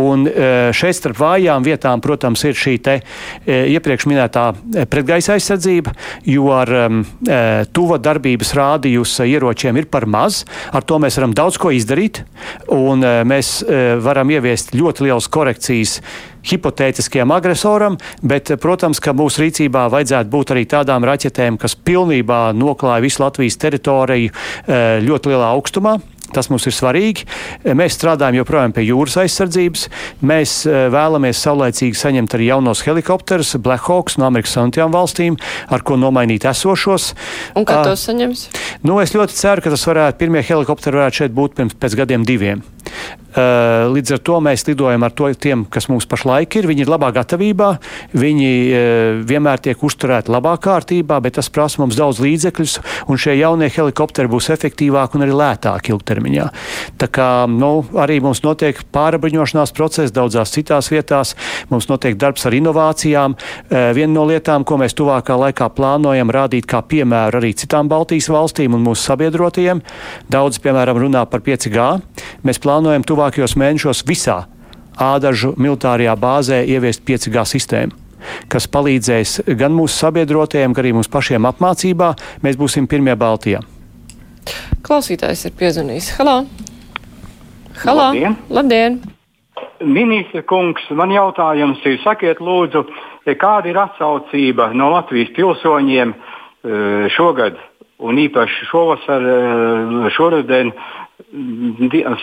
Un 0.00 0.26
e, 0.26 0.72
šeit 0.76 0.98
starp 0.98 1.20
vājām 1.20 1.66
vietām, 1.66 2.02
protams, 2.04 2.44
ir 2.48 2.58
šī 2.58 2.76
te 2.82 2.98
e, 2.98 3.60
iepriekš 3.76 4.08
minētā 4.10 4.48
pretgaisa 4.90 5.36
aizsardzība, 5.36 5.94
jo 6.28 6.50
ar 6.54 6.70
um, 6.86 7.02
tuva 7.74 7.98
darbības 8.02 8.52
rādījusa 8.58 9.26
ieročiem 9.30 9.78
ir 9.80 9.88
par 9.92 10.06
maz. 10.10 10.42
Ar 10.72 10.84
to 10.86 10.98
mēs 11.02 11.18
varam 11.20 11.34
daudz 11.36 11.58
ko 11.60 11.72
izdarīt 11.74 12.22
un 12.72 13.04
e, 13.04 13.14
mēs 13.28 13.54
e, 13.62 13.80
varam 14.02 14.30
ieviest 14.32 14.74
ļoti 14.76 15.08
lielas 15.08 15.28
korekcijas 15.32 15.98
hipotētiskajam 16.48 17.34
agresoram, 17.34 17.98
bet, 18.22 18.54
protams, 18.62 19.00
ka 19.02 19.14
mūsu 19.16 19.44
rīcībā 19.46 19.88
vajadzētu 19.92 20.32
būt 20.32 20.54
arī 20.54 20.64
tādām 20.70 21.06
raķetēm, 21.06 21.60
kas 21.62 21.76
pilnībā 21.78 22.48
noklāja 22.56 23.04
visu 23.04 23.22
Latvijas 23.24 23.60
teritoriju 23.62 24.32
ļoti 25.06 25.32
lielā 25.32 25.52
augstumā. 25.54 25.98
Tas 26.32 26.48
mums 26.48 26.64
ir 26.64 26.72
svarīgi. 26.72 27.26
Mēs 27.76 27.98
strādājam 27.98 28.38
joprojām 28.38 28.72
pie 28.72 28.86
jūras 28.86 29.18
aizsardzības. 29.20 29.82
Mēs 30.24 30.54
vēlamies 30.64 31.42
saulēcīgi 31.44 31.98
saņemt 31.98 32.36
arī 32.38 32.46
jaunos 32.48 32.80
helikopterus, 32.86 33.58
Black 33.60 33.84
Hawks 33.90 34.16
no 34.16 34.30
Amerikas 34.30 34.56
Savienotajām 34.56 34.94
valstīm, 34.94 35.36
ar 35.68 35.84
ko 35.84 35.98
nomainīt 36.00 36.46
esošos. 36.48 37.10
Un 37.58 37.68
kā 37.68 37.82
tos 37.84 38.06
saņems? 38.08 38.46
Nu, 38.80 38.96
es 39.04 39.12
ļoti 39.12 39.36
ceru, 39.36 39.66
ka 39.66 39.74
tas 39.74 39.84
varētu, 39.90 40.22
pirmie 40.22 40.40
helikopteri 40.46 41.02
varētu 41.02 41.20
šeit 41.20 41.36
būt 41.36 41.58
pirms, 41.58 41.76
pēc 41.76 42.00
gadiem 42.00 42.24
diviem. 42.24 42.64
Uh, 43.32 43.88
līdz 43.88 44.10
ar 44.12 44.20
to 44.20 44.34
mēs 44.44 44.66
lidojam 44.68 45.06
ar 45.06 45.12
to, 45.16 45.30
tiem, 45.40 45.62
kas 45.72 45.86
mums 45.88 46.04
pašlaik 46.04 46.52
ir. 46.58 46.66
Viņi 46.68 46.82
ir 46.84 46.90
labā 46.92 47.08
gatavībā, 47.16 47.68
viņi 48.12 48.48
uh, 48.52 49.20
vienmēr 49.24 49.62
tiek 49.64 49.80
uzturēti 49.80 50.28
labā 50.28 50.52
kārtībā, 50.60 51.16
bet 51.24 51.38
tas 51.38 51.48
prasa 51.48 51.80
mums 51.80 51.96
daudz 51.96 52.20
līdzekļus, 52.20 52.74
un 53.08 53.16
šie 53.16 53.38
jaunie 53.38 53.70
helikopteri 53.72 54.28
būs 54.28 54.50
efektīvāki 54.52 55.16
un 55.16 55.24
arī 55.24 55.36
lētāki 55.38 55.94
ilgtermiņā. 55.94 56.48
Tā 57.00 57.08
kā 57.08 57.28
nu, 57.48 57.70
arī 57.96 58.18
mums 58.20 58.42
notiek 58.44 58.82
pārabruņošanās 58.92 59.72
process 59.80 60.12
daudzās 60.12 60.52
citās 60.52 60.92
vietās, 60.92 61.32
mums 61.72 61.88
notiek 61.88 62.20
darbs 62.20 62.44
ar 62.44 62.58
inovācijām. 62.58 63.38
Uh, 63.38 63.88
viena 63.96 64.12
no 64.12 64.26
lietām, 64.28 64.68
ko 64.68 64.76
mēs 64.82 64.92
tuvākā 64.98 65.38
laikā 65.46 65.70
plānojam 65.72 66.34
rādīt 66.36 66.68
kā 66.68 66.82
piemēru 66.84 67.40
arī 67.40 67.54
citām 67.56 67.88
Baltijas 67.88 68.28
valstīm 68.28 68.76
un 68.76 68.84
mūsu 68.90 69.08
sabiedrotajiem, 69.08 69.80
daudz, 70.28 70.60
piemēram, 70.60 71.00
runā 71.00 71.24
par 71.32 71.40
5G. 71.48 71.88
Mēs 72.44 72.60
plānojam 72.60 72.91
tuvākajos 73.00 73.56
mēnešos 73.56 74.04
visā 74.04 74.42
ādažu 75.00 75.54
militārajā 75.56 76.12
bāzē 76.20 76.60
ieviest 76.68 77.00
5G 77.08 77.48
sistēmu 77.48 78.02
kas 78.52 78.68
palīdzēs 78.70 79.40
gan 79.58 79.74
mūsu 79.74 79.96
sabiedrotajiem, 80.04 80.74
gan 80.74 80.84
arī 80.84 80.92
mums 80.96 81.10
pašiem 81.10 81.48
apmācībā. 81.48 82.12
Mēs 82.44 82.58
būsim 82.60 82.86
pirmie 82.90 83.16
Baltijā. 83.18 83.62
Klausītājs 84.86 85.46
ir 85.48 85.56
piezvanījis. 85.58 86.12
Halo! 86.18 86.36
Halo! 87.82 88.06
Labdien! 88.12 88.38
Labdien. 88.50 89.00
Ministra 89.82 90.44
kungs, 90.46 90.84
man 90.94 91.10
jautājums 91.10 91.82
ir, 91.90 91.98
sakiet 92.04 92.38
lūdzu, 92.42 92.84
kāda 93.38 93.70
ir 93.70 93.78
atsaucība 93.82 94.70
no 94.78 94.92
Latvijas 94.94 95.32
pilsoņiem 95.34 96.14
eh, 96.14 97.08
šogad 97.16 97.58
un 98.02 98.18
īpaši 98.22 98.68
šovasar, 98.70 99.26
eh, 99.26 100.10
šoruden 100.14 100.70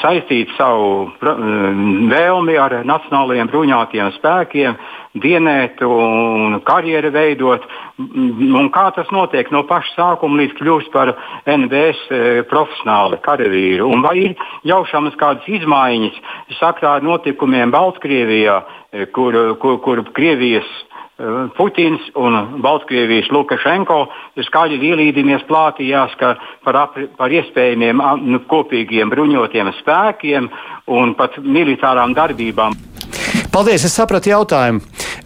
saistīt 0.02 0.50
savu 0.58 1.10
vēlmi 1.22 2.56
ar 2.60 2.80
nacionālajiem 2.86 3.50
bruņotajiem 3.50 4.12
spēkiem, 4.18 4.76
dienēt 5.24 5.82
un 5.86 6.60
karjeru 6.66 7.12
veidot. 7.12 7.64
Un 8.00 8.70
kā 8.74 8.90
tas 8.96 9.10
notiek 9.12 9.50
no 9.52 9.64
paša 9.68 9.96
sākuma 9.96 10.42
līdz 10.42 10.58
kļūst 10.60 10.92
par 10.94 11.14
NBS 11.46 12.04
e, 12.12 12.20
profesionāli 12.50 13.20
karavīru? 13.26 13.90
Un 13.90 14.04
vai 14.06 14.16
ir 14.20 14.36
jaušamas 14.68 15.18
kādas 15.20 15.48
izmaiņas 15.48 16.20
sakrā 16.60 17.00
ar 17.00 17.04
notikumiem 17.04 17.72
Baltkrievijā, 17.72 18.62
e, 18.92 19.10
kur, 19.16 19.36
kur, 19.60 19.80
kur 19.84 20.04
Krievijas 20.14 20.70
Putins 21.58 22.06
un 22.16 22.38
Baltkrievijas 22.64 23.28
Lukašenko 23.36 23.98
skaļi 24.48 24.80
ielīdināmies 24.90 25.44
plātījās 25.50 26.16
par, 26.20 26.80
ap, 26.80 26.96
par 27.20 27.34
iespējamiem 27.36 28.00
nu, 28.24 28.40
kopīgiem 28.48 29.12
bruņotiem 29.12 29.74
spēkiem 29.82 30.48
un 30.96 31.16
pat 31.20 31.36
militārām 31.44 32.16
darbībām. 32.16 32.78
Paldies, 33.52 33.84
es 33.84 33.98
sapratu 33.98 34.32
jautājumu. 34.32 34.80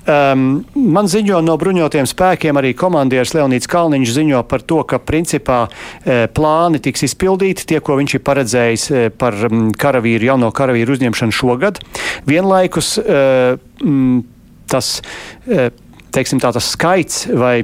Um, 0.03 0.63
man 0.75 1.07
ziņo 1.07 1.37
no 1.45 1.53
bruņotiem 1.59 2.07
spēkiem 2.09 2.57
arī 2.59 2.73
komandieris 2.75 3.35
Leonīds 3.37 3.69
Kalniņš 3.71 4.15
ziņo 4.17 4.41
par 4.49 4.65
to, 4.67 4.81
ka 4.87 4.99
principā 4.99 5.61
e, 5.63 6.25
plāni 6.27 6.81
tiks 6.83 7.05
izpildīti, 7.07 7.67
tie, 7.69 7.79
ko 7.79 7.95
viņš 8.01 8.17
ir 8.17 8.23
paredzējis 8.27 8.87
e, 8.91 9.05
par 9.15 9.37
m, 9.47 9.69
karavīru, 9.79 10.27
jauno 10.33 10.49
karavīru 10.55 10.97
uzņemšanu 10.97 11.37
šogad. 11.37 11.79
Vienlaikus 12.27 12.97
e, 12.99 13.23
m, 13.85 14.23
tas. 14.67 14.97
E, 15.47 15.69
teiksim, 16.13 16.41
tā, 16.43 16.53
tas 16.55 16.71
skaits 16.75 17.25
vai 17.33 17.63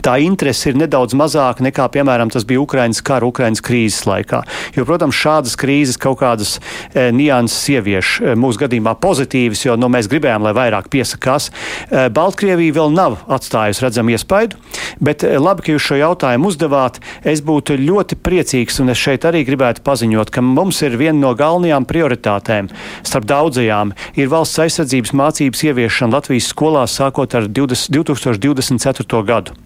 tā 0.00 0.16
interese 0.24 0.70
ir 0.70 0.78
nedaudz 0.80 1.16
mazāka 1.18 1.64
nekā, 1.64 1.88
piemēram, 1.92 2.30
tas 2.32 2.46
bija 2.48 2.62
Ukraiņas 2.62 3.02
kara, 3.06 3.28
Ukraiņas 3.28 3.62
krīzes 3.64 4.06
laikā. 4.08 4.42
Jo, 4.76 4.86
protams, 4.88 5.18
šādas 5.18 5.56
krīzes 5.60 6.00
kaut 6.00 6.20
kādas 6.22 6.56
e, 6.58 7.10
nianses 7.14 7.68
ievieš 7.74 8.14
e, 8.20 8.34
mūsu 8.38 8.64
gadījumā 8.64 8.94
pozitīvas, 9.02 9.66
jo 9.66 9.76
nu, 9.80 9.90
mēs 9.92 10.08
gribējām, 10.12 10.46
lai 10.46 10.54
vairāk 10.56 10.88
piesakās. 10.92 11.50
E, 11.88 12.06
Baltkrievija 12.14 12.78
vēl 12.80 12.94
nav 12.96 13.20
atstājusi 13.32 13.84
redzamu 13.86 14.16
iespaidu, 14.16 14.58
bet 15.02 15.26
e, 15.26 15.34
labi, 15.38 15.66
ka 15.66 15.76
jūs 15.76 15.90
šo 15.90 16.00
jautājumu 16.00 16.50
uzdevāt. 16.52 17.02
Es 17.28 17.44
būtu 17.44 17.76
ļoti 17.80 18.18
priecīgs, 18.22 18.80
un 18.82 18.94
es 18.94 19.00
šeit 19.02 19.26
arī 19.28 19.44
gribētu 19.48 19.84
paziņot, 19.86 20.32
ka 20.32 20.44
mums 20.44 20.82
ir 20.86 20.98
viena 21.00 21.18
no 21.20 21.36
galvenajām 21.38 21.86
prioritātēm 21.88 22.72
starp 23.02 23.26
daudzajām 23.28 23.92
ir 24.18 24.30
valsts 24.32 24.60
aizsardzības 24.62 25.12
mācības 25.16 25.64
ieviešana 25.68 26.16
Latvijas 26.18 26.50
skolās 26.52 26.96
sākot 26.98 27.34
ar 27.38 27.48
20, 27.48 27.92
2024. 27.92 29.22
gadu. 29.28 29.56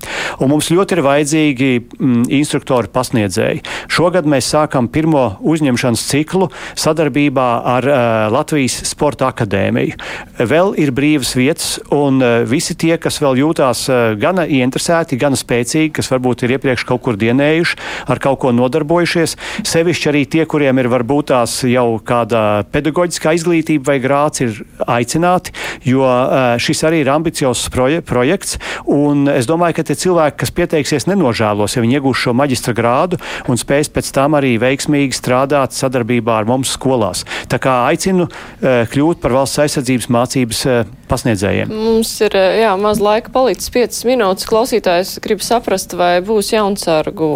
Un 0.41 0.53
mums 0.53 0.71
ļoti 0.73 0.97
ir 0.97 1.03
vajadzīgi 1.07 1.71
mm, 1.81 2.27
instruktori 2.39 2.91
pasniedzēji. 2.93 3.62
Šogad 3.93 4.29
mēs 4.29 4.51
sākam 4.53 4.89
pirmo 4.93 5.37
uzņemšanas 5.47 6.05
ciklu 6.11 6.51
sadarbībā 6.79 7.49
ar 7.77 7.89
uh, 7.89 7.99
Latvijas 8.33 8.79
Sporta 8.89 9.31
akadēmiju. 9.31 9.97
Vēl 10.39 10.75
ir 10.81 10.93
brīvas 10.97 11.35
vietas, 11.39 11.77
un 11.95 12.21
uh, 12.23 12.43
visi 12.49 12.77
tie, 12.79 12.95
kas 13.01 13.21
vēl 13.23 13.41
jūtās 13.43 13.87
uh, 13.91 14.14
gana 14.21 14.47
ieinteresēti, 14.47 15.19
gana 15.21 15.39
spēcīgi, 15.39 15.93
kas 15.99 16.11
varbūt 16.12 16.47
ir 16.47 16.57
iepriekš 16.57 16.87
kaut 16.89 17.05
kur 17.07 17.19
dienējuši, 17.21 17.79
ar 18.12 18.23
kaut 18.23 18.41
ko 18.45 18.53
nodarbojušies, 18.57 19.37
sevišķi 19.67 20.11
arī 20.12 20.25
tie, 20.31 20.45
kuriem 20.49 20.83
ir 20.83 20.91
varbūt 20.93 21.33
tās 21.33 21.59
jau 21.67 21.97
kāda 22.07 22.64
pedagoģiskā 22.73 23.35
izglītība 23.39 23.93
vai 23.93 23.99
grāts, 24.03 24.45
ir 24.45 24.61
aicināti, 24.87 25.55
jo 25.89 26.05
uh, 26.05 26.55
šis 26.62 26.85
arī 26.87 27.03
ir 27.05 27.12
ambiciozs 27.12 27.67
proje 27.73 28.03
projekts, 28.07 28.61
un 28.87 29.27
es 29.33 29.49
domāju, 29.49 29.79
ka 29.79 29.87
tie 29.89 29.97
cilvēki, 29.99 30.06
kas 30.39 30.53
pieteiksies, 30.55 31.09
nenožēlos, 31.11 31.77
ja 31.77 31.85
viņi 31.85 31.99
iegūs 31.99 32.23
šo 32.27 32.35
maģistra 32.37 32.75
grādu 32.77 33.19
un 33.51 33.61
spēs 33.61 33.91
pēc 33.93 34.13
tam 34.17 34.37
arī 34.39 34.57
veiksmīgi 34.63 35.17
strādāt 35.17 35.77
sadarbībā 35.77 36.41
ar 36.41 36.49
mums 36.49 36.75
skolās. 36.77 37.25
Tā 37.51 37.61
kā 37.63 37.83
aicinu 37.91 38.29
uh, 38.29 38.85
kļūt 38.93 39.23
par 39.23 39.37
valsts 39.37 39.63
aizsardzības 39.67 40.11
mācības 40.13 40.63
uh, 40.71 40.85
pasniedzējiem. 41.11 41.73
Mums 41.73 42.13
ir 42.27 42.37
eh, 42.39 42.61
jā, 42.63 42.73
maz 42.81 43.03
laika 43.03 43.33
palicis 43.35 43.73
5 43.75 44.03
minūtes. 44.09 44.49
Klausītājs 44.49 45.17
grib 45.25 45.45
saprast, 45.45 45.97
vai 45.99 46.19
būs 46.25 46.53
jaunsargu 46.55 47.31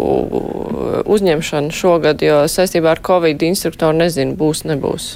uzņemšana 1.11 1.73
šogad, 1.75 2.21
jo 2.25 2.41
saistībā 2.51 2.95
ar 2.95 3.01
Covid 3.05 3.43
instruktoru 3.45 3.97
nezinu, 4.01 4.35
būs, 4.39 4.65
nebūs. 4.69 5.11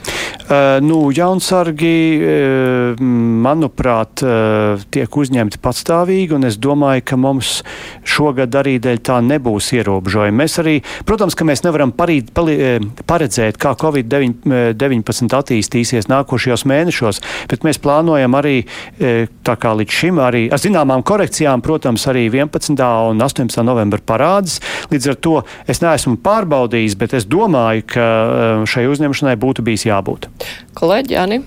Uh, 0.45 0.77
nu, 0.85 0.99
jaunsargi, 1.15 1.95
uh, 2.21 3.03
manuprāt, 3.45 4.21
uh, 4.21 4.83
tiek 4.93 5.09
uzņemti 5.09 5.57
patstāvīgi, 5.63 6.35
un 6.37 6.45
es 6.45 6.59
domāju, 6.61 7.01
ka 7.09 7.17
mums 7.17 7.55
šogad 8.05 8.53
arī 8.59 8.75
dēļ 8.83 9.01
tā 9.09 9.17
nebūs 9.25 9.71
ierobežojumi. 9.79 10.37
Mēs 10.43 10.59
arī, 10.61 10.75
protams, 11.07 11.37
ka 11.37 11.47
mēs 11.49 11.65
nevaram 11.65 11.95
parīt, 11.97 12.29
pali, 12.35 12.59
paredzēt, 13.09 13.57
kā 13.61 13.73
Covid-19 13.81 15.33
attīstīsies 15.39 16.11
nākošajos 16.11 16.65
mēnešos, 16.69 17.23
bet 17.49 17.65
mēs 17.65 17.81
plānojam 17.81 18.37
arī, 18.37 18.44
tā 19.45 19.55
kā 19.61 19.73
līdz 19.79 19.97
šim, 19.99 20.21
arī 20.23 20.45
ar 20.53 20.61
zināmām 20.61 21.03
korekcijām, 21.05 21.63
protams, 21.65 22.05
arī 22.11 22.27
11. 22.29 22.75
un 23.11 23.25
18. 23.25 23.65
novembra 23.65 24.01
parādas. 24.01 24.59
Līdz 24.91 25.11
ar 25.13 25.19
to 25.27 25.35
es 25.71 25.81
neesmu 25.83 26.17
pārbaudījis, 26.25 26.97
bet 26.99 27.17
es 27.17 27.27
domāju, 27.29 27.87
ka 27.95 28.07
šai 28.69 28.87
uzņemšanai 28.91 29.35
būtu 29.41 29.65
bijis 29.65 29.87
jābūt. 29.89 30.29
Kolēģi, 30.77 31.17
Jāni. 31.17 31.43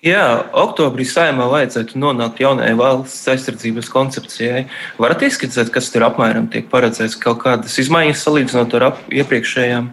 Jā, 0.00 0.48
oktobrī 0.56 1.04
saimā 1.04 1.44
vajadzētu 1.52 1.98
nonākt 2.00 2.38
jaunajai 2.40 2.76
valsts 2.78 3.28
aizsardzības 3.28 3.90
koncepcijai. 3.92 4.62
Varat 4.96 5.26
ieskicēt, 5.26 5.68
kas 5.74 5.90
tur 5.92 6.06
apmēram 6.06 6.46
tiek 6.48 6.70
paredzēts, 6.72 7.18
kaut 7.20 7.42
kādas 7.42 7.76
izmaiņas 7.82 8.22
salīdzinot 8.24 8.78
ar 8.78 8.86
iepriekšējām? 9.12 9.90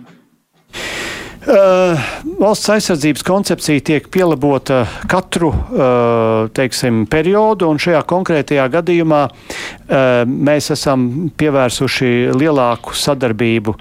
Uh, 1.48 1.96
valsts 2.42 2.68
aizsardzības 2.74 3.24
koncepcija 3.24 3.80
tiek 3.88 4.08
pielabota 4.12 4.82
katru 5.08 5.48
uh, 5.54 6.50
teiksim, 6.52 7.06
periodu, 7.08 7.70
un 7.72 7.78
šajā 7.80 8.02
konkrētajā 8.04 8.66
gadījumā 8.74 9.20
uh, 9.32 10.26
mēs 10.28 10.68
esam 10.76 11.06
pievērsuši 11.40 12.10
lielāku 12.36 12.92
sadarbību. 13.00 13.76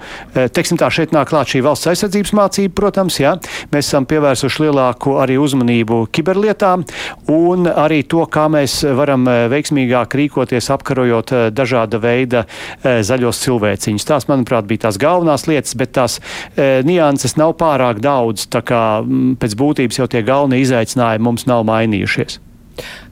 Teiksim 0.55 0.79
tā, 0.79 0.87
šeit 0.93 1.11
nāk 1.11 1.27
klāt 1.33 1.51
šī 1.51 1.59
valsts 1.65 1.89
aizsardzības 1.91 2.31
mācība, 2.39 2.75
protams, 2.77 3.17
jā. 3.19 3.33
Mēs 3.73 3.89
esam 3.89 4.07
pievērsuši 4.07 4.63
lielāku 4.63 5.17
arī 5.19 5.35
uzmanību 5.41 6.05
kiberlietām 6.15 6.85
un 7.33 7.67
arī 7.67 7.99
to, 8.07 8.23
kā 8.31 8.45
mēs 8.53 8.77
varam 8.95 9.27
veiksmīgāk 9.51 10.15
rīkoties 10.21 10.71
apkarojot 10.77 11.35
dažāda 11.51 11.99
veida 11.99 12.45
zaļos 12.83 13.43
cilvēciņus. 13.43 14.07
Tās, 14.07 14.29
manuprāt, 14.31 14.69
bija 14.69 14.85
tās 14.87 15.01
galvenās 15.01 15.47
lietas, 15.51 15.75
bet 15.79 15.95
tās 15.97 16.19
nianses 16.55 17.35
nav 17.39 17.56
pārāk 17.59 18.01
daudz, 18.03 18.47
tā 18.51 18.61
kā 18.65 18.81
m, 19.03 19.35
pēc 19.39 19.57
būtības 19.59 20.01
jau 20.01 20.07
tie 20.11 20.23
galvenie 20.25 20.61
izaicinājumi 20.63 21.27
mums 21.27 21.47
nav 21.49 21.65
mainījušies. 21.67 22.39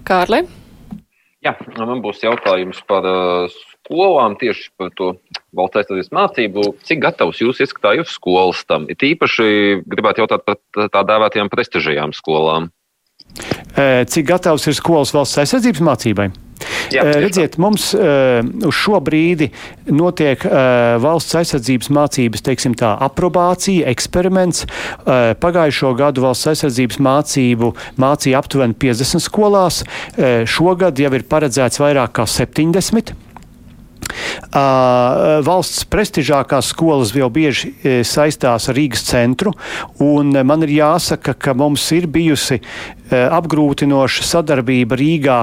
Kārli? 0.07 0.45
Jā, 1.45 1.53
man 1.77 2.01
būs 2.01 2.23
jautājums 2.23 2.79
par 2.89 3.05
uh, 3.05 3.57
skolām, 3.85 4.37
tieši 4.39 4.71
par 4.77 4.89
to 4.97 5.11
valsts 5.55 6.13
mācību. 6.13 6.71
Cik 6.85 7.03
gatavs 7.03 7.41
jūs 7.41 7.61
ieskatāt 7.61 8.01
uz 8.05 8.15
skolas 8.15 8.63
tam? 8.65 8.87
It 8.89 9.05
īpaši 9.05 9.83
gribētu 9.85 10.23
jautāt 10.23 10.45
par 10.47 10.57
tā 10.73 11.03
dēvētajām 11.05 11.51
prestižajām 11.53 12.15
skolām. 12.17 12.71
Cik 13.75 14.27
gatavs 14.29 14.65
ir 14.69 14.77
skolas 14.77 15.13
valsts 15.13 15.41
aizsardzības 15.43 15.83
mācībai? 15.85 16.29
Jā, 16.93 17.05
Redziet, 17.23 17.57
mums 17.61 17.89
uh, 17.97 18.41
uz 18.67 18.75
šo 18.77 18.99
brīdi 19.03 19.49
notiek 19.89 20.41
uh, 20.45 20.95
valsts 21.01 21.37
aizsardzības 21.39 21.91
mācības, 21.95 22.45
teiksim 22.45 22.75
tā, 22.77 22.93
aprobācija, 23.05 23.87
eksperiments. 23.91 24.65
Pagājušo 25.05 25.93
gadu 25.97 26.25
valsts 26.25 26.49
aizsardzības 26.53 26.99
mācību 27.03 27.71
mācīja 28.01 28.39
aptuveni 28.41 28.77
50 28.81 29.23
skolās. 29.23 29.83
Šogad 30.49 30.99
jau 30.99 31.11
ir 31.17 31.27
paredzēts 31.29 31.81
vairāk 31.81 32.15
kā 32.19 32.27
70. 32.29 33.15
Uh, 34.55 35.41
valsts 35.43 35.83
prestižākās 35.91 36.69
skolas 36.71 37.11
jau 37.15 37.27
bieži 37.33 37.71
uh, 37.73 37.99
saistās 38.07 38.69
ar 38.69 38.77
Rīgas 38.77 39.03
centru, 39.07 39.51
un 40.03 40.31
man 40.47 40.63
ir 40.63 40.75
jāsaka, 40.77 41.35
ka 41.35 41.55
mums 41.57 41.85
ir 41.95 42.07
bijusi 42.11 42.61
apgrūtinoša 43.11 44.23
sadarbība 44.25 44.97
Rīgā 44.97 45.39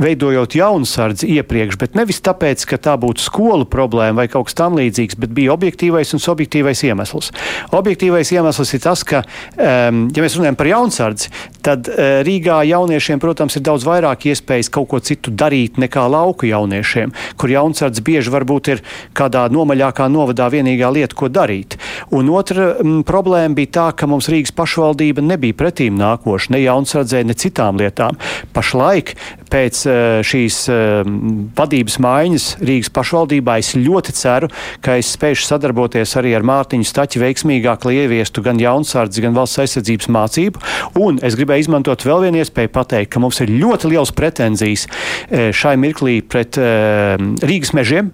veidojot 0.00 0.56
jaunsardzi 0.58 1.28
iepriekš, 1.38 1.78
bet 1.80 1.96
nevis 1.98 2.20
tāpēc, 2.24 2.64
ka 2.68 2.78
tā 2.82 2.96
būtu 3.00 3.24
skolu 3.24 3.66
problēma 3.70 4.22
vai 4.22 4.28
kaut 4.32 4.48
kas 4.48 4.58
tam 4.58 4.76
līdzīgs, 4.78 5.18
bet 5.20 5.32
bija 5.36 5.54
objektīvais 5.54 6.14
un 6.16 6.22
subjektīvais 6.22 6.82
iemesls. 6.88 7.32
Objektīvais 7.76 8.32
iemesls 8.36 8.74
ir 8.76 8.82
tas, 8.84 9.04
ka, 9.06 9.22
um, 9.56 10.06
ja 10.14 10.24
mēs 10.24 10.38
runājam 10.38 10.58
par 10.58 10.70
jaunsardzi, 10.70 11.32
tad 11.66 11.90
uh, 11.90 12.20
Rīgā 12.26 12.60
jauniešiem, 12.70 13.22
protams, 13.22 13.58
ir 13.58 13.64
daudz 13.66 13.86
vairāk 13.88 14.28
iespējas 14.30 14.70
kaut 14.72 14.90
ko 14.92 15.00
citu 15.02 15.34
darīt 15.34 15.80
nekā 15.82 16.06
lauku 16.12 16.50
jauniešiem, 16.50 17.14
kur 17.40 17.52
jaunsardze 17.52 18.04
bieži 18.06 18.32
varbūt 18.34 18.72
ir 18.74 18.84
kādā 19.16 19.46
nomaļākā 19.52 20.06
novadā 20.12 20.48
vienīgā 20.52 20.92
lieta, 20.94 21.18
ko 21.18 21.30
darīt. 21.32 21.78
Un 22.14 22.30
otra 22.30 22.76
m, 22.84 23.00
problēma 23.06 23.58
bija 23.58 23.74
tā, 23.80 23.88
ka 23.98 24.08
mums 24.10 24.30
Rīgas 24.32 24.54
pašvaldība 24.56 25.24
nebija 25.24 25.58
pretīm 25.58 25.98
nākoša 25.98 26.54
ne 26.54 26.62
jaunsardzē, 26.62 27.24
ne 27.26 27.34
citām 27.38 27.80
lietām. 27.80 28.18
Pašlaik 28.54 29.16
pēc 29.50 29.86
Eh, 29.96 30.20
šīs 30.26 30.56
eh, 30.72 31.08
vadības 31.56 31.98
maiņas 32.02 32.46
Rīgas 32.66 32.90
pašvaldībā 32.94 33.56
es 33.60 33.72
ļoti 33.78 34.14
ceru, 34.16 34.48
ka 34.84 34.96
es 35.00 35.12
spēšu 35.16 35.46
sadarboties 35.46 36.16
arī 36.20 36.34
ar 36.36 36.44
Mārtiņu 36.46 36.86
Staķi 36.86 37.22
veiksmīgāk, 37.22 37.86
lai 37.86 38.02
ieviestu 38.02 38.44
gan 38.44 38.60
jaunsardzi, 38.60 39.24
gan 39.24 39.36
valsts 39.36 39.62
aizsardzības 39.62 40.10
mācību. 40.16 40.62
Un 41.00 41.20
es 41.26 41.36
gribēju 41.38 41.55
izmantot 41.62 42.04
vēl 42.06 42.26
vienu 42.26 42.42
iespēju 42.42 42.72
pateikt, 42.74 43.12
ka 43.14 43.22
mums 43.22 43.40
ir 43.44 43.52
ļoti 43.52 43.92
liels 43.94 44.14
pretenzijas 44.16 44.86
eh, 44.86 45.50
šai 45.54 45.76
mirklī 45.80 46.20
pret 46.26 46.56
Rīgas 46.56 47.74
mežiem. 47.76 48.12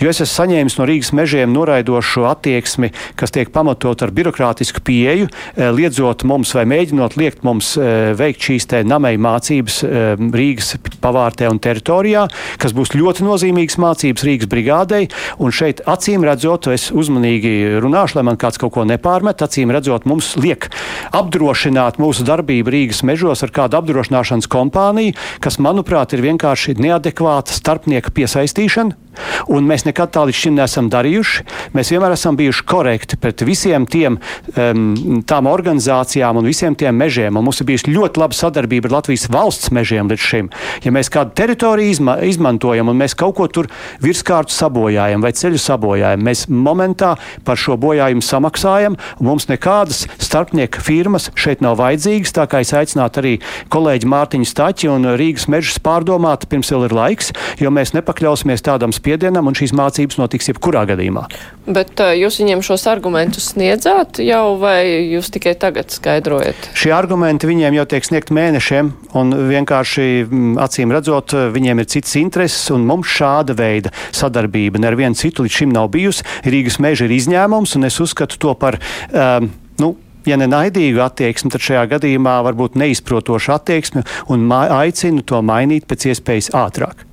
Jo 0.00 0.10
es 0.10 0.20
esmu 0.22 0.30
saņēmis 0.30 0.76
no 0.78 0.86
Rīgas 0.88 1.10
mežiem 1.16 1.52
noraidošu 1.52 2.24
attieksmi, 2.30 2.92
kas 3.18 3.34
tiek 3.34 3.50
pamatot 3.52 4.02
ar 4.04 4.12
birokrātisku 4.14 4.82
pieeju, 4.86 5.28
eh, 5.28 5.70
liedzot 5.74 6.24
mums 6.24 6.54
vai 6.56 6.64
mēģinot 6.70 7.16
liekt 7.20 7.44
mums 7.44 7.74
eh, 7.76 8.12
veikt 8.16 8.46
šīs 8.46 8.68
te 8.70 8.82
namēju 8.86 9.20
mācības 9.26 9.80
eh, 9.84 10.24
Rīgas 10.40 10.76
pavārtē 11.02 11.50
un 11.50 11.60
teritorijā, 11.62 12.26
kas 12.62 12.74
būs 12.76 12.94
ļoti 12.96 13.26
nozīmīgas 13.26 13.78
mācības 13.82 14.26
Rīgas 14.26 14.50
brigādei. 14.50 15.08
Un 15.38 15.52
šeit 15.52 15.82
acīm 15.90 16.24
redzot, 16.24 16.70
es 16.72 16.88
uzmanīgi 16.94 17.80
runāšu, 17.82 18.18
lai 18.18 18.26
man 18.30 18.40
kāds 18.40 18.60
kaut 18.60 18.74
ko 18.76 18.86
nepārmet, 18.88 19.42
acīm 19.44 19.72
redzot, 19.74 20.06
mums 20.08 20.32
liek 20.40 20.70
apdrošināt 21.16 22.00
mūsu 22.00 22.24
darbību 22.28 22.72
Rīgas 22.72 23.04
mežos 23.06 23.44
ar 23.44 23.52
kādu 23.54 23.80
apdrošināšanas 23.80 24.48
kompāniju, 24.50 25.16
kas, 25.44 25.60
manuprāt, 25.62 26.14
ir 26.14 26.24
vienkārši 26.24 26.78
neadekvāta 26.80 27.56
starpnieka 27.56 28.14
piesaistīšana 28.16 29.09
Un 29.50 29.66
mēs 29.66 29.84
nekad 29.86 30.12
tā 30.14 30.24
līdz 30.28 30.38
šim 30.44 30.56
neesam 30.58 30.90
darījuši. 30.92 31.44
Mēs 31.76 31.90
vienmēr 31.92 32.14
esam 32.14 32.36
bijuši 32.38 32.64
korekti 32.68 33.18
pret 33.20 33.42
visiem 33.46 33.86
tiem, 33.90 34.18
um, 34.54 35.22
tām 35.26 35.48
organizācijām 35.50 36.38
un 36.40 36.46
visiem 36.46 36.76
tiem 36.78 36.96
mežiem. 36.96 37.36
Un 37.36 37.46
mums 37.46 37.60
ir 37.62 37.68
bijusi 37.70 37.94
ļoti 37.94 38.22
laba 38.22 38.36
sadarbība 38.36 38.90
ar 38.90 38.98
Latvijas 38.98 39.26
valsts 39.32 39.72
mežiem 39.74 40.10
līdz 40.10 40.26
šim. 40.30 40.50
Ja 40.84 40.94
mēs 40.94 41.10
kādu 41.12 41.34
teritoriju 41.38 41.94
izma 41.94 42.16
izmantojam 42.26 42.92
un 42.92 43.00
mēs 43.00 43.16
kaut 43.18 43.36
ko 43.38 43.48
tur 43.50 43.70
virskārtu 44.04 44.54
sabojājam 44.54 45.24
vai 45.24 45.32
ceļu 45.36 45.60
sabojājam, 45.60 46.24
mēs 46.26 46.46
momentā 46.50 47.14
par 47.46 47.58
šo 47.60 47.78
bojājumu 47.80 48.24
samaksājam. 48.24 48.98
Mums 49.24 49.48
nekādas 49.50 50.04
starpnieku 50.20 50.82
firmas 50.84 51.30
šeit 51.38 51.64
nav 51.64 51.78
vajadzīgas. 51.80 52.34
Tā 52.36 52.46
kā 52.50 52.62
es 52.64 52.74
aicinātu 52.76 53.22
arī 53.22 53.34
kolēģi 53.72 54.10
Mārtiņu 54.10 54.48
Staķi 54.48 54.90
un 54.92 55.10
Rīgas 55.18 55.48
mežus 55.50 55.80
pārdomāt, 55.82 56.46
pirms 56.50 56.70
vēl 56.72 56.88
ir 56.88 56.96
laiks, 56.96 57.32
jo 57.60 57.72
mēs 57.74 57.94
nepakļausimies 57.96 58.64
tādam 58.66 58.94
spiedienam 59.00 59.50
un 59.50 59.56
šīs 59.58 59.74
mācības 59.76 60.20
notiks 60.20 60.52
jebkurā 60.52 60.84
gadījumā. 60.92 61.26
Bet 61.70 62.00
uh, 62.02 62.12
jūs 62.16 62.40
viņiem 62.42 62.62
šos 62.66 62.86
argumentus 62.90 63.50
sniedzāt 63.54 64.20
jau 64.22 64.56
vai 64.60 64.84
jūs 65.10 65.32
tikai 65.34 65.56
tagad 65.60 65.92
skaidrojat? 65.94 66.70
Šie 66.78 66.92
argumenti 66.94 67.48
viņiem 67.50 67.80
jau 67.80 67.86
tiek 67.90 68.06
sniegt 68.06 68.32
mēnešiem 68.34 68.92
un 69.18 69.34
vienkārši 69.50 70.06
mm, 70.26 70.52
acīm 70.62 70.94
redzot, 70.94 71.34
viņiem 71.54 71.82
ir 71.82 71.90
citas 71.90 72.14
intereses 72.20 72.70
un 72.74 72.86
mums 72.88 73.10
šāda 73.10 73.56
veida 73.58 73.94
sadarbība 74.12 74.82
nevienu 74.82 75.18
citu 75.18 75.46
līdz 75.46 75.62
šim 75.62 75.74
nav 75.74 75.90
bijusi. 75.94 76.26
Rīgas 76.44 76.78
meža 76.82 77.08
ir 77.08 77.16
izņēmums 77.16 77.76
un 77.78 77.88
es 77.90 77.98
uzskatu 78.02 78.38
to 78.40 78.54
par. 78.60 78.78
Um, 79.10 79.50
nu, 79.80 79.94
ja 80.28 80.38
ne 80.40 80.48
naidīgu 80.50 81.02
attieksmi, 81.04 81.52
tad 81.52 81.64
šajā 81.64 81.86
gadījumā 81.94 82.40
varbūt 82.48 82.78
neizprotošu 82.80 83.54
attieksmi 83.56 84.04
un 84.32 84.50
aicinu 84.52 85.24
to 85.26 85.40
mainīt 85.44 85.88
pēc 85.90 86.10
iespējas 86.12 86.52
ātrāk. 86.56 87.06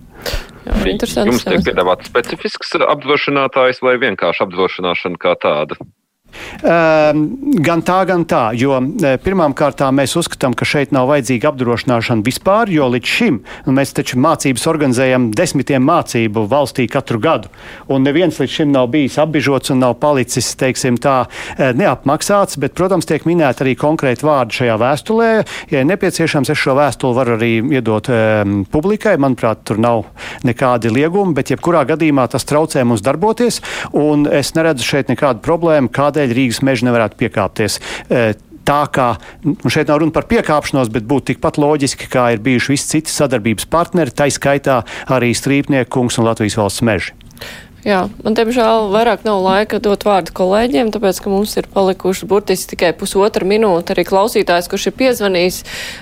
Jā, 0.67 0.95
Jums 1.23 1.45
tiek 1.47 1.63
piedāvāts 1.63 2.09
specifisks 2.09 2.73
apdrošinātājs 2.79 3.79
vai 3.85 3.95
vienkārši 4.01 4.43
apdrošināšana 4.47 5.21
kā 5.21 5.35
tāda? 5.39 5.77
Um, 6.61 7.23
gan 7.63 7.83
tā, 7.85 7.99
gan 8.09 8.25
tā. 8.29 8.51
Jo 8.57 8.79
e, 8.81 9.15
pirmām 9.21 9.55
kārtām 9.57 9.97
mēs 9.99 10.15
uzskatām, 10.19 10.55
ka 10.57 10.65
šeit 10.67 10.93
nav 10.95 11.09
vajadzīga 11.11 11.51
apdrošināšana 11.51 12.25
vispār, 12.25 12.71
jo 12.73 12.87
līdz 12.93 13.13
šim 13.17 13.39
mēs 13.77 13.93
taču 13.97 14.19
mācības 14.21 14.65
organizējam 14.69 15.29
desmitiem 15.35 15.83
mācību 15.87 16.45
valstī 16.49 16.87
katru 16.91 17.21
gadu. 17.23 17.51
Un 17.91 18.05
neviens 18.07 18.39
līdz 18.41 18.55
šim 18.59 18.73
nav 18.73 18.89
bijis 18.93 19.19
apbižots 19.21 19.73
un 19.73 19.81
nav 19.83 19.97
palicis, 20.01 20.53
teiksim, 20.59 20.97
tā 21.01 21.17
e, 21.55 21.71
neapmaksāts. 21.77 22.59
Bet, 22.61 22.75
protams, 22.77 23.07
tiek 23.09 23.25
minēti 23.29 23.65
arī 23.65 23.75
konkrēti 23.79 24.25
vārdi 24.27 24.61
šajā 24.61 24.77
vēstulē. 24.81 25.29
Ja 25.73 25.83
nepieciešams, 25.87 26.51
es 26.53 26.61
šo 26.61 26.77
vēstuli 26.77 27.17
varu 27.17 27.37
arī 27.37 27.51
iedot 27.77 28.09
um, 28.11 28.59
publikai. 28.71 29.17
Manuprāt, 29.21 29.63
tur 29.67 29.81
nav 29.81 30.05
nekādi 30.47 30.91
liegumi, 30.93 31.35
bet 31.37 31.51
jebkurā 31.53 31.83
gadījumā 31.89 32.27
tas 32.31 32.47
traucē 32.47 32.83
mums 32.87 33.05
darboties. 33.05 33.61
Un 33.97 34.27
es 34.31 34.53
neredzu 34.57 34.85
šeit 34.87 35.11
nekādu 35.11 35.43
problēmu. 35.45 35.91
Kādēļ 35.93 36.26
kādēļ 36.27 36.35
Rīgas 36.37 36.63
meža 36.65 36.87
nevarētu 36.87 37.17
piekāpties. 37.19 37.79
E, 38.09 38.35
tā 38.67 38.81
kā 38.91 39.15
nu 39.45 39.71
šeit 39.71 39.87
nav 39.87 40.01
runa 40.01 40.15
par 40.15 40.27
piekāpšanos, 40.27 40.91
bet 40.91 41.07
būtu 41.07 41.33
tikpat 41.33 41.57
loģiski, 41.57 42.09
kā 42.11 42.33
ir 42.35 42.43
bijuši 42.43 42.73
visi 42.73 42.91
citi 42.97 43.13
sadarbības 43.13 43.69
partneri, 43.71 44.11
tā 44.11 44.27
skaitā 44.29 44.83
arī 45.07 45.33
Strīpnieku 45.33 45.89
kungs 45.89 46.19
un 46.19 46.27
Latvijas 46.27 46.59
valsts 46.59 46.83
meži. 46.83 47.15
Jā, 47.87 48.01
man 48.19 48.35
diemžēl 48.35 48.89
vairāk 48.91 49.23
nav 49.23 49.39
laika 49.45 49.79
dot 49.79 50.03
vārdu 50.03 50.33
kolēģiem, 50.35 50.89
tāpēc, 50.91 51.21
ka 51.23 51.31
mums 51.31 51.53
ir 51.55 51.69
palikuši 51.71 52.27
burtiski 52.27 52.73
tikai 52.73 52.89
pusotra 52.99 53.47
minūte. 53.47 53.95
Arī 53.95 54.03
klausītājs, 54.09 54.67
kurš 54.67 54.89
ir 54.89 54.95
piezvanījis, 54.99 55.61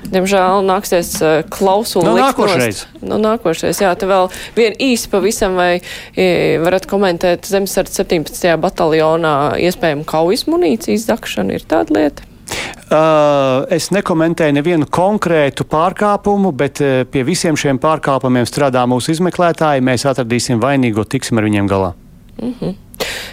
diemžēl 0.09 0.65
nāksies 0.65 1.13
uh, 1.21 1.35
klausuli. 1.53 2.07
No, 2.09 2.17
nākošais. 2.17 2.83
No, 3.05 3.21
nākošais, 3.21 3.83
jā, 3.85 3.93
te 4.01 4.09
vēl 4.09 4.31
vien 4.57 4.73
īsi 4.81 5.11
pavisam 5.13 5.59
vai 5.59 5.71
varat 6.65 6.89
komentēt 6.89 7.45
Zemesardze 7.45 8.01
17. 8.01 8.49
bataljonā 8.65 9.35
iespējamu 9.67 10.07
kaujas 10.09 10.47
munīcijas 10.49 11.05
zakšanu. 11.11 11.59
Ir 11.59 11.69
tāda 11.69 11.99
lieta? 11.99 12.34
Uh, 12.85 13.65
es 13.73 13.89
nekomentēju 13.89 14.53
nevienu 14.53 14.85
konkrētu 14.93 15.65
pārkāpumu, 15.65 16.51
bet 16.53 16.81
uh, 16.85 17.01
pie 17.09 17.23
visiem 17.25 17.57
šiem 17.57 17.79
pārkāpumiem 17.81 18.45
strādā 18.45 18.83
mūsu 18.89 19.15
izmeklētāji. 19.15 19.83
Mēs 19.85 20.05
atradīsim 20.05 20.61
vainīgo, 20.61 21.03
tiksim 21.09 21.41
ar 21.41 21.47
viņiem 21.49 21.69
galā. 21.71 21.93
Mm 22.37 22.53
-hmm. 22.59 22.75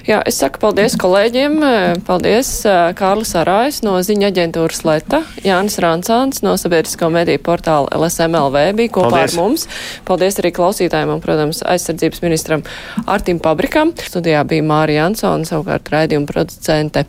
Jā, 0.06 0.18
es 0.26 0.38
saku 0.40 0.58
paldies 0.62 0.96
kolēģiem. 0.98 1.58
Paldies 2.06 2.50
Kārlis 2.98 3.34
Arājs 3.38 3.82
no 3.86 3.94
ziņa 4.02 4.30
aģentūras 4.32 4.82
Leta, 4.88 5.22
Jānis 5.46 5.78
Rancāns 5.82 6.42
no 6.42 6.56
sabiedrisko 6.60 7.10
mediju 7.14 7.42
portāla 7.46 7.90
LSMLV 7.98 8.64
bija 8.78 8.94
kopā 8.96 9.12
paldies. 9.14 9.36
ar 9.36 9.38
mums. 9.38 9.66
Paldies 10.08 10.40
arī 10.42 10.52
klausītājiem 10.56 11.14
un, 11.16 11.22
protams, 11.22 11.62
aizsardzības 11.74 12.24
ministram 12.24 12.66
Artim 13.06 13.42
Pabrikam. 13.42 13.94
Studijā 14.02 14.42
bija 14.48 14.66
Mārija 14.66 15.06
Ansona, 15.10 15.46
savukārt 15.48 15.92
raidījuma 15.94 16.30
producente 16.30 17.06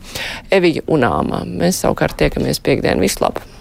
Evija 0.54 0.86
Unāma. 0.86 1.42
Mēs 1.48 1.82
savukārt 1.84 2.18
tiekamies 2.20 2.62
piekdien. 2.62 3.02
Vislabāk! 3.02 3.53